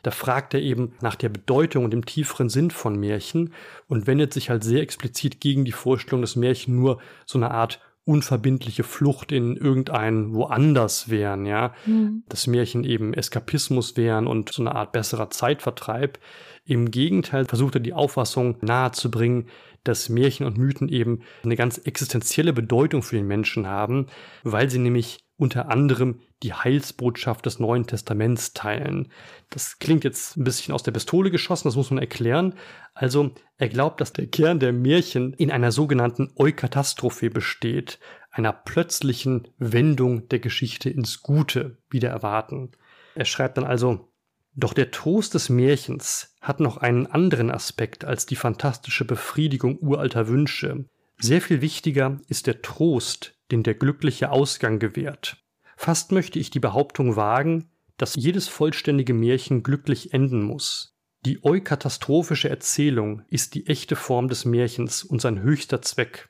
Da 0.05 0.11
fragt 0.11 0.53
er 0.53 0.61
eben 0.61 0.93
nach 1.01 1.15
der 1.15 1.29
Bedeutung 1.29 1.83
und 1.83 1.89
dem 1.89 2.05
tieferen 2.05 2.47
Sinn 2.47 2.69
von 2.69 2.95
Märchen 2.99 3.53
und 3.87 4.05
wendet 4.05 4.33
sich 4.33 4.51
halt 4.51 4.63
sehr 4.63 4.83
explizit 4.83 5.41
gegen 5.41 5.65
die 5.65 5.71
Vorstellung, 5.71 6.21
dass 6.21 6.35
Märchen 6.35 6.75
nur 6.75 6.99
so 7.25 7.39
eine 7.39 7.49
Art 7.49 7.81
unverbindliche 8.03 8.83
Flucht 8.83 9.31
in 9.31 9.57
irgendein 9.57 10.35
woanders 10.35 11.09
wären, 11.09 11.47
ja. 11.47 11.73
Mhm. 11.87 12.21
Das 12.29 12.45
Märchen 12.45 12.83
eben 12.83 13.15
Eskapismus 13.15 13.97
wären 13.97 14.27
und 14.27 14.53
so 14.53 14.61
eine 14.61 14.75
Art 14.75 14.91
besserer 14.91 15.31
Zeitvertreib. 15.31 16.19
Im 16.65 16.91
Gegenteil 16.91 17.45
versucht 17.45 17.73
er 17.73 17.81
die 17.81 17.93
Auffassung 17.93 18.57
nahezubringen, 18.61 19.47
dass 19.83 20.09
Märchen 20.09 20.45
und 20.45 20.59
Mythen 20.59 20.87
eben 20.87 21.21
eine 21.43 21.55
ganz 21.55 21.79
existenzielle 21.79 22.53
Bedeutung 22.53 23.01
für 23.01 23.15
den 23.15 23.25
Menschen 23.25 23.65
haben, 23.65 24.05
weil 24.43 24.69
sie 24.69 24.77
nämlich 24.77 25.24
unter 25.37 25.69
anderem 25.69 26.21
die 26.43 26.53
Heilsbotschaft 26.53 27.45
des 27.45 27.59
Neuen 27.59 27.87
Testaments 27.87 28.53
teilen. 28.53 29.11
Das 29.49 29.79
klingt 29.79 30.03
jetzt 30.03 30.37
ein 30.37 30.43
bisschen 30.43 30.73
aus 30.73 30.83
der 30.83 30.91
Pistole 30.91 31.31
geschossen, 31.31 31.67
das 31.67 31.75
muss 31.75 31.91
man 31.91 31.99
erklären. 31.99 32.55
Also, 32.93 33.31
er 33.57 33.69
glaubt, 33.69 33.99
dass 33.99 34.13
der 34.13 34.27
Kern 34.27 34.59
der 34.59 34.73
Märchen 34.73 35.33
in 35.33 35.51
einer 35.51 35.71
sogenannten 35.71 36.31
Eukatastrophe 36.35 37.29
besteht, 37.29 37.99
einer 38.31 38.53
plötzlichen 38.53 39.47
Wendung 39.57 40.27
der 40.29 40.39
Geschichte 40.39 40.89
ins 40.89 41.21
Gute 41.21 41.77
wieder 41.89 42.09
erwarten. 42.09 42.71
Er 43.15 43.25
schreibt 43.25 43.57
dann 43.57 43.65
also, 43.65 44.11
doch 44.53 44.73
der 44.73 44.91
Trost 44.91 45.33
des 45.33 45.49
Märchens 45.49 46.35
hat 46.41 46.61
noch 46.61 46.77
einen 46.77 47.07
anderen 47.07 47.51
Aspekt 47.51 48.05
als 48.05 48.25
die 48.25 48.37
fantastische 48.37 49.03
Befriedigung 49.03 49.77
uralter 49.79 50.29
Wünsche. 50.29 50.85
Sehr 51.17 51.41
viel 51.41 51.61
wichtiger 51.61 52.19
ist 52.27 52.47
der 52.47 52.61
Trost, 52.61 53.34
den 53.51 53.63
der 53.63 53.75
glückliche 53.75 54.31
Ausgang 54.31 54.79
gewährt. 54.79 55.37
Fast 55.77 56.11
möchte 56.11 56.39
ich 56.39 56.49
die 56.49 56.59
Behauptung 56.59 57.15
wagen, 57.15 57.69
dass 57.97 58.15
jedes 58.15 58.47
vollständige 58.47 59.13
Märchen 59.13 59.63
glücklich 59.63 60.13
enden 60.13 60.43
muss. 60.43 60.97
Die 61.25 61.43
eukatastrophische 61.43 62.49
Erzählung 62.49 63.23
ist 63.29 63.55
die 63.55 63.67
echte 63.67 63.95
Form 63.95 64.27
des 64.27 64.45
Märchens 64.45 65.03
und 65.03 65.21
sein 65.21 65.41
höchster 65.41 65.81
Zweck. 65.81 66.29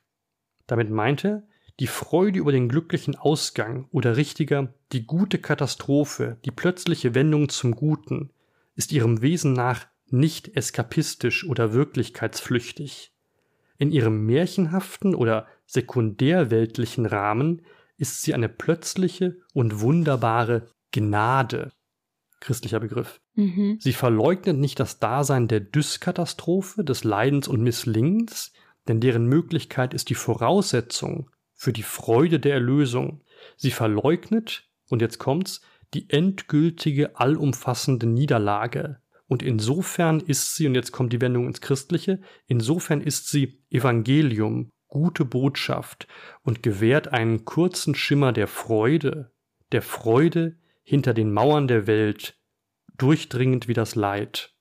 Damit 0.67 0.89
meinte, 0.89 1.47
die 1.79 1.87
Freude 1.87 2.39
über 2.39 2.53
den 2.53 2.69
glücklichen 2.69 3.15
Ausgang 3.15 3.87
oder 3.91 4.15
richtiger 4.15 4.73
die 4.93 5.05
gute 5.05 5.39
Katastrophe, 5.39 6.37
die 6.45 6.51
plötzliche 6.51 7.13
Wendung 7.13 7.49
zum 7.49 7.75
Guten, 7.75 8.29
ist 8.75 8.93
ihrem 8.93 9.21
Wesen 9.21 9.53
nach 9.53 9.87
nicht 10.09 10.55
eskapistisch 10.55 11.45
oder 11.45 11.73
wirklichkeitsflüchtig. 11.73 13.11
In 13.77 13.91
ihrem 13.91 14.25
märchenhaften 14.25 15.13
oder 15.13 15.47
sekundärweltlichen 15.65 17.05
Rahmen 17.05 17.65
ist 17.97 18.21
sie 18.21 18.33
eine 18.33 18.49
plötzliche 18.49 19.37
und 19.53 19.81
wunderbare 19.81 20.67
Gnade, 20.91 21.71
christlicher 22.39 22.79
Begriff, 22.79 23.19
Mhm. 23.35 23.77
Sie 23.79 23.93
verleugnet 23.93 24.57
nicht 24.57 24.79
das 24.79 24.99
Dasein 24.99 25.47
der 25.47 25.59
Dyskatastrophe, 25.59 26.83
des 26.83 27.03
Leidens 27.03 27.47
und 27.47 27.61
Misslingens, 27.61 28.53
denn 28.87 28.99
deren 28.99 29.27
Möglichkeit 29.27 29.93
ist 29.93 30.09
die 30.09 30.15
Voraussetzung 30.15 31.29
für 31.53 31.73
die 31.73 31.83
Freude 31.83 32.39
der 32.39 32.53
Erlösung. 32.53 33.21
Sie 33.57 33.71
verleugnet, 33.71 34.69
und 34.89 35.01
jetzt 35.01 35.19
kommt's, 35.19 35.61
die 35.93 36.09
endgültige, 36.09 37.17
allumfassende 37.19 38.07
Niederlage. 38.07 38.99
Und 39.27 39.43
insofern 39.43 40.19
ist 40.19 40.55
sie, 40.55 40.67
und 40.67 40.75
jetzt 40.75 40.91
kommt 40.91 41.11
die 41.11 41.21
Wendung 41.21 41.47
ins 41.47 41.61
Christliche, 41.61 42.21
insofern 42.47 43.01
ist 43.01 43.29
sie 43.29 43.59
Evangelium, 43.69 44.71
gute 44.87 45.25
Botschaft 45.25 46.07
und 46.43 46.63
gewährt 46.63 47.09
einen 47.09 47.45
kurzen 47.45 47.95
Schimmer 47.95 48.31
der 48.31 48.47
Freude, 48.47 49.31
der 49.71 49.81
Freude 49.81 50.57
hinter 50.83 51.13
den 51.13 51.33
Mauern 51.33 51.67
der 51.67 51.87
Welt, 51.87 52.37
durchdringend 52.97 53.67
wie 53.67 53.73
das 53.73 53.95
Leid. 53.95 54.53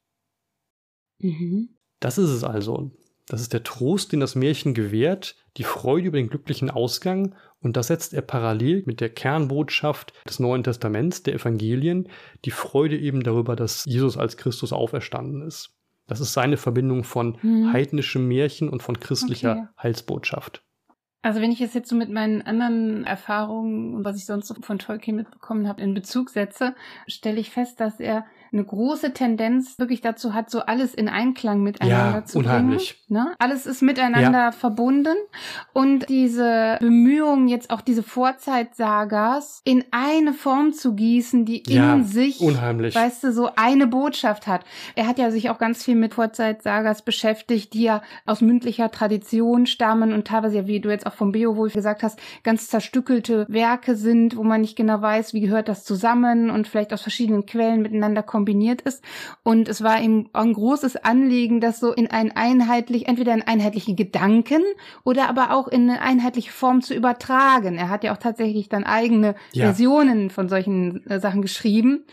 Mhm. 1.19 1.77
Das 2.01 2.19
ist 2.19 2.31
es 2.31 2.45
also. 2.45 2.91
Das 3.27 3.41
ist 3.41 3.53
der 3.53 3.63
Trost, 3.63 4.13
den 4.13 4.21
das 4.21 4.35
Märchen 4.35 4.75
gewährt, 4.75 5.37
die 5.57 5.65
Freude 5.65 6.09
über 6.09 6.19
den 6.19 6.29
glücklichen 6.29 6.71
Ausgang, 6.71 7.35
und 7.61 7.77
das 7.77 7.87
setzt 7.87 8.13
er 8.13 8.21
parallel 8.21 8.83
mit 8.85 9.01
der 9.01 9.09
Kernbotschaft 9.09 10.13
des 10.29 10.39
Neuen 10.39 10.63
Testaments, 10.63 11.23
der 11.23 11.35
Evangelien, 11.35 12.11
die 12.45 12.51
Freude 12.51 12.99
eben 12.99 13.23
darüber, 13.23 13.57
dass 13.57 13.87
Jesus 13.87 14.19
als 14.19 14.37
Christus 14.37 14.75
auferstanden 14.75 15.41
ist. 15.41 15.74
Das 16.07 16.21
ist 16.21 16.33
seine 16.33 16.57
Verbindung 16.57 17.05
von 17.05 17.41
hm. 17.41 17.73
heidnischem 17.73 18.29
Märchen 18.29 18.69
und 18.69 18.83
von 18.83 18.99
christlicher 19.01 19.53
okay. 19.53 19.69
Heilsbotschaft. 19.83 20.63
Also 21.23 21.41
wenn 21.41 21.53
ich 21.53 21.63
es 21.63 21.73
jetzt 21.73 21.89
so 21.89 21.97
mit 21.97 22.11
meinen 22.11 22.43
anderen 22.43 23.05
Erfahrungen 23.05 23.95
und 23.95 24.05
was 24.05 24.19
ich 24.19 24.27
sonst 24.27 24.55
von 24.61 24.79
Tolkien 24.79 25.17
mitbekommen 25.17 25.67
habe 25.67 25.81
in 25.81 25.95
Bezug 25.95 26.29
setze, 26.29 26.75
stelle 27.07 27.41
ich 27.41 27.49
fest, 27.49 27.81
dass 27.81 27.99
er 27.99 28.27
eine 28.55 28.65
große 28.65 29.13
Tendenz 29.13 29.79
wirklich 29.79 30.01
dazu 30.01 30.33
hat, 30.33 30.49
so 30.49 30.61
alles 30.61 30.95
in 30.95 31.09
Einklang 31.09 31.63
miteinander 31.63 32.19
ja, 32.21 32.25
zu 32.25 32.39
unheimlich. 32.39 33.05
bringen. 33.09 33.25
Ne? 33.25 33.35
Alles 33.39 33.67
ist 33.67 33.83
miteinander 33.83 34.31
ja. 34.31 34.53
verbunden 34.53 35.17
und 35.73 36.09
diese 36.09 36.79
Bemühungen, 36.81 37.49
jetzt 37.49 37.71
auch 37.71 37.81
diese 37.81 38.05
Vorzeitsagas 38.05 39.61
in 39.65 39.85
eine 39.91 40.33
Form 40.33 40.73
zu 40.73 40.95
gießen, 40.95 41.45
die 41.45 41.65
ja, 41.67 41.95
in 41.95 42.05
sich, 42.05 42.41
unheimlich. 42.41 42.95
weißt 42.95 43.25
du, 43.25 43.33
so 43.33 43.51
eine 43.57 43.89
Botschaft 43.89 44.47
hat. 44.47 44.65
Er 44.95 45.09
hat 45.09 45.19
ja 45.19 45.31
sich 45.33 45.51
auch 45.51 45.59
ganz 45.59 45.83
viel 45.85 45.97
mit 45.97 46.15
Vorzeitsagas 46.15 47.03
beschäftigt, 47.03 47.75
die 47.75 47.83
ja 47.83 48.03
aus 48.25 48.41
mündlicher 48.41 48.91
Tradition 48.91 49.67
stammen 49.67 50.13
und 50.13 50.29
teilweise 50.29 50.59
ja, 50.59 50.67
wie 50.69 50.81
du 50.81 50.91
jetzt 50.91 51.07
auch 51.07 51.15
vom 51.15 51.33
Beowulf 51.33 51.75
gesagt 51.75 52.05
hast, 52.05 52.21
ganz 52.45 52.69
zerstückelte 52.69 53.47
Werke 53.49 53.97
sind, 53.97 54.37
wo 54.37 54.45
man 54.45 54.61
nicht 54.61 54.77
genau 54.77 55.03
weiß, 55.03 55.35
wie 55.35 55.41
gehört 55.41 55.69
das 55.69 55.83
zusammen 55.85 56.51
und 56.51 56.69
vielleicht 56.69 56.93
aus 56.93 57.03
verschiedenen 57.03 57.47
Quellen 57.47 57.83
miteinander 57.83 58.23
kommt 58.23 58.44
kombiniert 58.45 58.83
ist. 58.83 59.03
Und 59.43 59.69
es 59.69 59.83
war 59.83 60.01
ihm 60.03 60.29
ein 60.35 60.53
großes 60.53 60.97
Anliegen, 60.97 61.61
das 61.61 61.81
so 61.81 61.93
in 61.93 62.11
ein 62.11 62.37
einheitlich, 62.37 63.09
entweder 63.09 63.33
in 63.33 63.41
einheitliche 63.41 63.95
Gedanken 63.95 64.63
oder 65.03 65.31
aber 65.31 65.55
auch 65.55 65.67
in 65.67 65.89
eine 65.89 66.03
einheitliche 66.03 66.53
Form 66.53 66.83
zu 66.83 66.95
übertragen. 66.95 67.77
Er 67.77 67.89
hat 67.89 68.05
ja 68.05 68.13
auch 68.13 68.19
tatsächlich 68.19 68.69
dann 68.69 68.85
eigene 68.85 69.35
ja. 69.53 69.65
Versionen 69.65 70.29
von 70.29 70.51
solchen 70.51 71.07
äh, 71.07 71.21
Sachen 71.21 71.41
geschrieben. 71.41 72.05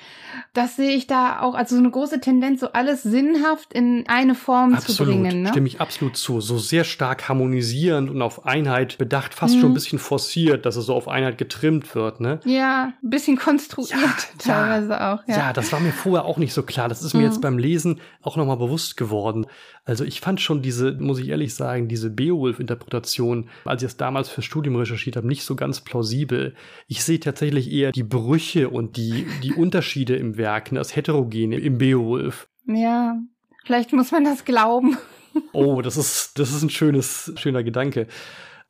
Das 0.54 0.78
sehe 0.78 0.92
ich 0.92 1.08
da 1.08 1.42
auch 1.42 1.54
als 1.54 1.72
so 1.72 1.78
eine 1.78 1.92
große 1.92 2.22
Tendenz, 2.22 2.62
so 2.62 2.72
alles 2.72 3.04
sinnhaft 3.04 3.74
in 3.74 4.06
eine 4.08 4.34
Form 4.36 4.74
absolut, 4.74 4.98
zu 4.98 5.06
bringen. 5.06 5.42
Ne? 5.42 5.50
Stimme 5.50 5.68
ich 5.68 5.82
absolut 5.82 6.16
zu. 6.16 6.40
So 6.40 6.58
sehr 6.58 6.86
stark 6.86 7.28
harmonisierend 7.28 8.10
und 8.10 8.22
auf 8.22 8.46
Einheit 8.46 8.98
bedacht, 8.98 9.34
fast 9.34 9.56
mhm. 9.56 9.60
schon 9.60 9.72
ein 9.72 9.74
bisschen 9.74 10.00
forciert, 10.00 10.66
dass 10.66 10.78
es 10.78 10.86
so 10.86 10.96
auf 10.96 11.10
Einheit 11.10 11.38
getrimmt 11.38 11.94
wird. 11.94 12.22
Ne? 12.22 12.40
Ja, 12.46 12.94
ein 13.04 13.10
bisschen 13.10 13.38
konstruiert 13.38 13.92
ja, 13.92 14.08
teilweise 14.38 14.92
ja. 14.92 15.14
auch. 15.14 15.28
Ja. 15.28 15.38
ja, 15.38 15.54
das 15.54 15.72
war 15.74 15.82
mir 15.82 15.92
vorher 15.92 16.20
auch 16.26 16.38
nicht 16.38 16.53
so 16.53 16.63
klar. 16.63 16.89
Das 16.89 17.03
ist 17.03 17.13
mir 17.13 17.22
mhm. 17.22 17.26
jetzt 17.26 17.41
beim 17.41 17.57
Lesen 17.57 17.99
auch 18.22 18.38
nochmal 18.38 18.57
bewusst 18.57 18.97
geworden. 18.97 19.45
Also 19.86 20.03
ich 20.03 20.22
fand 20.22 20.41
schon 20.41 20.61
diese, 20.61 20.93
muss 20.93 21.19
ich 21.19 21.30
ehrlich 21.30 21.53
sagen, 21.53 21.88
diese 21.88 22.09
Beowulf-Interpretation, 22.09 23.49
als 23.65 23.82
ich 23.82 23.88
es 23.88 23.97
damals 23.97 24.30
fürs 24.30 24.45
Studium 24.45 24.76
recherchiert 24.76 25.15
habe, 25.15 25.28
nicht 25.28 25.43
so 25.43 25.55
ganz 25.55 25.82
plausibel. 25.82 26.55
Ich 26.88 27.03
sehe 27.03 27.19
tatsächlich 27.19 27.72
eher 27.72 27.91
die 27.91 28.03
Brüche 28.03 28.69
und 28.69 28.97
die, 28.97 29.26
die 29.43 29.53
Unterschiede 29.55 30.15
im 30.15 30.38
Werk, 30.38 30.72
ne, 30.72 30.80
das 30.80 30.95
Heterogene 30.95 31.57
im 31.57 31.78
Beowulf. 31.78 32.47
Ja, 32.67 33.17
vielleicht 33.63 33.93
muss 33.93 34.11
man 34.11 34.24
das 34.24 34.45
glauben. 34.45 34.97
Oh, 35.53 35.82
das 35.82 35.95
ist, 35.95 36.39
das 36.39 36.51
ist 36.51 36.61
ein 36.61 36.69
schönes, 36.69 37.32
schöner 37.38 37.63
Gedanke. 37.63 38.07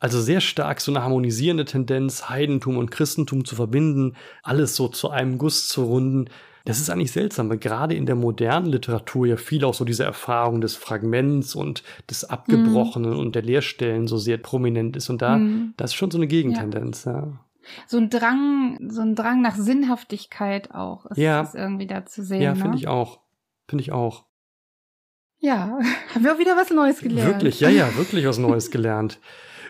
Also 0.01 0.19
sehr 0.19 0.41
stark 0.41 0.81
so 0.81 0.91
eine 0.91 1.03
harmonisierende 1.03 1.63
Tendenz, 1.63 2.27
Heidentum 2.27 2.77
und 2.77 2.89
Christentum 2.89 3.45
zu 3.45 3.55
verbinden, 3.55 4.15
alles 4.41 4.75
so 4.75 4.87
zu 4.87 5.11
einem 5.11 5.37
Guss 5.37 5.67
zu 5.67 5.83
runden. 5.83 6.25
Das 6.65 6.79
ist 6.79 6.89
eigentlich 6.89 7.11
seltsam, 7.11 7.49
weil 7.49 7.57
gerade 7.57 7.95
in 7.95 8.05
der 8.05 8.15
modernen 8.15 8.67
Literatur 8.67 9.25
ja 9.25 9.37
viel 9.37 9.65
auch 9.65 9.73
so 9.73 9.85
diese 9.85 10.03
Erfahrung 10.03 10.61
des 10.61 10.75
Fragments 10.75 11.55
und 11.55 11.83
des 12.09 12.23
Abgebrochenen 12.23 13.15
mm. 13.15 13.19
und 13.19 13.35
der 13.35 13.41
Leerstellen 13.41 14.07
so 14.07 14.17
sehr 14.17 14.37
prominent 14.37 14.95
ist. 14.95 15.09
Und 15.09 15.21
da, 15.21 15.37
mm. 15.37 15.73
das 15.77 15.91
ist 15.91 15.95
schon 15.95 16.11
so 16.11 16.17
eine 16.17 16.27
Gegentendenz, 16.27 17.05
ja. 17.05 17.13
ja. 17.13 17.33
So 17.87 17.97
ein 17.97 18.09
Drang, 18.09 18.89
so 18.89 19.01
ein 19.01 19.15
Drang 19.15 19.41
nach 19.41 19.55
Sinnhaftigkeit 19.55 20.71
auch 20.71 21.05
ist, 21.07 21.17
ja. 21.17 21.41
ist 21.41 21.55
irgendwie 21.55 21.87
da 21.87 22.05
zu 22.05 22.23
sehen. 22.23 22.41
Ja, 22.41 22.55
finde 22.55 22.71
ne? 22.71 22.77
ich 22.77 22.87
auch. 22.87 23.19
Finde 23.67 23.83
ich 23.83 23.91
auch. 23.91 24.25
Ja, 25.39 25.79
haben 26.13 26.23
wir 26.23 26.35
auch 26.35 26.39
wieder 26.39 26.55
was 26.55 26.69
Neues 26.69 26.99
gelernt. 26.99 27.33
Wirklich, 27.33 27.59
ja, 27.59 27.69
ja, 27.69 27.95
wirklich 27.97 28.25
was 28.25 28.37
Neues 28.37 28.71
gelernt. 28.71 29.19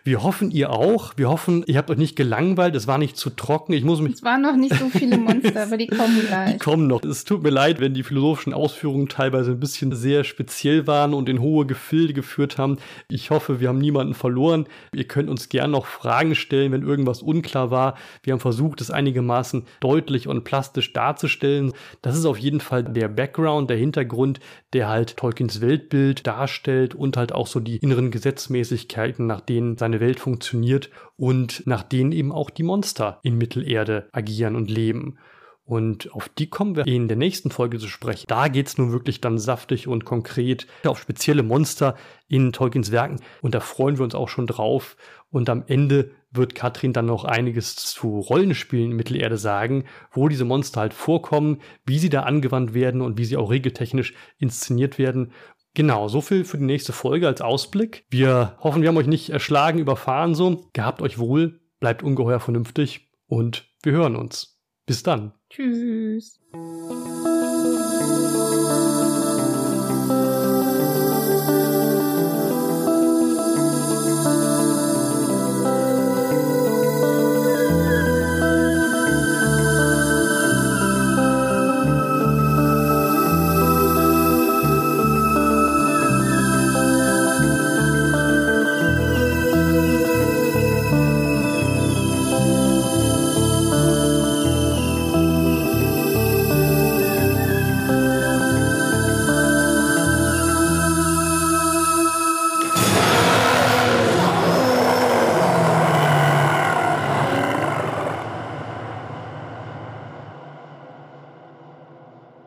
Wir 0.04 0.24
hoffen, 0.24 0.49
ihr 0.49 0.72
auch. 0.72 1.14
Wir 1.16 1.30
hoffen, 1.30 1.64
ihr 1.68 1.78
habt 1.78 1.91
euch 1.91 1.97
nicht 1.97 2.16
gelangweilt. 2.16 2.76
Es 2.76 2.88
war 2.88 2.97
nicht 2.97 3.18
zu 3.18 3.30
trocken. 3.30 3.74
Ich 3.74 3.84
muss 3.84 4.02
mich. 4.02 4.14
Es 4.14 4.24
waren 4.24 4.41
noch 4.41 4.56
nicht 4.56 4.76
so 4.76 4.89
viele 4.89 5.18
Monster, 5.20 5.64
aber 5.64 5.78
die 5.78 5.88
kommen 5.88 6.20
gleich. 6.26 6.54
Die 6.54 6.58
kommen 6.58 6.88
noch. 6.88 7.04
Es 7.04 7.24
tut 7.24 7.43
mir 7.43 7.52
leid, 7.52 7.80
wenn 7.80 7.93
die 7.93 8.02
philosophischen 8.02 8.54
Ausführungen 8.54 9.10
teilweise 9.10 9.52
ein 9.52 9.60
bisschen 9.60 9.93
sehr 9.93 10.24
speziell 10.24 10.88
waren 10.88 11.14
und 11.14 11.30
in 11.30 11.39
hohe 11.39 11.68
Gefilde 11.68 12.14
geführt 12.14 12.58
haben. 12.58 12.78
Ich 13.10 13.30
hoffe, 13.30 13.60
wir 13.60 13.70
haben 13.70 13.78
niemanden 13.78 14.16
verloren. 14.16 14.66
Ihr 14.91 15.04
könnt 15.04 15.30
uns 15.30 15.49
gern 15.49 15.70
noch 15.70 15.86
Fragen 15.86 16.34
stellen, 16.34 16.72
wenn 16.72 16.82
irgendwas 16.82 17.22
unklar 17.22 17.70
war. 17.70 17.95
Wir 18.24 18.34
haben 18.34 18.39
versucht, 18.39 18.82
es 18.82 18.89
einigermaßen 18.89 19.68
deutlich 19.82 20.28
und 20.28 20.43
plastisch 20.43 20.93
darzustellen. 20.93 21.74
Das 22.02 22.18
ist 22.18 22.26
auf 22.26 22.39
jeden 22.39 22.60
Fall 22.60 22.84
der 22.84 23.08
Background, 23.08 23.70
der 23.70 23.78
Hintergrund, 23.78 24.39
der 24.74 24.89
halt 24.89 25.18
Tolkiens 25.18 25.62
Weltbild 25.62 26.26
darstellt 26.26 26.95
und 26.95 27.18
halt 27.18 27.34
auch 27.34 27.45
so 27.45 27.60
die 27.60 27.78
inneren 27.78 28.10
Gesetzmäßigkeiten, 28.10 29.28
nach 29.28 29.41
denen 29.41 29.78
sein 29.78 29.91
seine 29.92 30.00
Welt 30.00 30.20
funktioniert 30.20 30.89
und 31.18 31.64
nach 31.66 31.84
denen 31.84 32.14
eben 32.14 32.32
auch 32.32 32.50
die 32.50 32.64
Monster 32.64 33.20
in 33.24 33.38
Mittelerde 33.38 34.08
agieren 34.14 34.56
und 34.56 34.70
leben. 34.70 35.18
Und 35.64 36.14
auf 36.14 36.28
die 36.28 36.50
kommen 36.50 36.76
wir 36.76 36.88
in 36.88 37.08
der 37.08 37.18
nächsten 37.18 37.52
Folge 37.52 37.78
zu 37.78 37.88
sprechen. 37.88 38.26
Da 38.28 38.48
geht 38.48 38.68
es 38.68 38.78
nun 38.78 38.92
wirklich 38.92 39.22
dann 39.22 39.38
saftig 39.38 39.88
und 39.88 40.06
konkret 40.06 40.68
auf 40.86 41.00
spezielle 41.00 41.44
Monster 41.44 41.96
in 42.28 42.52
Tolkiens 42.52 42.92
Werken. 42.92 43.20
Und 43.42 43.54
da 43.54 43.60
freuen 43.60 43.98
wir 43.98 44.04
uns 44.04 44.16
auch 44.16 44.28
schon 44.28 44.48
drauf. 44.48 44.98
Und 45.30 45.50
am 45.50 45.64
Ende 45.68 46.12
wird 46.32 46.56
Katrin 46.56 46.94
dann 46.94 47.06
noch 47.06 47.26
einiges 47.26 47.76
zu 47.76 48.20
Rollenspielen 48.20 48.92
in 48.92 48.98
Mittelerde 48.98 49.38
sagen, 49.38 49.86
wo 50.12 50.28
diese 50.28 50.46
Monster 50.46 50.82
halt 50.82 50.94
vorkommen, 50.94 51.62
wie 51.86 52.00
sie 52.00 52.10
da 52.10 52.24
angewandt 52.24 52.74
werden 52.74 53.02
und 53.02 53.18
wie 53.18 53.26
sie 53.26 53.38
auch 53.38 53.52
regeltechnisch 53.52 54.14
inszeniert 54.39 54.98
werden. 54.98 55.32
Genau, 55.74 56.07
so 56.09 56.22
viel 56.22 56.43
für 56.43 56.57
die 56.57 56.65
nächste 56.65 56.91
Folge 56.91 57.28
als 57.28 57.41
Ausblick. 57.41 58.05
Wir 58.09 58.57
hoffen, 58.59 58.82
wir 58.82 58.89
haben 58.89 58.97
euch 58.97 59.07
nicht 59.07 59.30
erschlagen, 59.30 59.80
überfahren 59.80 60.36
so. 60.36 60.69
Gehabt 60.74 61.01
euch 61.01 61.17
wohl, 61.17 61.61
bleibt 61.80 62.03
ungeheuer 62.03 62.39
vernünftig 62.39 63.09
und 63.28 63.69
wir 63.84 63.93
hören 63.93 64.15
uns. 64.15 64.59
Bis 64.86 65.03
dann. 65.03 65.34
Tschüss. 65.49 66.39